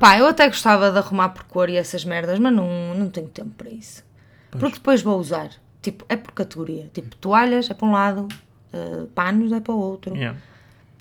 Pá, 0.00 0.18
eu 0.18 0.26
até 0.26 0.46
gostava 0.48 0.90
de 0.90 0.98
arrumar 0.98 1.28
por 1.30 1.44
cor 1.44 1.68
e 1.68 1.76
essas 1.76 2.04
merdas, 2.04 2.38
mas 2.38 2.52
não, 2.52 2.94
não 2.94 3.08
tenho 3.08 3.28
tempo 3.28 3.50
para 3.56 3.70
isso. 3.70 4.02
Porque 4.50 4.74
depois 4.74 5.02
vou 5.02 5.18
usar. 5.18 5.50
Tipo, 5.80 6.04
é 6.08 6.16
por 6.16 6.32
categoria. 6.32 6.90
Tipo, 6.92 7.14
toalhas 7.16 7.68
é 7.70 7.74
para 7.74 7.86
um 7.86 7.92
lado, 7.92 8.28
eh, 8.72 9.06
panos 9.14 9.52
é 9.52 9.60
para 9.60 9.74
o 9.74 9.78
outro, 9.78 10.14
Yeah. 10.16 10.38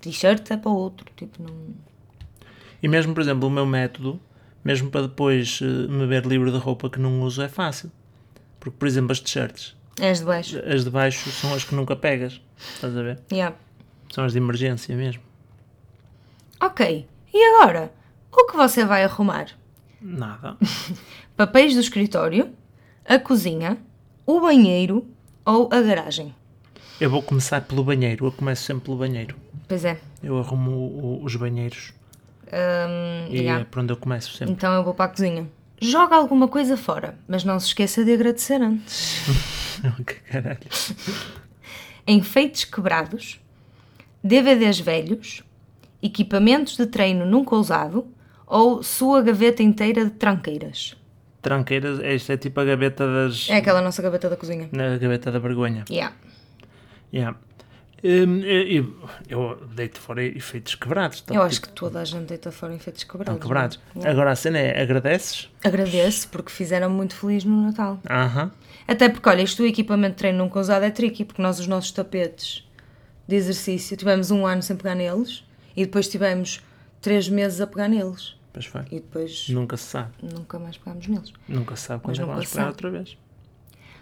t-shirts 0.01 0.49
é 0.51 0.57
para 0.57 0.71
o 0.71 0.75
outro. 0.75 1.05
Tipo, 1.15 1.41
não. 1.43 1.55
E 2.81 2.87
mesmo, 2.87 3.13
por 3.13 3.21
exemplo, 3.21 3.47
o 3.47 3.51
meu 3.51 3.65
método, 3.65 4.19
mesmo 4.63 4.89
para 4.89 5.03
depois 5.03 5.59
eh, 5.61 5.65
me 5.65 6.05
ver 6.07 6.25
livre 6.25 6.51
de 6.51 6.57
roupa 6.57 6.89
que 6.89 6.99
não 6.99 7.21
uso, 7.21 7.41
é 7.41 7.47
fácil. 7.49 7.91
Porque, 8.59 8.77
por 8.77 8.87
exemplo, 8.87 9.11
as 9.11 9.19
t-shirts, 9.19 9.75
as 10.01 10.19
de 10.19 10.25
baixo. 10.25 10.59
as 10.65 10.83
de 10.83 10.89
baixo 10.89 11.29
são 11.31 11.53
as 11.53 11.63
que 11.63 11.73
nunca 11.75 11.95
pegas. 11.95 12.41
Estás 12.57 12.95
a 12.95 13.01
ver? 13.01 13.19
Yeah. 13.31 13.55
São 14.13 14.23
as 14.25 14.33
de 14.33 14.37
emergência 14.39 14.95
mesmo. 14.95 15.21
Ok. 16.61 17.07
E 17.33 17.55
agora? 17.55 17.91
O 18.31 18.45
que 18.45 18.55
você 18.55 18.85
vai 18.85 19.03
arrumar? 19.03 19.47
Nada. 20.01 20.57
papéis 21.35 21.73
do 21.73 21.79
escritório, 21.79 22.51
a 23.05 23.17
cozinha, 23.19 23.77
o 24.25 24.39
banheiro 24.39 25.07
ou 25.45 25.69
a 25.71 25.81
garagem. 25.81 26.33
Eu 27.01 27.09
vou 27.09 27.21
começar 27.23 27.61
pelo 27.61 27.83
banheiro. 27.83 28.27
Eu 28.27 28.31
começo 28.31 28.63
sempre 28.63 28.85
pelo 28.85 28.97
banheiro. 28.97 29.35
Pois 29.67 29.83
é. 29.83 29.97
Eu 30.23 30.37
arrumo 30.37 30.69
o- 30.71 31.23
os 31.23 31.35
banheiros. 31.35 31.93
Hum, 32.47 33.27
E 33.31 33.39
yeah. 33.39 33.61
é 33.61 33.65
por 33.65 33.79
onde 33.81 33.91
eu 33.91 33.97
começo 33.97 34.31
sempre. 34.37 34.53
Então 34.53 34.71
eu 34.73 34.83
vou 34.83 34.93
para 34.93 35.05
a 35.05 35.07
cozinha. 35.09 35.49
Joga 35.81 36.15
alguma 36.15 36.47
coisa 36.47 36.77
fora, 36.77 37.17
mas 37.27 37.43
não 37.43 37.59
se 37.59 37.67
esqueça 37.67 38.05
de 38.05 38.13
agradecer 38.13 38.61
antes. 38.61 39.23
que 40.05 40.13
caralho. 40.31 40.59
Enfeites 42.05 42.65
quebrados, 42.65 43.39
DVDs 44.23 44.79
velhos, 44.79 45.43
equipamentos 46.03 46.77
de 46.77 46.85
treino 46.85 47.25
nunca 47.25 47.55
usado 47.55 48.05
ou 48.45 48.83
sua 48.83 49.23
gaveta 49.23 49.63
inteira 49.63 50.05
de 50.05 50.11
tranqueiras. 50.11 50.95
Tranqueiras, 51.41 51.99
esta 52.01 52.33
é 52.33 52.37
tipo 52.37 52.59
a 52.59 52.65
gaveta 52.65 53.07
das. 53.07 53.49
É 53.49 53.55
aquela 53.57 53.81
nossa 53.81 54.01
gaveta 54.03 54.29
da 54.29 54.35
cozinha. 54.37 54.69
Na 54.71 54.97
gaveta 54.99 55.31
da 55.31 55.39
vergonha. 55.39 55.83
Yeah. 55.89 56.13
Yeah. 57.13 57.37
Hum, 58.03 58.39
eu, 58.41 58.95
eu 59.29 59.55
deito 59.75 59.99
fora 59.99 60.23
efeitos 60.23 60.73
quebrados. 60.73 61.21
Então, 61.23 61.35
Eu 61.35 61.43
acho 61.43 61.55
tipo, 61.55 61.67
que 61.67 61.73
toda 61.73 61.99
a 62.01 62.03
gente 62.03 62.25
deita 62.25 62.51
fora 62.51 62.73
efeitos 62.73 63.03
quebrados. 63.03 63.35
estão 63.35 63.47
quebrados. 63.47 63.79
é? 64.03 64.09
Agora 64.09 64.31
a 64.31 64.35
cena 64.35 64.57
é, 64.57 64.81
agradeces? 64.81 65.49
Agradeço 65.63 66.27
porque 66.29 66.51
fizeram 66.51 66.89
muito 66.89 67.15
feliz 67.15 67.43
no 67.43 67.61
Natal. 67.61 67.99
Aham. 68.09 68.51
Até 68.87 69.07
porque, 69.07 69.29
olha, 69.29 69.43
isto 69.43 69.61
do 69.61 69.67
equipamento 69.67 70.13
de 70.13 70.17
treino 70.17 70.39
nunca 70.39 70.59
usado 70.59 70.83
é 70.83 70.89
tricky, 70.89 71.23
porque 71.23 71.41
nós 71.43 71.59
os 71.59 71.67
nossos 71.67 71.91
tapetes 71.91 72.67
de 73.27 73.35
exercício 73.35 73.95
tivemos 73.95 74.31
um 74.31 74.47
ano 74.47 74.63
sem 74.63 74.75
pegar 74.75 74.95
neles 74.95 75.43
e 75.77 75.85
depois 75.85 76.07
tivemos 76.07 76.59
três 77.01 77.29
meses 77.29 77.61
a 77.61 77.67
pegar 77.67 77.87
neles. 77.87 78.35
Pois 78.51 78.65
foi. 78.65 78.81
E 78.91 78.95
depois 78.95 79.47
Nunca 79.49 79.77
se 79.77 79.83
sabe. 79.83 80.11
nunca 80.23 80.57
mais 80.57 80.75
pegámos 80.75 81.07
neles. 81.07 81.31
Nunca 81.47 81.75
se 81.75 81.83
sabe 81.83 82.01
quando 82.03 82.15
é 82.17 82.19
que 82.19 82.25
vamos 82.25 82.49
pegar 82.51 82.67
outra 82.67 82.89
vez. 82.89 83.15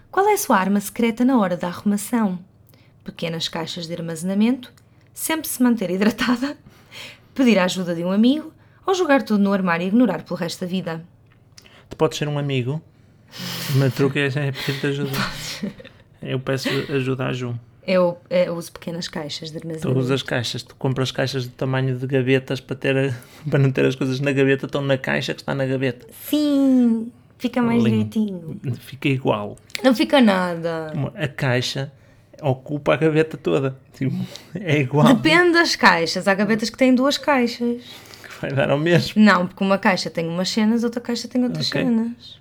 Qual 0.09 0.25
é 0.27 0.33
a 0.33 0.37
sua 0.37 0.57
arma 0.57 0.79
secreta 0.79 1.23
na 1.25 1.37
hora 1.37 1.57
da 1.57 1.67
arrumação? 1.67 2.39
Pequenas 3.03 3.47
caixas 3.47 3.87
de 3.87 3.93
armazenamento, 3.93 4.71
sempre 5.13 5.47
se 5.47 5.61
manter 5.63 5.89
hidratada, 5.89 6.57
pedir 7.33 7.57
a 7.57 7.65
ajuda 7.65 7.95
de 7.95 8.03
um 8.03 8.11
amigo 8.11 8.53
ou 8.85 8.93
jogar 8.93 9.23
tudo 9.23 9.41
no 9.43 9.53
armário 9.53 9.83
e 9.85 9.87
ignorar 9.87 10.23
pelo 10.23 10.37
resto 10.39 10.61
da 10.61 10.67
vida. 10.67 11.03
Tu 11.89 11.95
podes 11.95 12.17
ser 12.17 12.27
um 12.27 12.37
amigo, 12.37 12.81
mas 13.75 13.93
truque 13.95 14.19
é 14.19 14.25
é 14.27 14.51
pedir-te 14.51 14.87
ajuda. 14.87 15.11
Eu 16.21 16.39
peço 16.39 16.69
ajuda 16.93 17.27
à 17.27 17.33
Ju. 17.33 17.57
Eu, 17.87 18.19
eu 18.29 18.53
uso 18.55 18.71
pequenas 18.71 19.07
caixas 19.07 19.49
de 19.49 19.59
Tu 19.59 19.65
armazenamento. 19.67 19.99
usas 19.99 20.21
caixas, 20.21 20.61
tu 20.61 20.75
compras 20.75 21.11
caixas 21.11 21.43
de 21.43 21.49
tamanho 21.49 21.97
de 21.97 22.05
gavetas 22.05 22.59
para, 22.59 22.75
ter, 22.75 22.95
a- 22.95 23.13
para 23.49 23.57
não 23.57 23.71
ter 23.71 23.85
as 23.85 23.95
coisas 23.95 24.19
na 24.19 24.31
gaveta, 24.31 24.67
estão 24.67 24.81
na 24.81 24.97
caixa 24.97 25.33
que 25.33 25.41
está 25.41 25.55
na 25.55 25.65
gaveta. 25.65 26.05
Sim, 26.25 27.11
fica 27.39 27.61
mais 27.61 27.81
Lindo. 27.83 27.89
direitinho. 28.09 28.59
Fica 28.79 29.07
igual. 29.07 29.57
Não 29.83 29.95
fica 29.95 30.21
nada. 30.21 30.93
A 31.15 31.27
caixa 31.27 31.91
ocupa 32.41 32.93
a 32.93 32.97
gaveta 32.97 33.37
toda. 33.37 33.79
Tipo, 33.93 34.15
é 34.55 34.79
igual. 34.79 35.13
Depende 35.13 35.53
das 35.53 35.75
caixas. 35.75 36.27
Há 36.27 36.33
gavetas 36.33 36.69
que 36.69 36.77
têm 36.77 36.93
duas 36.95 37.17
caixas. 37.17 37.83
Que 38.23 38.41
vai 38.41 38.51
dar 38.51 38.69
ao 38.71 38.77
mesmo. 38.79 39.21
Não, 39.21 39.47
porque 39.47 39.63
uma 39.63 39.77
caixa 39.77 40.09
tem 40.09 40.27
umas 40.27 40.49
cenas, 40.49 40.83
outra 40.83 41.01
caixa 41.01 41.27
tem 41.27 41.43
outras 41.43 41.67
Ok. 41.69 41.81
cenas. 41.83 42.39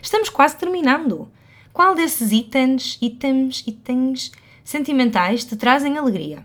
Estamos 0.00 0.28
quase 0.28 0.56
terminando. 0.56 1.30
Qual 1.72 1.94
desses 1.94 2.32
itens, 2.32 2.98
itens, 3.00 3.64
itens 3.66 4.32
sentimentais 4.64 5.44
te 5.44 5.56
trazem 5.56 5.96
alegria? 5.96 6.44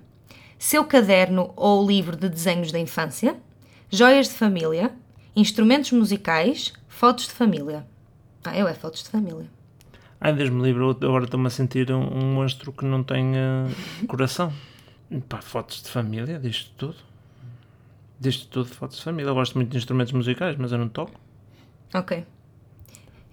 Seu 0.59 0.83
caderno 0.85 1.51
ou 1.55 1.85
livro 1.85 2.15
de 2.15 2.29
desenhos 2.29 2.71
da 2.71 2.79
infância? 2.79 3.35
Joias 3.89 4.27
de 4.27 4.33
família? 4.33 4.91
Instrumentos 5.35 5.91
musicais? 5.91 6.73
Fotos 6.87 7.25
de 7.25 7.31
família? 7.33 7.85
Ah, 8.43 8.57
eu 8.57 8.67
é 8.67 8.73
fotos 8.73 9.03
de 9.03 9.09
família. 9.09 9.47
Ai, 10.19 10.33
Deus 10.33 10.49
me 10.49 10.63
livre, 10.63 10.83
agora 10.83 11.25
estou-me 11.25 11.45
a 11.45 11.49
sentir 11.49 11.91
um, 11.91 12.01
um 12.01 12.33
monstro 12.33 12.71
que 12.71 12.83
não 12.85 13.03
tem 13.03 13.37
eh, 13.37 13.67
coração. 14.07 14.51
Pá, 15.29 15.41
fotos 15.41 15.83
de 15.83 15.89
família, 15.89 16.39
disto 16.39 16.71
tudo. 16.75 16.95
Disto 18.19 18.47
tudo, 18.47 18.67
fotos 18.67 18.97
de 18.97 19.03
família. 19.03 19.29
Eu 19.29 19.35
gosto 19.35 19.55
muito 19.55 19.69
de 19.69 19.77
instrumentos 19.77 20.11
musicais, 20.13 20.55
mas 20.57 20.71
eu 20.71 20.79
não 20.79 20.89
toco. 20.89 21.13
Ok. 21.93 22.25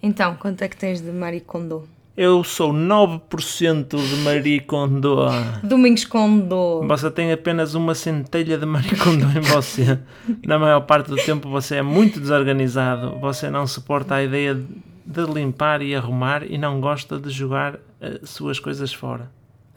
Então, 0.02 0.36
quanto 0.36 0.60
é 0.60 0.68
que 0.68 0.76
tens 0.76 1.00
de 1.00 1.10
Marie 1.10 1.40
Kondo? 1.40 1.88
Eu 2.14 2.44
sou 2.44 2.72
9% 2.72 3.96
de 3.96 4.16
Marie 4.16 4.60
Kondo. 4.60 5.26
Domingos 5.64 6.04
Kondo. 6.04 6.86
Você 6.86 7.10
tem 7.10 7.32
apenas 7.32 7.74
uma 7.74 7.94
centelha 7.94 8.58
de 8.58 8.66
Marie 8.66 8.96
Kondo 8.96 9.26
em 9.36 9.40
você. 9.40 9.98
Na 10.46 10.58
maior 10.58 10.82
parte 10.82 11.08
do 11.08 11.16
tempo 11.16 11.48
você 11.48 11.76
é 11.76 11.82
muito 11.82 12.20
desorganizado. 12.20 13.18
Você 13.18 13.48
não 13.48 13.66
suporta 13.66 14.16
a 14.16 14.22
ideia 14.22 14.54
de 14.54 14.93
limpar 15.06 15.82
e 15.82 15.94
arrumar 15.94 16.42
e 16.50 16.56
não 16.58 16.80
gosta 16.80 17.18
de 17.18 17.30
jogar 17.30 17.78
as 18.00 18.30
suas 18.30 18.58
coisas 18.58 18.92
fora. 18.92 19.30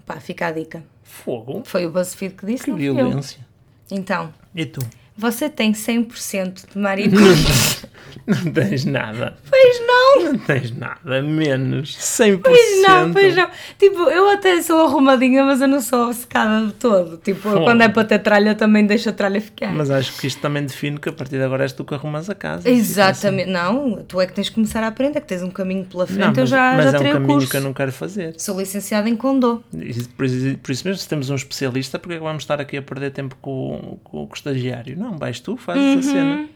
Pá, 0.06 0.20
fica 0.20 0.48
a 0.48 0.52
dica. 0.52 0.84
Fogo? 1.04 1.64
Foi 1.66 1.86
o 1.86 1.92
BuzzFeed 1.92 2.36
que 2.36 2.46
disse, 2.46 2.64
Que 2.66 2.72
fui 2.72 2.84
eu. 2.84 2.96
violência. 2.96 3.46
Então, 3.92 4.34
E 4.56 4.66
tu? 4.66 4.80
Você 5.18 5.50
tem 5.50 5.72
100% 5.74 6.72
de 6.72 6.78
Marie 6.78 7.10
Kondo. 7.10 7.88
Não 8.28 8.52
tens 8.52 8.84
nada. 8.84 9.38
pois 9.50 9.82
não, 9.88 10.34
Não 10.34 10.38
tens 10.40 10.72
nada. 10.72 11.22
Menos. 11.22 11.98
100%. 11.98 12.42
pois 12.44 12.82
não, 12.82 13.14
pois 13.14 13.36
não. 13.36 13.48
Tipo, 13.80 14.10
eu 14.10 14.30
até 14.32 14.62
sou 14.62 14.86
arrumadinha, 14.86 15.44
mas 15.46 15.62
eu 15.62 15.68
não 15.68 15.80
sou 15.80 16.08
obcecada 16.08 16.66
de 16.68 16.74
todo. 16.74 17.18
Tipo, 17.18 17.48
eu, 17.50 17.64
quando 17.64 17.82
é 17.84 17.90
para 17.90 18.04
ter 18.04 18.20
tralha, 18.20 18.54
também 18.54 18.86
deixo 18.86 19.10
a 19.10 19.14
tralha 19.14 19.40
ficar. 19.40 19.72
Mas 19.74 19.90
acho 19.90 20.18
que 20.18 20.28
isto 20.28 20.42
também 20.42 20.66
define 20.66 21.00
que 21.00 21.08
a 21.08 21.14
partir 21.14 21.38
de 21.38 21.44
agora 21.44 21.64
és 21.64 21.72
tu 21.72 21.86
que 21.86 21.94
arrumas 21.94 22.30
a 22.30 22.36
casa. 22.36 22.64
Fica 22.64 22.72
assim. 22.74 22.80
Exatamente. 22.80 23.50
Não, 23.50 24.04
tu 24.04 24.20
é 24.20 24.28
que 24.28 24.34
tens 24.34 24.50
que 24.50 24.56
começar 24.56 24.84
a 24.84 24.88
aprender, 24.88 25.22
que 25.22 25.28
tens 25.28 25.42
um 25.44 25.50
caminho 25.50 25.86
pela 25.86 26.06
frente. 26.06 26.20
Não, 26.20 26.30
eu 26.32 26.36
mas, 26.42 26.50
já, 26.50 26.74
mas 26.76 26.92
já 26.92 26.98
é 26.98 27.00
um 27.00 27.14
caminho 27.14 27.34
curso. 27.34 27.50
que 27.50 27.58
eu 27.58 27.62
não 27.62 27.74
quero 27.74 27.92
fazer. 27.94 28.36
Sou 28.38 28.60
licenciada 28.60 29.08
em 29.08 29.16
Kondo. 29.16 29.64
E 29.74 29.94
por, 30.04 30.26
isso, 30.26 30.58
por 30.58 30.72
isso 30.72 30.86
mesmo, 30.88 31.00
se 31.02 31.08
temos 31.08 31.30
um 31.30 31.36
especialista, 31.36 31.98
porque 31.98 32.16
é 32.16 32.18
que 32.18 32.24
vamos 32.24 32.44
estar 32.44 32.60
aqui 32.60 32.76
a 32.76 32.82
perder 32.82 33.12
tempo 33.12 33.38
com, 33.42 34.00
com, 34.04 34.26
com 34.28 34.34
o 34.34 34.34
estagiário? 34.34 34.98
Não, 34.98 35.07
vais 35.16 35.40
tu, 35.40 35.56
fazes 35.56 35.84
Uhum. 35.84 36.00
a 36.00 36.02
cena. 36.02 36.50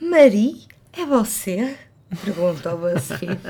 Marie, 0.00 0.66
é 0.92 1.04
você? 1.06 1.76
Pergunta 2.24 2.70
ao 2.70 2.78
BuzzFeed. 2.78 3.40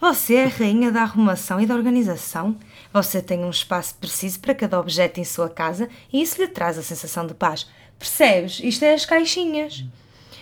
Você 0.00 0.34
é 0.34 0.44
a 0.46 0.48
rainha 0.48 0.90
da 0.90 1.02
arrumação 1.02 1.60
e 1.60 1.66
da 1.66 1.74
organização. 1.74 2.56
Você 2.92 3.22
tem 3.22 3.44
um 3.44 3.50
espaço 3.50 3.94
preciso 3.96 4.40
para 4.40 4.54
cada 4.54 4.80
objeto 4.80 5.20
em 5.20 5.24
sua 5.24 5.48
casa 5.48 5.88
e 6.12 6.20
isso 6.20 6.40
lhe 6.40 6.48
traz 6.48 6.76
a 6.78 6.82
sensação 6.82 7.26
de 7.26 7.34
paz. 7.34 7.68
Percebes? 7.98 8.58
Isto 8.64 8.84
é 8.84 8.94
as 8.94 9.06
caixinhas. 9.06 9.84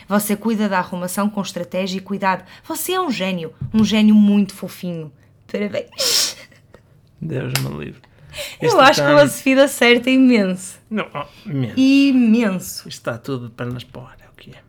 Você 0.09 0.35
cuida 0.35 0.69
da 0.69 0.79
arrumação 0.79 1.29
com 1.29 1.43
estratégia 1.43 1.99
e 1.99 2.01
cuidado. 2.01 2.45
Você 2.67 2.93
é 2.93 3.01
um 3.01 3.11
gênio, 3.11 3.53
um 3.75 3.85
gênio 3.85 4.15
muito 4.15 4.55
fofinho. 4.55 5.13
Parabéns. 5.47 6.37
Deus 7.21 7.53
me 7.61 7.85
livre. 7.85 8.01
Eu 8.61 8.69
Isto 8.69 8.81
acho 8.81 9.03
que 9.03 9.09
o 9.09 9.19
BuzzFeed 9.19 9.61
acerta 9.61 10.11
imenso. 10.11 10.79
Não, 10.91 11.07
oh. 11.15 11.51
Imenso. 11.77 12.89
Isto 12.89 12.99
está 12.99 13.19
tudo 13.19 13.49
de 13.49 13.55
pernas 13.55 13.85
para 13.85 14.03
o 14.03 14.05
ar, 14.05 14.17
é 14.21 14.29
o 14.29 14.37
que 14.37 14.51
é. 14.51 14.61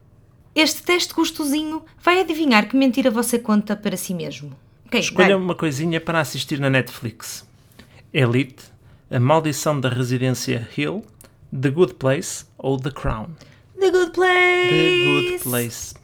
Este 0.53 0.83
teste 0.83 1.13
gostosinho 1.13 1.83
vai 2.01 2.19
adivinhar 2.19 2.67
que 2.67 2.75
mentira 2.75 3.09
você 3.09 3.39
conta 3.39 3.75
para 3.75 3.95
si 3.95 4.13
mesmo. 4.13 4.51
Ok, 4.85 4.99
Escolha 4.99 5.37
uma 5.37 5.55
coisinha 5.55 6.01
para 6.01 6.19
assistir 6.19 6.59
na 6.59 6.69
Netflix. 6.69 7.47
Elite, 8.13 8.63
A 9.09 9.19
Maldição 9.19 9.79
da 9.79 9.87
Residência 9.87 10.67
Hill, 10.77 11.05
The 11.57 11.69
Good 11.69 11.93
Place 11.95 12.45
ou 12.57 12.77
The 12.77 12.91
Crown. 12.91 13.29
The 13.79 13.89
Good 13.89 14.11
Place. 14.11 14.69
The 14.69 15.05
Good 15.05 15.43
Place. 15.43 15.95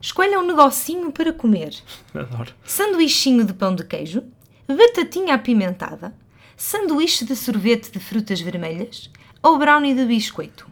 Escolha 0.00 0.40
um 0.40 0.46
negocinho 0.46 1.12
para 1.12 1.32
comer. 1.32 1.74
Adoro. 2.14 2.54
Sanduichinho 2.64 3.44
de 3.44 3.52
pão 3.52 3.74
de 3.74 3.84
queijo, 3.84 4.22
batatinha 4.66 5.34
apimentada, 5.34 6.14
sanduíche 6.60 7.24
de 7.24 7.34
sorvete 7.34 7.90
de 7.90 7.98
frutas 7.98 8.38
vermelhas 8.40 9.10
ou 9.42 9.58
brownie 9.58 9.94
de 9.94 10.04
biscoito. 10.04 10.68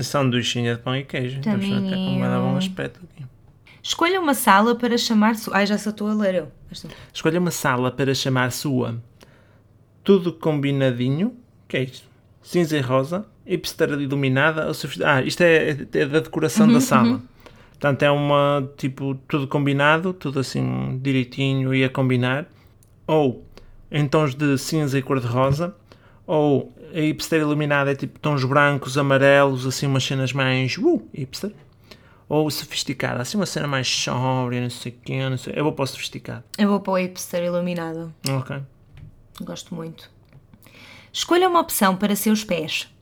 Sanduichinha 0.00 0.74
de 0.74 0.82
pão 0.82 0.96
e 0.96 1.04
queijo. 1.04 1.38
Então, 1.38 1.56
isto 1.58 1.74
até 1.74 2.18
dar 2.20 2.40
bom 2.40 2.56
aspecto 2.56 3.00
aqui. 3.04 3.24
Escolha 3.80 4.20
uma 4.20 4.34
sala 4.34 4.74
para 4.74 4.98
chamar... 4.98 5.36
Su... 5.36 5.52
Ai, 5.54 5.64
já 5.64 5.78
só 5.78 5.90
estou 5.90 6.08
a 6.08 6.14
ler 6.14 6.34
eu. 6.34 6.52
Escolha 7.14 7.38
uma 7.38 7.52
sala 7.52 7.92
para 7.92 8.12
chamar 8.14 8.50
sua. 8.50 9.00
Tudo 10.02 10.32
combinadinho. 10.32 11.36
que 11.68 11.76
é 11.76 11.82
isto? 11.84 12.04
Cinza 12.42 12.76
e 12.76 12.80
rosa. 12.80 13.24
Hipster 13.46 13.90
iluminada. 13.90 14.66
Ou 14.66 14.74
sofist- 14.74 15.02
Ah, 15.04 15.22
isto 15.22 15.40
é, 15.42 15.70
é 15.70 16.04
da 16.06 16.18
decoração 16.18 16.70
da 16.70 16.80
sala. 16.80 17.22
Portanto, 17.70 18.02
é 18.02 18.10
uma, 18.10 18.68
tipo, 18.76 19.14
tudo 19.28 19.46
combinado, 19.46 20.12
tudo 20.12 20.40
assim 20.40 20.98
direitinho 21.00 21.72
e 21.72 21.84
a 21.84 21.88
combinar. 21.88 22.46
Ou 23.06 23.45
em 23.90 24.06
tons 24.06 24.34
de 24.34 24.58
cinza 24.58 24.98
e 24.98 25.02
cor-de-rosa. 25.02 25.74
Ou 26.26 26.72
a 26.94 27.00
hipster 27.00 27.40
iluminada 27.40 27.92
é 27.92 27.94
tipo 27.94 28.18
tons 28.18 28.44
brancos, 28.44 28.98
amarelos, 28.98 29.66
assim 29.66 29.86
umas 29.86 30.04
cenas 30.04 30.32
mais 30.32 30.76
uh, 30.76 31.02
hipster. 31.14 31.52
Ou 32.28 32.50
sofisticada, 32.50 33.22
assim 33.22 33.36
uma 33.36 33.46
cena 33.46 33.68
mais 33.68 33.86
sóbria, 33.86 34.60
não 34.60 34.70
sei 34.70 34.92
o 34.92 34.94
quê, 35.04 35.28
não 35.28 35.38
sei. 35.38 35.54
Eu 35.56 35.62
vou 35.62 35.72
para 35.72 35.84
o 35.84 35.86
sofisticado. 35.86 36.42
Eu 36.58 36.68
vou 36.68 36.80
para 36.80 36.92
o 36.92 36.96
hipster 36.96 37.44
iluminado. 37.44 38.12
Ok. 38.28 38.56
Gosto 39.42 39.74
muito. 39.74 40.10
Escolha 41.12 41.48
uma 41.48 41.60
opção 41.60 41.96
para 41.96 42.16
seus 42.16 42.42
pés. 42.42 42.92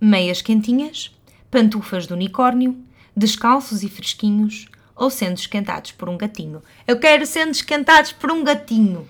Meias 0.00 0.40
quentinhas, 0.40 1.14
pantufas 1.50 2.06
de 2.06 2.12
unicórnio, 2.12 2.76
descalços 3.16 3.82
e 3.82 3.88
fresquinhos 3.88 4.68
ou 4.94 5.10
sendo 5.10 5.36
esquentados 5.36 5.92
por 5.92 6.08
um 6.08 6.16
gatinho. 6.16 6.62
Eu 6.86 6.98
quero 6.98 7.26
sendo 7.26 7.50
esquentados 7.50 8.12
por 8.12 8.30
um 8.30 8.44
gatinho. 8.44 9.08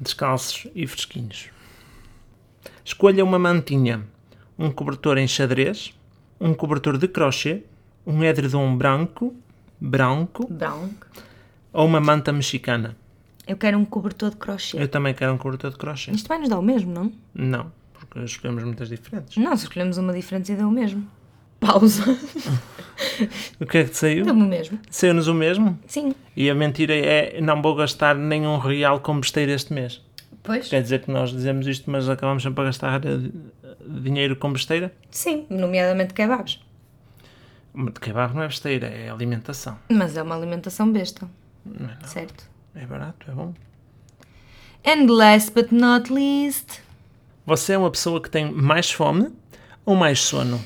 Descalços 0.00 0.66
e 0.74 0.86
fresquinhos. 0.86 1.50
Escolha 2.84 3.24
uma 3.24 3.38
mantinha, 3.38 4.02
um 4.58 4.70
cobertor 4.70 5.18
em 5.18 5.28
xadrez, 5.28 5.94
um 6.40 6.54
cobertor 6.54 6.96
de 6.96 7.06
crochê, 7.06 7.62
um 8.06 8.24
edredom 8.24 8.76
branco, 8.76 9.34
branco 9.80 10.46
Brown. 10.52 10.90
ou 11.72 11.86
uma 11.86 12.00
manta 12.00 12.32
mexicana. 12.32 12.96
Eu 13.46 13.56
quero 13.56 13.78
um 13.78 13.84
cobertor 13.84 14.30
de 14.30 14.36
crochê. 14.36 14.80
Eu 14.82 14.88
também 14.88 15.12
quero 15.14 15.32
um 15.32 15.38
cobertor 15.38 15.70
de 15.70 15.76
crochê. 15.76 16.10
Isto 16.12 16.28
vai 16.28 16.38
nos 16.38 16.48
dar 16.48 16.58
o 16.58 16.62
mesmo, 16.62 16.92
não? 16.92 17.12
Não, 17.34 17.72
porque 17.92 18.20
escolhemos 18.20 18.64
muitas 18.64 18.88
diferentes. 18.88 19.36
Não, 19.36 19.56
se 19.56 19.64
escolhemos 19.64 19.98
uma 19.98 20.12
diferente, 20.12 20.54
deu 20.54 20.68
o 20.68 20.70
mesmo. 20.70 21.06
Pausa. 21.60 22.18
O 23.60 23.66
que 23.66 23.78
é 23.78 23.84
que 23.84 23.90
te 23.90 23.96
saiu? 23.96 24.24
Deu-me 24.24 24.42
o 24.42 24.46
mesmo. 24.46 24.78
Saiu-nos 24.90 25.26
o 25.26 25.34
mesmo? 25.34 25.78
Sim. 25.86 26.14
E 26.36 26.50
a 26.50 26.54
mentira 26.54 26.94
é 26.94 27.40
não 27.40 27.62
vou 27.62 27.74
gastar 27.74 28.14
nenhum 28.14 28.58
real 28.58 29.00
com 29.00 29.18
besteira 29.18 29.52
este 29.52 29.72
mês. 29.72 30.02
Pois. 30.42 30.68
Quer 30.68 30.82
dizer 30.82 31.02
que 31.02 31.10
nós 31.10 31.30
dizemos 31.30 31.66
isto, 31.66 31.90
mas 31.90 32.08
acabamos 32.08 32.42
sempre 32.42 32.62
a 32.62 32.64
gastar 32.66 33.00
eh, 33.04 33.30
dinheiro 33.86 34.36
com 34.36 34.52
besteira? 34.52 34.92
Sim, 35.10 35.46
nomeadamente 35.50 36.14
kebabs. 36.14 36.60
De 37.74 38.00
kebab 38.00 38.34
não 38.34 38.42
é 38.42 38.48
besteira, 38.48 38.86
é 38.88 39.10
alimentação. 39.10 39.78
Mas 39.90 40.16
é 40.16 40.22
uma 40.22 40.36
alimentação 40.36 40.90
besta. 40.90 41.28
Não 41.64 41.88
é, 41.88 41.96
não. 42.00 42.08
Certo. 42.08 42.44
é 42.74 42.86
barato, 42.86 43.30
é 43.30 43.34
bom. 43.34 43.54
And 44.84 45.06
last 45.12 45.52
but 45.52 45.70
not 45.72 46.12
least. 46.12 46.80
Você 47.46 47.74
é 47.74 47.78
uma 47.78 47.90
pessoa 47.90 48.20
que 48.20 48.30
tem 48.30 48.50
mais 48.50 48.90
fome 48.90 49.28
ou 49.84 49.94
mais 49.94 50.20
sono? 50.20 50.60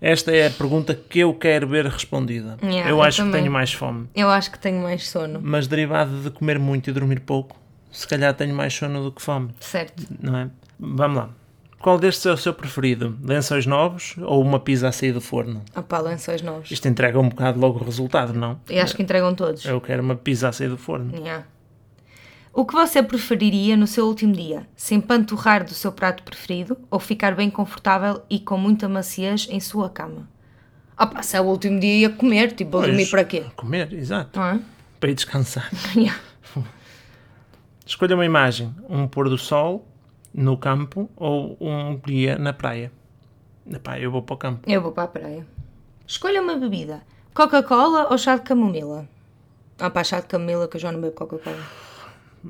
Esta 0.00 0.30
é 0.32 0.46
a 0.46 0.50
pergunta 0.50 0.94
que 0.94 1.20
eu 1.20 1.32
quero 1.34 1.66
ver 1.68 1.86
respondida. 1.86 2.56
Yeah, 2.62 2.90
eu 2.90 2.96
eu 2.96 3.02
acho 3.02 3.16
que 3.18 3.22
também. 3.28 3.40
tenho 3.42 3.52
mais 3.52 3.72
fome. 3.72 4.08
Eu 4.14 4.28
acho 4.28 4.50
que 4.50 4.58
tenho 4.58 4.82
mais 4.82 5.08
sono. 5.08 5.40
Mas 5.42 5.66
derivado 5.66 6.20
de 6.22 6.30
comer 6.30 6.58
muito 6.58 6.90
e 6.90 6.92
dormir 6.92 7.20
pouco, 7.20 7.56
se 7.90 8.06
calhar 8.06 8.34
tenho 8.34 8.54
mais 8.54 8.74
sono 8.74 9.02
do 9.02 9.10
que 9.12 9.22
fome, 9.22 9.50
Certo. 9.60 10.02
não 10.20 10.36
é? 10.36 10.50
Vamos 10.78 11.16
lá. 11.16 11.30
Qual 11.78 11.98
destes 11.98 12.26
é 12.26 12.32
o 12.32 12.36
seu 12.36 12.52
preferido? 12.52 13.16
Lençóis 13.22 13.64
novos 13.66 14.16
ou 14.22 14.42
uma 14.42 14.58
pizza 14.58 14.88
a 14.88 14.92
sair 14.92 15.12
do 15.12 15.20
forno? 15.20 15.62
Opá, 15.76 16.00
lençóis 16.00 16.42
novos. 16.42 16.70
Isto 16.70 16.88
entrega 16.88 17.18
um 17.20 17.28
bocado 17.28 17.60
logo 17.60 17.78
o 17.78 17.84
resultado, 17.84 18.32
não? 18.32 18.58
E 18.68 18.80
acho 18.80 18.96
que 18.96 19.02
entregam 19.02 19.34
todos. 19.34 19.64
Eu 19.64 19.80
quero 19.80 20.02
uma 20.02 20.16
pizza 20.16 20.48
a 20.48 20.52
sair 20.52 20.68
do 20.68 20.76
forno. 20.78 21.14
Yeah. 21.14 21.44
O 22.56 22.64
que 22.64 22.72
você 22.72 23.02
preferiria 23.02 23.76
no 23.76 23.86
seu 23.86 24.06
último 24.06 24.32
dia? 24.32 24.66
Se 24.74 24.94
empanturrar 24.94 25.62
do 25.62 25.74
seu 25.74 25.92
prato 25.92 26.22
preferido 26.22 26.74
ou 26.90 26.98
ficar 26.98 27.34
bem 27.34 27.50
confortável 27.50 28.22
e 28.30 28.40
com 28.40 28.56
muita 28.56 28.88
maciez 28.88 29.46
em 29.50 29.60
sua 29.60 29.90
cama? 29.90 30.26
Opa, 30.98 31.22
se 31.22 31.36
é 31.36 31.40
o 31.42 31.44
último 31.44 31.78
dia 31.78 31.94
ia 31.94 32.08
comer, 32.08 32.52
tipo, 32.52 32.70
vou 32.70 32.80
dormir 32.80 32.96
Pois, 32.96 33.10
para 33.10 33.24
quê? 33.24 33.44
Comer, 33.56 33.92
exato. 33.92 34.40
Não 34.40 34.46
é? 34.46 34.60
Para 34.98 35.10
ir 35.10 35.14
descansar. 35.14 35.70
Yeah. 35.94 36.18
Escolha 37.84 38.14
uma 38.14 38.24
imagem. 38.24 38.74
Um 38.88 39.06
pôr 39.06 39.28
do 39.28 39.36
sol 39.36 39.86
no 40.32 40.56
campo 40.56 41.10
ou 41.14 41.58
um 41.60 42.00
dia 42.06 42.38
na 42.38 42.54
praia. 42.54 42.90
Na 43.66 43.78
praia 43.78 44.04
eu 44.04 44.10
vou 44.10 44.22
para 44.22 44.34
o 44.34 44.38
campo. 44.38 44.60
Eu 44.66 44.80
vou 44.80 44.92
para 44.92 45.02
a 45.02 45.08
praia. 45.08 45.46
Escolha 46.06 46.40
uma 46.40 46.56
bebida. 46.56 47.02
Coca-Cola 47.34 48.06
ou 48.10 48.16
chá 48.16 48.36
de 48.36 48.42
camomila? 48.44 49.06
Ah 49.78 49.90
pá, 49.90 50.02
chá 50.02 50.20
de 50.20 50.26
camomila 50.26 50.66
que 50.66 50.78
eu 50.78 50.80
já 50.80 50.90
não 50.90 51.02
bebo 51.02 51.14
Coca-Cola. 51.14 51.85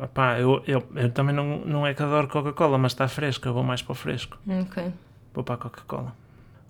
Epá, 0.03 0.39
eu, 0.39 0.63
eu, 0.67 0.87
eu 0.95 1.11
também 1.11 1.35
não, 1.35 1.59
não 1.61 1.87
é 1.87 1.95
que 1.95 2.03
adoro 2.03 2.29
Coca-Cola, 2.29 2.77
mas 2.79 2.93
está 2.93 3.09
fresco. 3.09 3.49
Eu 3.49 3.55
vou 3.55 3.63
mais 3.63 3.81
para 3.83 3.93
o 3.93 3.95
fresco. 3.95 4.39
Ok. 4.49 4.93
Vou 5.33 5.43
para 5.45 5.55
a 5.55 5.59
Coca-Cola. 5.59 6.15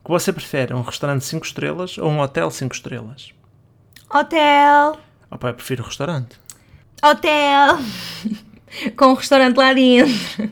O 0.02 0.06
que 0.06 0.10
você 0.10 0.32
prefere? 0.32 0.72
Um 0.74 0.82
restaurante 0.82 1.24
5 1.24 1.44
estrelas 1.44 1.98
ou 1.98 2.08
um 2.10 2.20
hotel 2.20 2.50
5 2.50 2.74
estrelas? 2.74 3.32
Hotel! 4.12 4.98
Opa, 5.30 5.48
eu 5.48 5.54
prefiro 5.54 5.82
restaurante. 5.82 6.38
Hotel! 7.02 7.78
Com 8.96 9.06
um 9.06 9.14
restaurante 9.14 9.56
lá 9.56 9.72
dentro. 9.72 10.50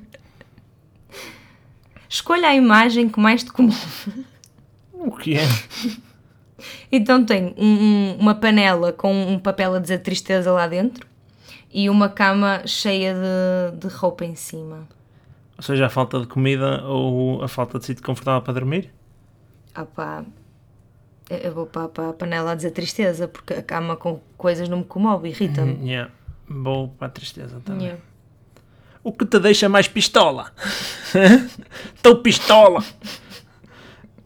Escolha 2.08 2.48
a 2.48 2.54
imagem 2.54 3.08
que 3.08 3.18
mais 3.20 3.42
te 3.44 3.52
comove. 3.52 4.24
O 4.92 5.10
que 5.12 5.36
é? 5.36 5.46
Então 6.90 7.24
tem 7.24 7.54
um- 7.58 7.64
um- 7.66 8.16
uma 8.18 8.34
panela 8.34 8.92
com 8.92 9.12
um 9.12 9.38
papel 9.38 9.74
a 9.74 9.78
dizer 9.78 9.98
tristeza 9.98 10.50
lá 10.52 10.66
dentro 10.66 11.06
e 11.74 11.90
uma 11.90 12.08
cama 12.08 12.62
cheia 12.66 13.12
de, 13.12 13.76
de 13.88 13.88
roupa 13.92 14.24
em 14.24 14.36
cima. 14.36 14.86
Ou 15.56 15.62
seja, 15.62 15.86
a 15.86 15.88
falta 15.90 16.20
de 16.20 16.26
comida 16.28 16.84
ou 16.84 17.42
a 17.42 17.48
falta 17.48 17.78
de 17.80 17.84
sítio 17.84 18.02
confortável 18.04 18.40
para 18.42 18.52
dormir? 18.54 18.90
Ah 19.74 19.84
pá, 19.84 20.24
eu- 21.28 21.52
vou 21.52 21.66
para, 21.66 21.88
para 21.88 22.08
a 22.10 22.12
panela 22.12 22.52
a 22.52 22.54
dizer 22.54 22.70
tristeza 22.70 23.26
porque 23.26 23.54
a 23.54 23.62
cama 23.62 23.96
com 23.96 24.20
coisas 24.38 24.68
não 24.68 24.78
me 24.78 24.84
comove, 24.84 25.28
irrita-me. 25.30 25.76
Yeah. 25.84 26.10
Vou 26.48 26.88
para 26.88 27.08
a 27.08 27.10
tristeza 27.10 27.60
também. 27.64 27.86
Yeah. 27.86 28.02
O 29.02 29.12
que 29.12 29.26
te 29.26 29.38
deixa 29.40 29.68
mais 29.68 29.88
pistola? 29.88 30.52
Estou 31.94 32.16
pistola! 32.22 32.82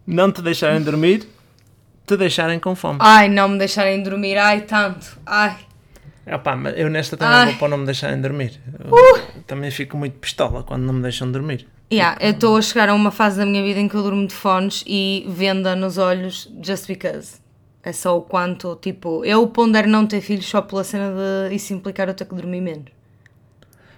Não 0.06 0.30
te 0.32 0.40
deixarem 0.42 0.82
dormir, 0.82 1.28
te 2.06 2.16
deixarem 2.16 2.58
com 2.58 2.74
fome. 2.74 2.98
Ai, 3.00 3.28
não 3.28 3.48
me 3.48 3.58
deixarem 3.58 4.02
dormir, 4.02 4.36
ai 4.38 4.62
tanto, 4.62 5.18
ai. 5.26 5.56
Mas 6.58 6.78
eu 6.78 6.90
nesta 6.90 7.16
também 7.16 7.34
Ai. 7.34 7.44
Uh! 7.46 7.50
vou 7.50 7.58
para 7.58 7.68
não 7.68 7.78
me 7.78 7.84
deixarem 7.86 8.20
dormir. 8.20 8.60
Eu 8.78 9.42
Também 9.46 9.70
fico 9.70 9.96
muito 9.96 10.18
pistola 10.18 10.62
quando 10.62 10.82
não 10.82 10.94
me 10.94 11.02
deixam 11.02 11.30
dormir. 11.30 11.66
Yeah, 11.90 12.18
eu 12.20 12.32
estou 12.32 12.56
a 12.56 12.62
chegar 12.62 12.90
a 12.90 12.94
uma 12.94 13.10
fase 13.10 13.38
da 13.38 13.46
minha 13.46 13.62
vida 13.62 13.80
em 13.80 13.88
que 13.88 13.94
eu 13.94 14.02
durmo 14.02 14.26
de 14.26 14.34
fones 14.34 14.84
e 14.86 15.24
venda 15.28 15.74
nos 15.74 15.96
olhos 15.96 16.52
just 16.62 16.86
because. 16.86 17.40
É 17.82 17.92
só 17.92 18.18
o 18.18 18.20
quanto, 18.20 18.76
tipo, 18.76 19.24
eu 19.24 19.46
pondero 19.48 19.88
não 19.88 20.06
ter 20.06 20.20
filhos 20.20 20.46
só 20.46 20.60
pela 20.60 20.84
cena 20.84 21.14
de 21.14 21.54
isso 21.54 21.72
implicar 21.72 22.08
eu 22.08 22.14
ter 22.14 22.26
que 22.26 22.34
dormir 22.34 22.60
menos. 22.60 22.90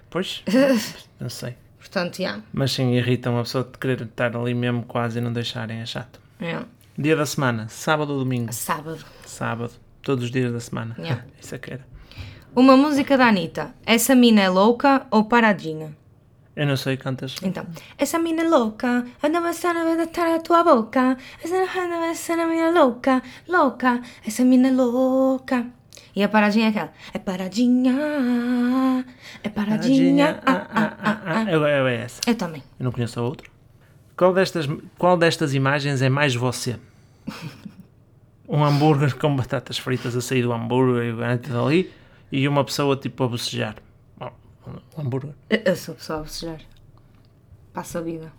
Pois, 0.09 0.45
não 1.18 1.28
sei. 1.28 1.57
Portanto, 1.78 2.20
yeah. 2.20 2.41
Mas 2.53 2.70
sim, 2.72 2.93
irrita 2.93 3.31
uma 3.31 3.43
pessoa 3.43 3.64
de 3.64 3.76
querer 3.78 4.03
estar 4.03 4.37
ali 4.37 4.55
mesmo 4.55 4.85
quase 4.85 5.18
e 5.18 5.20
não 5.20 5.33
deixarem, 5.33 5.81
é 5.81 5.87
chato. 5.87 6.20
yeah. 6.41 6.66
Dia 6.97 7.16
da 7.16 7.26
semana, 7.26 7.66
sábado 7.68 8.12
ou 8.12 8.18
domingo? 8.20 8.53
Sábado. 8.53 9.05
Sábado, 9.24 9.72
todos 10.03 10.24
os 10.24 10.31
dias 10.31 10.53
da 10.53 10.61
semana. 10.61 10.95
Yeah. 10.99 11.24
Isso 11.41 11.55
é 11.55 11.59
que 11.59 11.72
era. 11.72 11.89
Uma 12.55 12.77
música 12.77 13.17
da 13.17 13.29
Anitta. 13.29 13.73
Essa 13.87 14.15
mina 14.15 14.41
é 14.41 14.49
louca 14.49 15.07
ou 15.11 15.25
paradinha? 15.25 15.97
Eu 16.57 16.67
não 16.67 16.77
sei 16.77 16.97
cantas. 16.97 17.37
Então, 17.45 17.65
essa 17.97 18.19
mina 18.19 18.43
é 18.43 18.49
louca, 18.49 19.07
anda 19.23 19.41
passando 19.41 19.85
vai 19.85 20.03
estar 20.03 20.29
na 20.29 20.41
tua 20.41 20.65
boca. 20.65 21.17
Essa 21.43 21.55
anda 21.57 22.07
essa 22.07 22.37
mina 22.37 22.71
louca, 22.71 23.23
louca, 23.49 24.03
essa 24.27 24.45
mina 24.45 24.67
é 24.67 24.73
louca. 24.73 25.65
E 26.15 26.25
a 26.25 26.29
paradinha 26.29 26.67
é 26.67 26.69
aquela, 26.71 26.93
é 27.15 27.19
paradinha, 27.21 29.07
é 29.45 29.49
paradinha, 29.49 30.41
ah, 30.45 30.67
ah, 30.75 30.97
ah, 31.01 31.21
ah. 31.25 31.51
Eu, 31.51 31.65
eu 31.65 31.87
é 31.87 32.03
essa. 32.03 32.21
Eu 32.27 32.35
também. 32.35 32.65
Eu 32.81 32.85
não 32.85 32.91
conheço 32.91 33.21
a 33.21 33.23
outra. 33.23 33.49
Qual 34.17 34.35
destas, 34.35 34.67
qual 34.99 35.17
destas 35.17 35.55
imagens 35.55 36.03
é 36.03 36.09
mais 36.09 36.35
você? 36.35 36.77
Um 38.53 38.65
hambúrguer 38.65 39.17
com 39.17 39.37
batatas 39.37 39.79
fritas 39.79 40.17
a 40.17 40.21
sair 40.21 40.43
do 40.43 40.53
hambúrguer 40.53 41.15
e 41.15 41.49
dali 41.49 41.89
e 42.33 42.47
uma 42.49 42.64
pessoa 42.64 42.97
tipo 42.97 43.22
a 43.24 43.28
bocejar. 43.28 43.76
Um 44.97 45.01
hambúrguer. 45.03 45.35
Eu- 45.49 45.74
sou 45.76 45.95
pessoa 45.95 46.20
a 46.20 46.22
bocejar. 46.22 46.61
Passo 47.72 47.99
a 47.99 48.01
vida. 48.01 48.33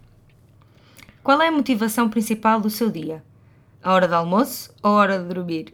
Qual 1.24 1.42
é 1.42 1.48
a 1.48 1.52
motivação 1.52 2.10
principal 2.10 2.60
do 2.62 2.70
seu 2.70 2.90
dia? 2.90 3.24
A 3.84 3.94
hora 3.94 4.08
do 4.08 4.16
almoço 4.16 4.74
ou 4.84 4.92
a 4.92 4.94
hora 4.96 5.20
de 5.20 5.34
dormir? 5.34 5.74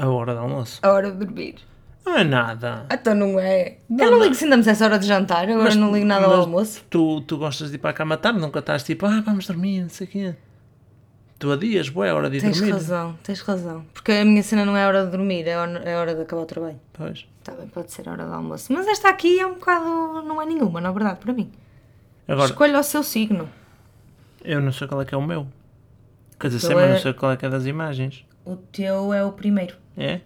A 0.00 0.08
hora 0.08 0.34
do 0.34 0.40
almoço. 0.40 0.78
A 0.82 0.88
hora 0.90 1.10
de 1.10 1.18
dormir. 1.24 1.56
Não 2.04 2.16
é 2.18 2.24
nada. 2.24 2.86
Então 2.92 3.14
não 3.14 3.38
é. 3.38 3.78
Não, 3.88 4.04
eu 4.04 4.10
não 4.10 4.18
não. 4.18 4.24
ligo 4.24 4.34
se 4.34 4.44
andamos 4.44 4.66
essa 4.66 4.84
hora 4.84 4.98
de 4.98 5.06
jantar, 5.06 5.44
agora 5.44 5.62
Mas- 5.64 5.76
não 5.76 5.92
ligo 5.92 6.04
nada 6.06 6.26
ao 6.26 6.32
almoço. 6.32 6.84
Tu, 6.90 7.20
tu 7.22 7.38
gostas 7.38 7.70
de 7.70 7.76
ir 7.76 7.78
para 7.78 7.90
a 7.90 7.94
cama 7.94 8.16
tarde, 8.16 8.40
nunca 8.40 8.58
estás 8.58 8.82
tipo, 8.82 9.06
ah, 9.06 9.20
vamos 9.24 9.46
dormir, 9.46 9.82
não 9.82 9.88
sei 9.88 10.06
o 10.06 10.10
quê. 10.10 10.34
Tu 11.42 11.50
adias, 11.50 11.88
boa, 11.88 12.06
é 12.06 12.12
hora 12.14 12.30
de 12.30 12.40
Tens 12.40 12.56
dormir. 12.56 12.72
razão, 12.72 13.18
tens 13.20 13.40
razão. 13.40 13.84
Porque 13.92 14.12
a 14.12 14.24
minha 14.24 14.44
cena 14.44 14.64
não 14.64 14.76
é 14.76 14.84
a 14.84 14.86
hora 14.86 15.04
de 15.06 15.10
dormir, 15.10 15.44
é 15.48 15.56
hora, 15.58 15.78
é 15.80 15.96
hora 15.96 16.14
de 16.14 16.22
acabar 16.22 16.42
o 16.42 16.46
trabalho. 16.46 16.78
Pois. 16.92 17.26
Também 17.42 17.66
pode 17.66 17.90
ser 17.90 18.08
a 18.08 18.12
hora 18.12 18.24
do 18.26 18.32
almoço. 18.32 18.72
Mas 18.72 18.86
esta 18.86 19.08
aqui 19.08 19.40
é 19.40 19.44
um 19.44 19.54
bocado. 19.54 20.22
não 20.22 20.40
é 20.40 20.46
nenhuma, 20.46 20.80
na 20.80 20.92
verdade, 20.92 21.18
para 21.18 21.32
mim. 21.32 21.50
Agora, 22.28 22.48
Escolha 22.48 22.78
o 22.78 22.82
seu 22.84 23.02
signo. 23.02 23.48
eu 24.44 24.60
não 24.60 24.70
sei 24.70 24.86
qual 24.86 25.02
é 25.02 25.04
que 25.04 25.12
é 25.16 25.18
o 25.18 25.22
meu. 25.26 25.48
Quer 26.38 26.48
dizer, 26.48 26.72
mas 26.76 26.84
é- 26.84 26.92
não 26.92 27.00
sei 27.00 27.12
qual 27.12 27.32
é 27.32 27.36
que 27.36 27.44
é 27.44 27.48
das 27.50 27.66
imagens. 27.66 28.24
O 28.44 28.54
teu 28.54 29.12
é 29.12 29.24
o 29.24 29.32
primeiro. 29.32 29.74
É? 29.96 30.20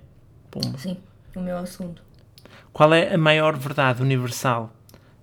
Pumba. 0.50 0.76
Sim, 0.76 0.98
o 1.34 1.40
meu 1.40 1.56
é 1.56 1.60
o 1.62 1.66
segundo. 1.66 2.02
Qual 2.74 2.92
é 2.92 3.14
a 3.14 3.16
maior 3.16 3.56
verdade 3.56 4.02
universal? 4.02 4.70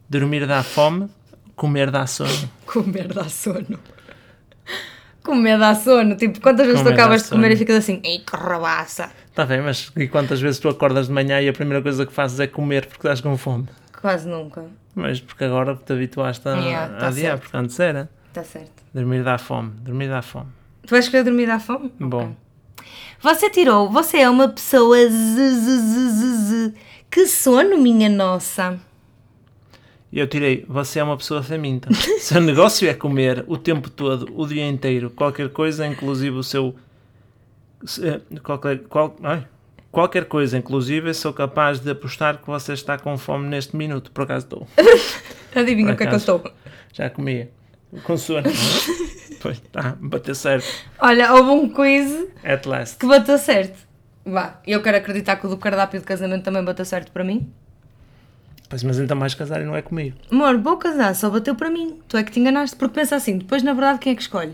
Dormir 0.09 0.47
dá 0.47 0.63
fome, 0.63 1.07
comer 1.55 1.91
dá 1.91 2.07
sono. 2.07 2.49
Comer 2.65 3.13
dá 3.13 3.29
sono. 3.29 3.77
Comer 5.23 5.57
dá 5.57 5.73
sono. 5.73 6.15
Tipo, 6.15 6.41
quantas 6.41 6.65
vezes 6.65 6.81
Comer 6.81 6.95
tu 6.95 7.01
acabas 7.01 7.23
de 7.23 7.29
comer 7.29 7.51
e 7.51 7.55
ficas 7.55 7.77
assim, 7.77 8.01
ei, 8.03 8.19
que 8.19 8.35
rabaça. 8.35 9.09
Está 9.29 9.45
bem, 9.45 9.61
mas 9.61 9.91
e 9.95 10.07
quantas 10.07 10.41
vezes 10.41 10.59
tu 10.59 10.69
acordas 10.69 11.07
de 11.07 11.13
manhã 11.13 11.41
e 11.41 11.47
a 11.47 11.53
primeira 11.53 11.81
coisa 11.81 12.05
que 12.05 12.11
fazes 12.11 12.39
é 12.39 12.47
comer 12.47 12.85
porque 12.85 13.07
estás 13.07 13.21
com 13.21 13.35
fome? 13.37 13.67
Quase 13.99 14.27
nunca. 14.27 14.65
Mas 14.93 15.21
porque 15.21 15.45
agora 15.45 15.75
te 15.75 15.93
habituaste 15.93 16.47
a, 16.47 16.55
Yeah, 16.55 16.97
tá 16.97 17.05
a 17.05 17.09
adiar, 17.09 17.39
porque 17.39 17.57
antes 17.57 17.79
era. 17.79 18.09
Está 18.27 18.43
certo. 18.43 18.83
Dormir 18.93 19.23
dá 19.23 19.37
fome, 19.37 19.71
dormir 19.79 20.09
dá 20.09 20.21
fome. 20.21 20.49
Tu 20.85 20.91
vais 20.91 21.07
querer 21.07 21.23
dormir 21.23 21.47
dá 21.47 21.59
fome? 21.59 21.91
Bom. 21.99 22.35
Você 23.21 23.49
tirou, 23.49 23.89
você 23.89 24.17
é 24.17 24.29
uma 24.29 24.49
pessoa 24.49 24.97
z, 24.97 25.09
z, 25.09 25.77
z, 25.79 26.09
z, 26.09 26.35
z. 26.69 26.73
Que 27.09 27.25
sono, 27.25 27.77
minha 27.77 28.09
nossa. 28.09 28.77
E 30.15 30.19
eu 30.19 30.27
tirei, 30.27 30.63
você 30.69 30.99
é 30.99 31.03
uma 31.03 31.17
pessoa 31.17 31.41
faminta. 31.41 31.89
Seu 32.21 32.39
negócio 32.39 32.87
é 32.87 32.93
comer 32.93 33.43
o 33.47 33.57
tempo 33.57 33.89
todo, 33.89 34.31
o 34.39 34.45
dia 34.45 34.67
inteiro, 34.67 35.09
qualquer 35.09 35.49
coisa, 35.49 35.87
inclusive 35.87 36.35
o 36.37 36.43
seu. 36.43 36.75
se- 37.83 38.07
eh, 38.07 38.21
Qualquer, 38.43 38.83
qual, 38.83 39.15
ai, 39.23 39.47
qualquer 39.91 40.25
coisa, 40.25 40.55
inclusive, 40.55 41.11
sou 41.15 41.33
capaz 41.33 41.79
de 41.79 41.89
apostar 41.89 42.37
que 42.37 42.45
você 42.45 42.73
está 42.73 42.95
com 42.95 43.17
fome 43.17 43.47
neste 43.47 43.75
minuto. 43.75 44.11
Por 44.11 44.25
acaso 44.25 44.45
estou. 44.45 44.67
Adivinha 45.55 45.93
o 45.93 45.97
que 45.97 46.03
é 46.03 46.07
que 46.07 46.13
eu 46.13 46.17
estou? 46.17 46.43
Já 46.93 47.09
comia. 47.09 47.49
Com 48.03 48.15
sono. 48.15 48.43
pois, 49.41 49.59
tá, 49.71 49.97
bateu 49.99 50.35
certo. 50.35 50.67
Olha, 50.99 51.33
houve 51.33 51.49
um 51.49 51.69
quiz 51.69 52.27
At 52.43 52.67
last. 52.67 52.97
que 52.99 53.07
bateu 53.07 53.37
certo. 53.39 53.79
Vá, 54.23 54.59
eu 54.67 54.79
quero 54.83 54.97
acreditar 54.97 55.37
que 55.37 55.47
o 55.47 55.49
do 55.49 55.57
cardápio 55.57 55.99
de 55.99 56.05
casamento 56.05 56.43
também 56.43 56.63
bateu 56.63 56.85
certo 56.85 57.11
para 57.11 57.23
mim. 57.23 57.51
Pois, 58.73 58.81
mas 58.81 58.97
então 58.97 59.15
mais 59.15 59.35
casar 59.35 59.61
e 59.61 59.65
não 59.65 59.75
é 59.75 59.83
comigo. 59.83 60.17
Amor, 60.31 60.57
vou 60.57 60.77
casar, 60.77 61.13
só 61.13 61.29
bateu 61.29 61.53
para 61.53 61.69
mim. 61.69 61.99
Tu 62.07 62.17
é 62.17 62.23
que 62.23 62.31
te 62.31 62.39
enganaste. 62.39 62.75
Porque 62.75 62.95
pensa 62.95 63.15
assim, 63.15 63.37
depois 63.37 63.61
na 63.61 63.71
verdade 63.71 63.99
quem 63.99 64.13
é 64.13 64.15
que 64.15 64.21
escolhe? 64.23 64.53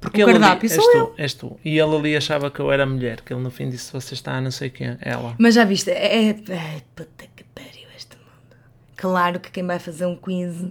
Porque 0.00 0.24
O 0.24 0.28
ele 0.28 0.44
ali, 0.44 0.58
és 0.60 0.72
sou 0.72 0.84
tu, 0.90 0.98
eu. 0.98 1.14
és 1.16 1.32
tu. 1.34 1.56
E 1.64 1.78
ele 1.78 1.96
ali 1.96 2.16
achava 2.16 2.50
que 2.50 2.58
eu 2.58 2.72
era 2.72 2.84
mulher, 2.84 3.20
que 3.20 3.32
ele 3.32 3.40
no 3.40 3.50
fim 3.50 3.70
disse 3.70 3.92
você 3.92 4.14
está 4.14 4.32
a 4.32 4.40
não 4.40 4.50
sei 4.50 4.70
quem, 4.70 4.96
ela. 5.00 5.36
Mas 5.38 5.54
já 5.54 5.64
viste, 5.64 5.88
é. 5.90 6.16
é, 6.16 6.28
é 6.30 6.82
puta 6.96 7.24
que 7.36 7.44
pariu 7.54 7.86
este 7.96 8.16
mundo. 8.16 8.56
Claro 8.96 9.38
que 9.38 9.52
quem 9.52 9.64
vai 9.64 9.78
fazer 9.78 10.04
um 10.06 10.16
quiz. 10.16 10.66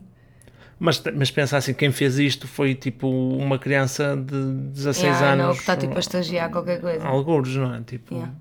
Mas, 0.77 1.01
mas 1.15 1.31
pensa 1.31 1.55
assim, 1.57 1.73
quem 1.73 1.91
fez 1.93 2.19
isto 2.19 2.47
foi 2.49 2.75
tipo 2.75 3.07
uma 3.07 3.57
criança 3.57 4.17
de 4.17 4.53
16 4.73 5.21
Ah, 5.21 5.31
anos. 5.33 5.45
não, 5.45 5.53
que 5.53 5.59
está 5.61 5.77
tipo 5.77 5.95
a 5.95 5.99
estagiar 5.99 6.49
qualquer 6.51 6.81
coisa. 6.81 7.05
Alguns, 7.05 7.55
não 7.55 7.73
é? 7.75 7.81
Tipo, 7.81 8.15
Yeah. 8.15 8.33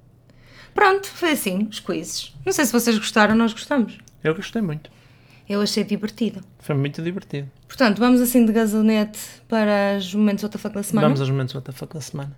Pronto, 0.80 1.08
foi 1.08 1.32
assim, 1.32 1.68
os 1.70 1.78
quizzes. 1.78 2.34
Não 2.42 2.54
sei 2.54 2.64
se 2.64 2.72
vocês 2.72 2.96
gostaram, 2.96 3.34
nós 3.34 3.52
gostamos. 3.52 3.98
eu 4.24 4.34
gostei 4.34 4.62
muito. 4.62 4.90
Eu 5.46 5.60
achei 5.60 5.84
divertido. 5.84 6.40
Foi 6.58 6.74
muito 6.74 7.02
divertido. 7.02 7.50
Portanto, 7.68 7.98
vamos 7.98 8.18
assim 8.18 8.46
de 8.46 8.50
gazonete 8.50 9.18
para 9.46 9.98
os 9.98 10.14
momentos 10.14 10.42
WTF 10.42 10.70
da 10.70 10.82
semana. 10.82 11.06
Vamos 11.08 11.20
aos 11.20 11.28
momentos 11.28 11.54
WTF 11.54 11.86
da 11.86 12.00
semana. 12.00 12.34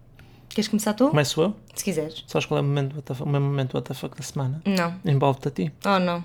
Queres 0.49 0.67
começar 0.67 0.93
tu? 0.95 1.11
Começo 1.11 1.41
eu? 1.41 1.57
Se 1.73 1.85
quiseres. 1.85 2.25
Sabes 2.27 2.45
qual 2.45 2.59
é 2.59 2.63
o, 2.63 2.65
momento 2.65 2.99
WTF, 2.99 3.23
o 3.23 3.27
meu 3.29 3.41
momento 3.41 3.79
WTF 3.79 4.09
da 4.09 4.23
semana? 4.25 4.61
Não. 4.67 4.93
Envolve-te 5.05 5.47
a 5.47 5.51
ti. 5.53 5.73
Oh, 5.87 6.01
não. 6.01 6.25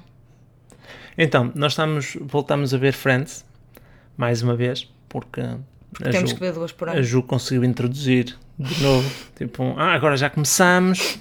Então, 1.16 1.52
nós 1.54 1.74
estamos, 1.74 2.18
voltamos 2.20 2.74
a 2.74 2.80
ver 2.80 2.94
Friends, 2.94 3.46
mais 4.18 4.42
uma 4.42 4.56
vez, 4.56 4.92
porque 5.08 5.42
a 5.42 6.10
Temos 6.10 6.32
Ju, 6.32 6.36
que 6.36 6.42
ver 6.42 6.54
duas 6.54 6.72
por 6.72 6.90
a 6.90 6.94
ano. 6.94 7.04
Ju 7.04 7.22
conseguiu 7.22 7.64
introduzir 7.64 8.36
de 8.58 8.82
novo, 8.82 9.08
tipo, 9.38 9.76
ah, 9.78 9.94
agora 9.94 10.18
já 10.18 10.32
começamos, 10.32 11.20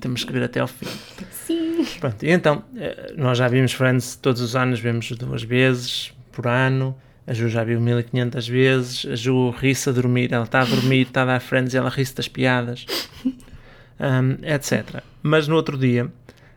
temos 0.00 0.24
que 0.24 0.32
ver 0.32 0.42
até 0.44 0.60
ao 0.60 0.66
fim. 0.68 0.86
Sim. 1.30 1.84
Pronto, 2.00 2.22
e 2.24 2.30
então, 2.30 2.62
eh, 2.76 3.12
nós 3.16 3.38
já 3.38 3.48
vimos 3.48 3.72
Friends 3.72 4.16
todos 4.16 4.40
os 4.40 4.56
anos, 4.56 4.80
vemos 4.80 5.10
duas 5.12 5.42
vezes 5.42 6.12
por 6.32 6.46
ano, 6.46 6.96
a 7.26 7.32
Ju 7.32 7.48
já 7.48 7.64
viu 7.64 7.80
1500 7.80 8.46
vezes, 8.48 9.06
a 9.10 9.14
Ju 9.16 9.50
ri-se 9.50 9.88
a 9.88 9.92
dormir, 9.92 10.32
ela 10.32 10.44
está 10.44 10.60
a 10.60 10.64
dormir, 10.64 11.02
está 11.02 11.22
a 11.22 11.24
dar 11.26 11.40
Friends 11.40 11.74
e 11.74 11.76
ela 11.76 11.88
ri-se 11.90 12.14
das 12.14 12.28
piadas, 12.28 12.86
hum, 13.24 14.36
etc. 14.42 15.02
Mas 15.22 15.48
no 15.48 15.54
outro 15.56 15.76
dia, 15.78 16.10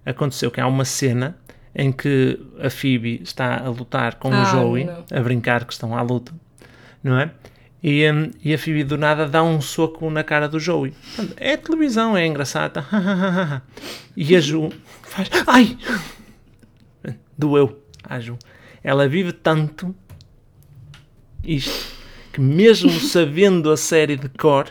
aconteceu 0.05 0.49
que 0.51 0.59
há 0.61 0.67
uma 0.67 0.85
cena 0.85 1.35
em 1.75 1.91
que 1.91 2.39
a 2.59 2.69
Phoebe 2.69 3.21
está 3.23 3.57
a 3.63 3.69
lutar 3.69 4.15
com 4.15 4.29
o 4.29 4.33
Ah, 4.33 4.43
Joey, 4.45 4.85
não. 4.85 5.05
a 5.11 5.21
brincar 5.21 5.65
que 5.65 5.73
estão 5.73 5.95
à 5.95 6.01
luta, 6.01 6.33
não 7.03 7.17
é? 7.19 7.31
E, 7.81 8.09
hum, 8.11 8.31
e 8.43 8.53
a 8.53 8.57
Phoebe 8.57 8.83
do 8.83 8.97
nada 8.97 9.27
dá 9.27 9.41
um 9.41 9.61
soco 9.61 10.09
na 10.09 10.23
cara 10.23 10.49
do 10.49 10.59
Joey. 10.59 10.93
É 11.37 11.55
televisão, 11.55 12.15
é 12.17 12.25
engraçado. 12.25 12.73
tá? 12.73 13.61
E 14.17 14.35
a 14.35 14.41
Ju 14.41 14.69
faz. 15.01 15.29
Ai! 15.47 15.77
Doeu 17.37 17.81
à 18.03 18.19
Ju. 18.19 18.37
Ela 18.83 19.07
vive 19.07 19.31
tanto 19.31 19.95
isto 21.43 21.95
que, 22.33 22.41
mesmo 22.41 22.91
sabendo 22.99 23.71
a 23.71 23.77
série 23.77 24.17
de 24.17 24.27
cor, 24.29 24.69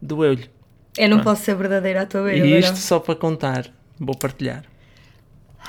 doeu-lhe. 0.00 0.48
Eu 0.96 1.08
não 1.10 1.20
posso 1.20 1.44
ser 1.44 1.54
verdadeira 1.54 2.02
à 2.02 2.06
tua 2.06 2.22
beira. 2.24 2.46
E 2.46 2.58
isto 2.58 2.76
só 2.78 2.98
para 2.98 3.14
contar, 3.14 3.66
vou 3.98 4.16
partilhar. 4.16 4.64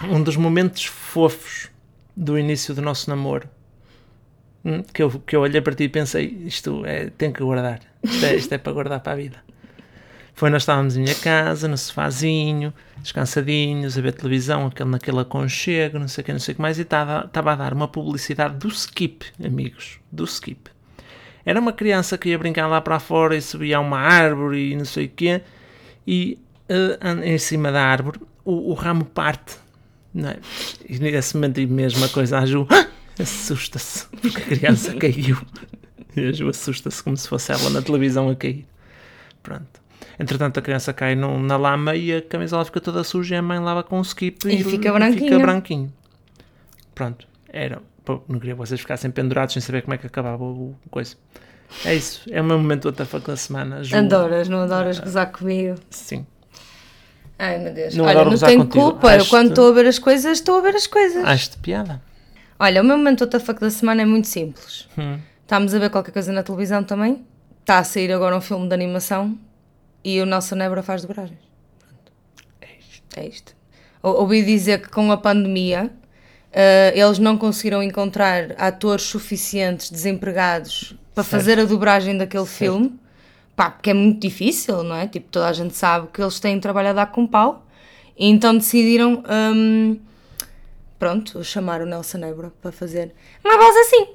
Um 0.04 0.24
dos 0.24 0.36
momentos 0.38 0.86
fofos 0.86 1.70
do 2.16 2.40
início 2.40 2.74
do 2.74 2.82
nosso 2.82 3.10
namoro. 3.10 3.48
Hum, 4.64 4.84
Que 4.94 5.04
eu, 5.04 5.10
que 5.26 5.36
eu 5.36 5.42
olhei 5.42 5.62
para 5.62 5.74
ti 5.76 5.84
e 5.86 5.90
pensei, 5.90 6.26
isto 6.46 6.86
é, 6.86 7.10
tem 7.10 7.32
que 7.32 7.42
guardar. 7.44 7.80
Isto 8.04 8.26
é, 8.26 8.36
isto 8.38 8.54
é 8.54 8.58
para 8.58 8.74
guardar 8.74 9.00
para 9.00 9.14
a 9.14 9.16
vida. 9.16 9.38
Foi 10.34 10.50
nós 10.50 10.62
estávamos 10.64 10.96
em 10.96 11.02
minha 11.04 11.14
casa, 11.16 11.68
no 11.68 11.78
sofazinho, 11.78 12.74
descansadinhos, 13.00 13.98
a 13.98 14.02
ver 14.02 14.14
televisão, 14.14 14.66
aquele, 14.68 14.90
naquele 14.90 15.20
aconchego, 15.20 16.00
não 16.00 16.08
sei 16.08 16.22
o 16.22 16.26
que, 16.26 16.32
não 16.32 16.40
sei 16.40 16.54
o 16.54 16.56
que 16.56 16.62
mais, 16.62 16.80
e 16.80 16.84
estava, 16.84 17.26
estava 17.26 17.52
a 17.52 17.56
dar 17.56 17.74
uma 17.74 17.88
publicidade 17.88 18.56
do 18.56 18.70
Skip, 18.70 19.26
amigos, 19.44 20.00
do 20.12 20.24
Skip. 20.24 20.72
Era 21.46 21.60
uma 21.60 21.74
criança 21.74 22.18
que 22.18 22.30
ia 22.30 22.40
brincar 22.40 22.68
lá 22.68 22.80
para 22.82 22.98
fora 23.00 23.36
e 23.36 23.42
subia 23.42 23.78
a 23.78 23.80
uma 23.82 24.00
árvore 24.00 24.72
e 24.72 24.76
não 24.76 24.86
sei 24.86 25.06
o 25.06 25.10
quê, 25.10 25.42
e 26.08 26.40
an- 26.70 27.24
em 27.26 27.38
cima 27.38 27.72
da 27.72 27.84
árvore 27.84 28.20
o, 28.46 28.72
o 28.72 28.74
ramo 28.74 29.04
parte. 29.06 29.58
Não 30.14 30.30
é? 30.30 30.38
E 30.88 30.98
nesse 30.98 31.36
momento 31.36 31.60
e 31.60 31.68
mesmo 31.68 32.04
a 32.06 32.10
coisa, 32.10 32.40
a 32.40 32.46
Ju 32.46 32.66
"Ah!" 32.70 32.88
Assusta-se, 33.20 34.06
porque 34.08 34.38
a 34.42 34.46
criança 34.46 34.94
caiu. 34.98 35.38
E 36.16 36.34
Ju 36.34 36.50
assusta-se 36.50 37.02
como 37.04 37.16
se 37.18 37.28
fosse 37.28 37.52
ela 37.52 37.70
na 37.70 37.82
televisão 37.82 38.30
a 38.30 38.36
cair. 38.36 38.66
Pronto. 39.42 39.82
Entretanto, 40.20 40.60
a 40.60 40.62
criança 40.62 40.92
cai 40.94 41.16
no- 41.16 41.40
na 41.40 41.58
lama 41.58 41.96
e 41.96 42.14
a 42.14 42.22
camisola 42.22 42.66
fica 42.66 42.80
toda 42.82 43.04
suja 43.04 43.36
e 43.36 43.38
a 43.38 43.42
mãe 43.42 43.60
lava 43.60 43.82
com 43.84 43.98
um 43.98 44.02
skip 44.02 44.48
E 44.48 44.64
fica 44.64 44.92
branquinho. 44.92 45.20
fica 45.24 45.40
branquinho. 45.40 45.94
Pronto. 46.94 47.28
Era. 47.50 47.82
pô, 48.06 48.22
não 48.28 48.40
queria 48.40 48.54
que 48.56 48.60
vocês 48.60 48.80
ficassem 48.80 49.10
pendurados 49.12 49.54
sem 49.54 49.62
saber 49.62 49.82
como 49.84 49.94
é 49.94 49.98
que 49.98 50.06
acabava 50.08 50.44
o 50.44 50.76
o 50.86 50.90
coisa. 50.90 51.16
É 51.86 51.96
isso. 51.96 52.22
É 52.30 52.42
o 52.42 52.44
meu 52.44 52.58
momento 52.60 52.90
WTF 52.90 53.20
da 53.20 53.38
semana. 53.38 53.84
Ju- 53.84 53.96
Adoras, 53.96 54.50
não 54.50 54.60
adoras 54.60 55.00
gozar 55.00 55.32
comigo? 55.32 55.76
Sim. 55.90 56.26
Ai 57.40 57.58
meu 57.60 57.74
Deus. 57.74 57.96
Não 57.96 58.06
Olha, 58.06 58.26
não 58.26 58.38
tenho 58.38 58.60
contigo. 58.66 58.92
culpa. 58.92 59.16
Eu 59.16 59.26
quando 59.28 59.50
estou 59.50 59.70
a 59.70 59.74
ver 59.74 59.88
as 59.88 59.98
coisas, 59.98 60.32
estou 60.38 60.58
a 60.58 60.62
ver 60.62 60.76
as 60.76 60.86
coisas. 60.88 61.24
Acho-te 61.26 61.58
piada. 61.58 62.02
Olha, 62.64 62.82
o 62.82 62.86
meu 62.86 62.96
momento 62.96 63.24
WTF 63.24 63.54
da 63.60 63.70
semana 63.72 64.04
é 64.04 64.06
muito 64.06 64.28
simples. 64.28 64.88
Hum. 64.96 65.18
Estamos 65.42 65.74
a 65.74 65.80
ver 65.80 65.90
qualquer 65.90 66.12
coisa 66.12 66.32
na 66.32 66.44
televisão 66.44 66.84
também. 66.84 67.26
Está 67.62 67.80
a 67.80 67.84
sair 67.84 68.12
agora 68.12 68.38
um 68.38 68.42
filme 68.42 68.68
de 68.68 68.74
animação 68.76 69.36
e 70.04 70.22
o 70.22 70.26
Nelson 70.28 70.56
Nebra 70.56 70.84
faz 70.84 71.02
dobragens. 71.02 71.40
Pronto. 71.80 72.12
É 73.18 73.26
isto. 73.28 73.56
Ou- 74.04 74.20
Ouvi 74.22 74.44
dizer 74.44 74.80
que 74.82 74.90
com 74.90 75.12
a 75.12 75.18
pandemia 75.18 75.92
eh, 76.54 76.94
eles 76.96 77.18
não 77.18 77.36
conseguiram 77.36 77.82
encontrar 77.82 78.54
atores 78.60 79.06
suficientes 79.06 79.90
desempregados 79.90 80.96
para 81.16 81.24
Certo. 81.24 81.32
fazer 81.32 81.60
a 81.60 81.66
dobragem 81.66 82.16
daquele 82.16 82.46
filme. 82.46 82.94
Pá, 83.56 83.72
porque 83.72 83.90
é 83.90 83.94
muito 83.94 84.20
difícil, 84.22 84.84
não 84.84 84.96
é? 84.96 85.08
Tipo, 85.08 85.30
toda 85.32 85.48
a 85.48 85.54
gente 85.54 85.76
sabe 85.76 86.10
que 86.14 86.22
eles 86.22 86.40
têm 86.40 86.60
trabalho 86.60 86.90
a 86.90 86.94
dar 86.94 87.08
com 87.08 87.26
pau. 87.26 87.66
E 88.16 88.28
então 88.30 88.56
decidiram, 88.56 89.24
hum, 89.56 89.98
pronto, 91.02 91.44
chamar 91.44 91.82
o 91.82 91.86
Nelson 91.88 92.20
Nebra 92.20 92.52
para 92.62 92.72
fazer 92.72 93.12
uma 93.44 93.58
voz 93.58 93.76
assim. 93.76 94.08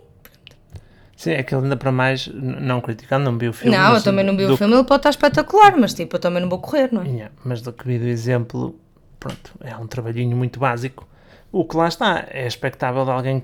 Sim, 1.17 1.31
é 1.33 1.43
que 1.43 1.53
ele 1.53 1.65
ainda 1.65 1.77
para 1.77 1.91
mais, 1.91 2.29
não 2.33 2.81
criticando, 2.81 3.25
não 3.31 3.37
vi 3.37 3.49
o 3.49 3.53
filme. 3.53 3.77
não, 3.77 3.95
eu 3.97 4.03
também 4.03 4.25
não 4.25 4.37
vi 4.37 4.45
o 4.45 4.49
do- 4.49 4.57
filme, 4.57 4.73
ele 4.75 4.85
pode 4.85 5.01
estar 5.01 5.11
espetacular, 5.11 5.77
mas 5.77 5.95
tipo, 5.95 6.15
eu 6.15 6.21
também 6.21 6.41
não 6.41 6.49
vou 6.49 6.61
correr, 6.61 6.91
não 6.93 7.03
é? 7.03 7.07
Yeah, 7.09 7.35
mas 7.45 7.61
do 7.61 7.73
que 7.73 7.87
vi 7.89 7.99
do 7.99 8.07
exemplo, 8.07 8.79
pronto, 9.19 9.53
é 9.63 9.77
um 9.77 9.87
trabalhinho 9.89 10.37
muito 10.37 10.61
básico. 10.61 11.09
O 11.51 11.65
que 11.65 11.77
lá 11.77 11.89
está 11.89 12.25
é 12.31 12.47
expectável 12.47 13.05
de 13.05 13.11
alguém 13.11 13.43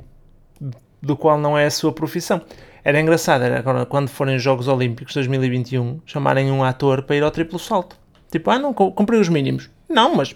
do 1.03 1.17
qual 1.17 1.37
não 1.39 1.59
é 1.59 1.67
a 1.67 1.71
sua 1.71 1.93
profissão. 1.93 2.43
Era 2.85 3.01
engraçado, 3.01 3.43
era 3.43 3.59
agora 3.59 3.85
quando 3.87 4.09
forem 4.09 4.37
os 4.37 4.43
Jogos 4.43 4.69
Olímpicos 4.69 5.15
2021, 5.15 6.01
chamarem 6.07 6.51
um 6.53 6.63
ator 6.63 7.03
para 7.03 7.17
ir 7.17 7.23
ao 7.25 7.31
triplo 7.33 7.59
salto. 7.59 7.97
Tipo, 8.31 8.51
ah, 8.51 8.59
não, 8.59 8.73
cu- 8.73 8.93
cumpri 8.93 9.17
os 9.17 9.29
mínimos. 9.29 9.69
Não, 9.89 10.15
mas 10.15 10.35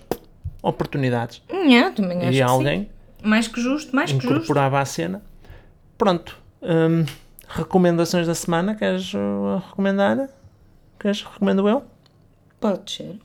oportunidades. 0.63 1.43
Yeah, 1.53 1.95
também 1.95 2.19
acho 2.23 2.33
e 2.39 2.43
alguém. 2.43 2.91
Mais 3.27 3.49
que 3.49 3.61
justo, 3.61 3.95
mais 3.95 4.13
que 4.13 4.21
justo. 4.21 4.35
incorporava 4.35 4.81
a 4.81 4.85
cena. 4.85 5.23
Pronto. 5.99 6.37
hum, 6.63 7.05
recomendações 7.49 8.27
da 8.27 8.35
semana, 8.35 8.75
queres 8.75 9.13
uh, 9.15 9.63
recomendar? 9.69 10.29
Queres 10.99 11.23
recomendo 11.23 11.69
eu? 11.69 11.85
Pode 12.61 12.91
ser. 12.91 13.19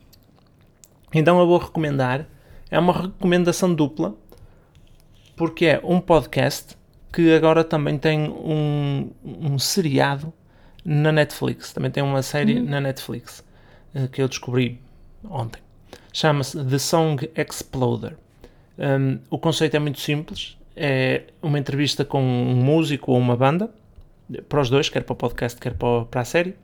Então 1.12 1.38
eu 1.38 1.46
vou 1.46 1.58
recomendar. 1.58 2.26
É 2.70 2.78
uma 2.78 2.92
recomendação 2.92 3.74
dupla, 3.74 4.14
porque 5.36 5.66
é 5.66 5.80
um 5.84 6.00
podcast 6.00 6.76
que 7.12 7.34
agora 7.34 7.62
também 7.62 7.98
tem 7.98 8.30
um, 8.30 9.10
um 9.22 9.58
seriado 9.58 10.32
na 10.84 11.12
Netflix. 11.12 11.72
Também 11.72 11.90
tem 11.90 12.02
uma 12.02 12.22
série 12.22 12.60
na 12.60 12.80
Netflix 12.80 13.44
eh, 13.94 14.08
que 14.08 14.22
eu 14.22 14.28
descobri 14.28 14.80
ontem. 15.28 15.60
Chama-se 16.12 16.64
The 16.64 16.78
Song 16.78 17.30
Exploder. 17.36 18.16
Um, 18.78 19.18
o 19.30 19.38
conceito 19.38 19.76
é 19.76 19.78
muito 19.78 20.00
simples. 20.00 20.56
É 20.74 21.24
uma 21.42 21.58
entrevista 21.58 22.04
com 22.04 22.22
um 22.22 22.54
músico 22.56 23.12
ou 23.12 23.18
uma 23.18 23.36
banda, 23.36 23.70
para 24.48 24.60
os 24.60 24.70
dois, 24.70 24.88
quer 24.88 25.02
para 25.02 25.12
o 25.12 25.16
podcast, 25.16 25.60
quer 25.60 25.74
para, 25.74 26.20
a 26.20 26.24
série. 26.24 26.54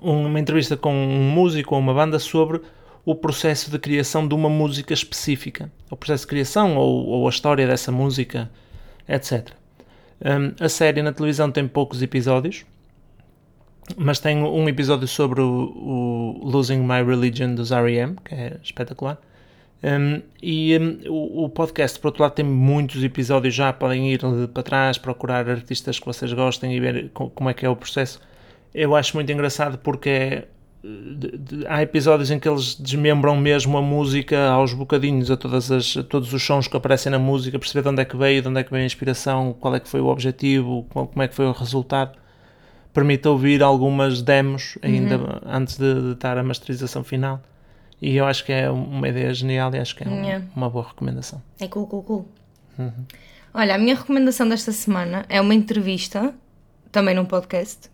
Uma 0.00 0.38
entrevista 0.38 0.76
com 0.76 0.92
um 0.92 1.30
músico 1.30 1.74
ou 1.74 1.80
uma 1.80 1.94
banda 1.94 2.18
sobre 2.18 2.60
o 3.04 3.14
processo 3.14 3.70
de 3.70 3.78
criação 3.78 4.26
de 4.26 4.34
uma 4.34 4.50
música 4.50 4.92
específica. 4.92 5.70
O 5.90 5.96
processo 5.96 6.24
de 6.24 6.28
criação 6.28 6.76
ou, 6.76 7.06
ou 7.06 7.26
a 7.26 7.30
história 7.30 7.66
dessa 7.66 7.90
música, 7.90 8.50
etc. 9.08 9.50
Um, 10.20 10.52
a 10.62 10.68
série 10.68 11.02
na 11.02 11.12
televisão 11.12 11.50
tem 11.50 11.66
poucos 11.68 12.02
episódios, 12.02 12.64
mas 13.96 14.18
tem 14.18 14.42
um 14.42 14.68
episódio 14.68 15.06
sobre 15.06 15.40
o, 15.40 15.46
o 15.46 16.40
Losing 16.42 16.80
My 16.80 17.02
Religion 17.04 17.54
dos 17.54 17.70
R.E.M., 17.70 18.16
que 18.24 18.34
é 18.34 18.58
espetacular. 18.62 19.18
Um, 19.88 20.20
e 20.42 20.76
um, 20.76 20.98
o, 21.12 21.44
o 21.44 21.48
podcast, 21.48 21.96
por 22.00 22.08
outro 22.08 22.22
lado, 22.24 22.32
tem 22.32 22.44
muitos 22.44 23.04
episódios 23.04 23.54
já. 23.54 23.72
Podem 23.72 24.12
ir 24.12 24.20
para 24.52 24.62
trás, 24.64 24.98
procurar 24.98 25.48
artistas 25.48 26.00
que 26.00 26.04
vocês 26.06 26.32
gostem 26.32 26.74
e 26.74 26.80
ver 26.80 27.10
co- 27.14 27.30
como 27.30 27.48
é 27.48 27.54
que 27.54 27.64
é 27.64 27.68
o 27.68 27.76
processo. 27.76 28.20
Eu 28.74 28.96
acho 28.96 29.16
muito 29.16 29.30
engraçado 29.30 29.78
porque 29.78 30.08
é 30.10 30.44
de- 30.82 31.38
de- 31.38 31.66
há 31.68 31.82
episódios 31.82 32.30
em 32.32 32.38
que 32.38 32.48
eles 32.48 32.74
desmembram 32.74 33.36
mesmo 33.36 33.76
a 33.78 33.82
música 33.82 34.48
aos 34.48 34.72
bocadinhos, 34.72 35.30
a, 35.30 35.36
todas 35.36 35.70
as, 35.70 35.96
a 35.96 36.02
todos 36.02 36.32
os 36.32 36.42
sons 36.42 36.66
que 36.68 36.76
aparecem 36.76 37.10
na 37.12 37.18
música, 37.18 37.56
perceber 37.58 37.82
de 37.82 37.88
onde 37.88 38.02
é 38.02 38.04
que 38.04 38.16
veio, 38.16 38.42
de 38.42 38.48
onde 38.48 38.60
é 38.60 38.64
que 38.64 38.70
veio 38.70 38.82
a 38.82 38.86
inspiração, 38.86 39.52
qual 39.60 39.74
é 39.76 39.80
que 39.80 39.88
foi 39.88 40.00
o 40.00 40.06
objetivo, 40.06 40.84
qual- 40.90 41.06
como 41.06 41.22
é 41.22 41.28
que 41.28 41.34
foi 41.34 41.46
o 41.46 41.52
resultado. 41.52 42.16
Permite 42.92 43.28
ouvir 43.28 43.62
algumas 43.62 44.20
demos 44.22 44.78
ainda 44.82 45.16
antes 45.44 45.76
de, 45.78 45.94
de 46.00 46.12
estar 46.12 46.36
a 46.38 46.42
masterização 46.42 47.04
final. 47.04 47.40
E 48.00 48.16
eu 48.16 48.26
acho 48.26 48.44
que 48.44 48.52
é 48.52 48.70
uma 48.70 49.08
ideia 49.08 49.32
genial 49.32 49.74
e 49.74 49.78
acho 49.78 49.96
que 49.96 50.04
é 50.04 50.08
um- 50.08 50.22
Yeah. 50.24 50.44
uma 50.54 50.68
boa 50.68 50.86
recomendação. 50.86 51.42
É 51.58 51.66
cool, 51.66 51.86
cool, 51.86 52.02
cool. 52.02 52.28
Olha, 53.54 53.74
a 53.74 53.78
minha 53.78 53.94
recomendação 53.94 54.46
desta 54.48 54.70
semana 54.70 55.24
é 55.30 55.40
uma 55.40 55.54
entrevista, 55.54 56.34
também 56.92 57.14
num 57.14 57.24
podcast, 57.24 57.90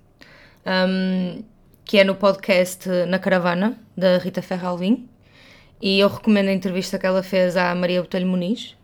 um, 0.67 1.43
que 1.85 1.99
é 1.99 2.05
no 2.05 2.17
podcast 2.17 2.89
Na 3.07 3.19
Caravana, 3.21 3.79
da 3.97 4.19
Rita 4.19 4.43
Ferralvim. 4.43 5.09
E 5.81 6.01
eu 6.01 6.09
recomendo 6.09 6.49
a 6.49 6.53
entrevista 6.53 6.99
que 6.99 7.07
ela 7.07 7.23
fez 7.23 7.57
à 7.57 7.73
Maria 7.75 8.01
Botelho 8.03 8.27
Muniz. 8.27 8.77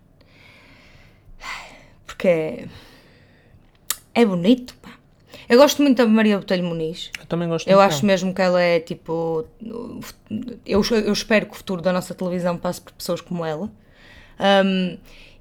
Porque 2.07 2.29
é, 2.29 2.65
é 4.15 4.25
bonito. 4.25 4.77
Eu 5.49 5.57
gosto 5.59 5.83
muito 5.83 5.97
da 5.97 6.07
Maria 6.07 6.39
Botelho 6.39 6.65
Muniz. 6.65 7.11
Eu 7.19 7.27
também 7.27 7.49
gosto 7.49 7.67
Eu 7.67 7.81
acho 7.81 8.05
mesmo 8.05 8.35
que 8.35 8.43
ela 8.43 8.61
é 8.61 8.81
tipo. 8.81 9.47
Eu, 10.67 10.83
eu 10.83 11.13
espero 11.13 11.47
que 11.47 11.53
o 11.53 11.57
futuro 11.57 11.81
da 11.81 11.93
nossa 11.93 12.15
televisão 12.15 12.57
passe 12.57 12.81
por 12.81 12.93
pessoas 12.93 13.21
como 13.21 13.45
ela. 13.45 13.71
Um, 14.39 14.99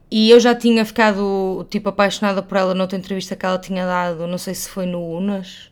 e 0.10 0.30
eu 0.30 0.40
já 0.40 0.56
tinha 0.56 0.86
ficado 0.86 1.68
tipo 1.70 1.90
apaixonada 1.90 2.42
por 2.42 2.58
ela 2.58 2.74
noutra 2.74 2.98
entrevista 2.98 3.36
que 3.36 3.46
ela 3.46 3.60
tinha 3.60 3.86
dado, 3.86 4.26
não 4.26 4.38
sei 4.38 4.54
se 4.54 4.70
foi 4.70 4.86
no 4.86 5.06
Unas, 5.06 5.70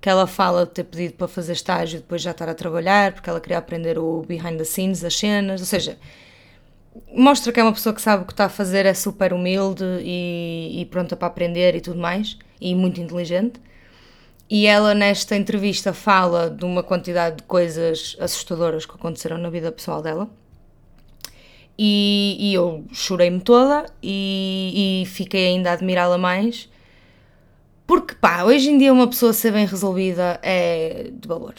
que 0.00 0.08
ela 0.08 0.28
fala 0.28 0.64
de 0.64 0.70
ter 0.70 0.84
pedido 0.84 1.14
para 1.14 1.26
fazer 1.26 1.54
estágio 1.54 1.96
e 1.96 2.00
depois 2.00 2.22
já 2.22 2.30
estar 2.30 2.48
a 2.48 2.54
trabalhar, 2.54 3.12
porque 3.12 3.28
ela 3.28 3.40
queria 3.40 3.58
aprender 3.58 3.98
o 3.98 4.22
behind 4.22 4.56
the 4.58 4.64
scenes, 4.64 5.02
as 5.02 5.16
cenas, 5.16 5.60
ou 5.60 5.66
seja, 5.66 5.98
mostra 7.12 7.52
que 7.52 7.60
é 7.60 7.62
uma 7.62 7.72
pessoa 7.72 7.94
que 7.94 8.02
sabe 8.02 8.22
o 8.22 8.26
que 8.26 8.32
está 8.32 8.46
a 8.46 8.48
fazer, 8.48 8.86
é 8.86 8.94
super 8.94 9.32
humilde 9.32 9.84
e, 10.02 10.80
e 10.80 10.84
pronta 10.86 11.16
para 11.16 11.28
aprender 11.28 11.74
e 11.74 11.80
tudo 11.80 11.98
mais, 11.98 12.38
e 12.60 12.74
muito 12.74 13.00
inteligente. 13.00 13.60
E 14.48 14.66
ela, 14.66 14.94
nesta 14.94 15.36
entrevista, 15.36 15.92
fala 15.92 16.50
de 16.50 16.64
uma 16.64 16.82
quantidade 16.82 17.36
de 17.36 17.42
coisas 17.44 18.16
assustadoras 18.20 18.84
que 18.84 18.94
aconteceram 18.94 19.38
na 19.38 19.48
vida 19.48 19.72
pessoal 19.72 20.02
dela. 20.02 20.28
E, 21.78 22.36
e 22.38 22.54
eu 22.54 22.84
chorei-me 22.92 23.40
toda 23.40 23.86
e, 24.02 25.02
e 25.02 25.06
fiquei 25.06 25.48
ainda 25.48 25.70
a 25.70 25.72
admirá-la 25.72 26.18
mais. 26.18 26.68
Porque, 27.86 28.14
pá, 28.14 28.44
hoje 28.44 28.70
em 28.70 28.78
dia 28.78 28.92
uma 28.92 29.08
pessoa 29.08 29.32
ser 29.32 29.52
bem 29.52 29.66
resolvida 29.66 30.38
é 30.42 31.10
de 31.12 31.26
valor. 31.26 31.54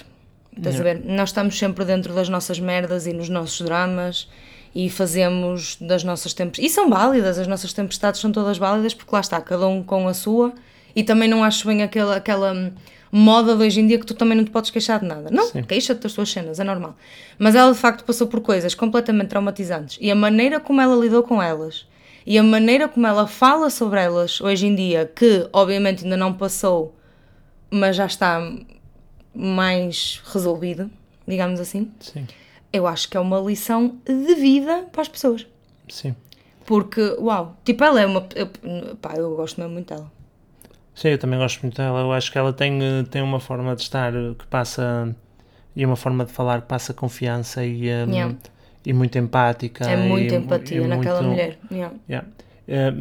Estás 0.55 0.79
a 0.79 0.83
ver? 0.83 1.03
Nós 1.03 1.29
estamos 1.29 1.57
sempre 1.57 1.83
dentro 1.83 2.13
das 2.13 2.29
nossas 2.29 2.59
merdas 2.59 3.05
e 3.07 3.13
nos 3.13 3.27
nossos 3.27 3.59
dramas 3.65 4.29
e 4.75 4.89
fazemos 4.89 5.77
das 5.79 6.03
nossas 6.03 6.33
tempestades. 6.33 6.69
E 6.69 6.73
são 6.73 6.89
válidas, 6.89 7.39
as 7.39 7.47
nossas 7.47 7.71
tempestades 7.71 8.19
são 8.19 8.29
todas 8.29 8.57
válidas 8.57 8.93
porque 8.93 9.09
lá 9.13 9.21
está, 9.21 9.39
cada 9.39 9.65
um 9.67 9.81
com 9.81 10.05
a 10.07 10.13
sua. 10.13 10.53
E 10.93 11.03
também 11.03 11.29
não 11.29 11.43
acho 11.43 11.65
bem 11.65 11.81
aquela, 11.81 12.17
aquela 12.17 12.73
moda 13.11 13.55
de 13.55 13.63
hoje 13.63 13.79
em 13.79 13.87
dia 13.87 13.97
que 13.97 14.05
tu 14.05 14.13
também 14.13 14.37
não 14.37 14.43
te 14.43 14.51
podes 14.51 14.69
queixar 14.69 14.99
de 14.99 15.05
nada. 15.05 15.29
Não, 15.31 15.49
queixa-te 15.63 16.01
das 16.01 16.11
tuas 16.13 16.29
cenas, 16.29 16.59
é 16.59 16.63
normal. 16.65 16.97
Mas 17.39 17.55
ela 17.55 17.71
de 17.71 17.77
facto 17.77 18.03
passou 18.03 18.27
por 18.27 18.41
coisas 18.41 18.75
completamente 18.75 19.29
traumatizantes 19.29 19.97
e 20.01 20.11
a 20.11 20.15
maneira 20.15 20.59
como 20.59 20.81
ela 20.81 20.95
lidou 20.95 21.23
com 21.23 21.41
elas 21.41 21.87
e 22.25 22.37
a 22.37 22.43
maneira 22.43 22.87
como 22.89 23.07
ela 23.07 23.27
fala 23.27 23.69
sobre 23.69 24.01
elas 24.01 24.41
hoje 24.41 24.67
em 24.67 24.75
dia, 24.75 25.09
que 25.15 25.47
obviamente 25.53 26.03
ainda 26.03 26.17
não 26.17 26.33
passou, 26.33 26.97
mas 27.69 27.95
já 27.95 28.05
está 28.05 28.41
mais 29.33 30.21
resolvido, 30.25 30.89
digamos 31.27 31.59
assim, 31.59 31.91
Sim, 31.99 32.25
eu 32.73 32.85
acho 32.87 33.09
que 33.09 33.15
é 33.17 33.19
uma 33.19 33.39
lição 33.39 33.95
de 34.05 34.35
vida 34.35 34.85
para 34.91 35.01
as 35.01 35.07
pessoas. 35.07 35.45
sim. 35.89 36.15
Porque, 36.65 36.99
uau, 37.19 37.55
tipo, 37.63 37.83
ela 37.83 38.01
é 38.01 38.07
uma. 38.07 38.27
Eu, 38.33 38.47
pá, 38.99 39.13
eu 39.15 39.35
gosto 39.35 39.59
mesmo 39.61 39.73
muito 39.73 39.93
dela. 39.93 40.11
Sim, 40.95 41.09
eu 41.09 41.17
também 41.19 41.37
gosto 41.37 41.61
muito 41.61 41.77
dela. 41.77 41.99
Eu 41.99 42.11
acho 42.11 42.31
que 42.31 42.39
ela 42.39 42.51
tem, 42.51 42.83
eh, 42.83 43.03
tem 43.03 43.21
uma 43.21 43.39
forma 43.39 43.75
de 43.75 43.83
estar 43.83 44.11
que 44.11 44.47
passa 44.47 45.15
e 45.75 45.85
uma 45.85 45.95
forma 45.95 46.25
de 46.25 46.31
falar 46.31 46.61
que 46.61 46.67
passa 46.67 46.91
confiança 46.91 47.63
e, 47.63 47.87
eh, 47.87 48.05
Yeah. 48.09 48.35
e 48.83 48.93
muito 48.93 49.15
empática. 49.15 49.85
É 49.87 49.95
muita 49.95 50.33
e, 50.33 50.37
empatia 50.39 50.81
e 50.81 50.87
naquela 50.87 51.21
muito- 51.21 51.31
mulher. 51.33 51.59
Yeah. 51.71 51.95
Yeah. 52.09 52.27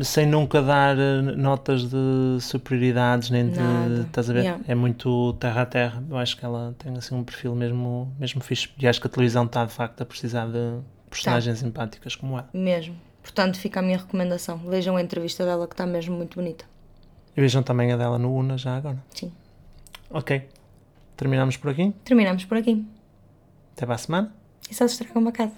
Sem 0.03 0.27
nunca 0.27 0.61
dar 0.61 0.99
eh, 0.99 1.23
notas 1.23 1.85
de 1.89 2.39
superioridades 2.41 3.31
nem 3.31 3.49
de. 3.49 3.59
Nada. 3.59 4.01
Estás 4.03 4.29
a 4.29 4.33
ver? 4.35 4.41
Yeah. 4.41 4.65
É 4.69 4.75
muito 4.75 5.33
terra 5.35 5.63
a 5.63 5.67
terra. 5.67 6.05
Eu 6.11 6.17
acho 6.19 6.37
que 6.37 6.45
ela 6.45 6.75
tem 6.79 6.95
assim 6.97 7.15
um 7.15 7.25
perfil 7.25 7.55
mesmo, 7.55 8.13
mesmo 8.19 8.43
fixe. 8.43 8.69
E 8.79 8.87
acho 8.87 9.01
que 9.01 9.07
a 9.07 9.11
televisão 9.11 9.45
está 9.47 9.65
de 9.65 9.73
facto 9.73 10.03
a 10.03 10.05
precisar 10.05 10.47
de 10.49 10.81
personagens 11.09 11.61
Tá. 11.63 11.67
empáticas 11.67 12.15
como 12.15 12.35
ela. 12.39 12.49
Mesmo. 12.53 12.95
Portanto, 13.23 13.59
fica 13.59 13.81
a 13.81 13.83
minha 13.83 13.97
recomendação. 13.97 14.59
Vejam 14.59 14.97
a 14.97 15.03
entrevista 15.03 15.47
dela 15.47 15.67
que 15.67 15.73
está 15.73 15.87
mesmo 15.87 16.15
muito 16.15 16.35
bonita. 16.35 16.67
E 17.35 17.41
vejam 17.41 17.63
também 17.63 17.91
a 17.91 17.97
dela 17.97 18.19
no 18.19 18.35
Una 18.35 18.59
já 18.59 18.77
agora. 18.77 19.03
Sim. 19.15 19.33
Ok. 20.11 20.47
Terminamos 21.17 21.57
por 21.57 21.71
aqui. 21.71 21.95
Terminamos 22.05 22.45
por 22.45 22.59
aqui. 22.59 22.85
Até 23.75 23.87
para 23.87 23.95
a 23.95 23.99
semana. 23.99 24.35
E 24.71 24.75
só 24.75 24.87
se 24.87 24.93
estraga 24.95 25.19
uma 25.19 25.33
casa. 25.33 25.55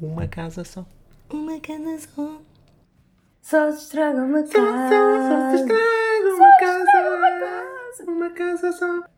Uma 0.00 0.26
casa 0.28 0.64
só. 0.64 0.84
Uma 1.30 1.58
casa 1.60 1.98
só. 2.14 2.40
Só 3.48 3.70
se 3.70 3.84
estraga 3.84 4.24
uma 4.24 4.42
casa. 4.42 4.90
Só 5.28 5.50
se 5.50 5.62
estraga 5.62 6.34
uma 6.34 6.56
casa. 6.58 8.10
Uma 8.10 8.30
casa 8.30 8.72
só. 8.72 9.15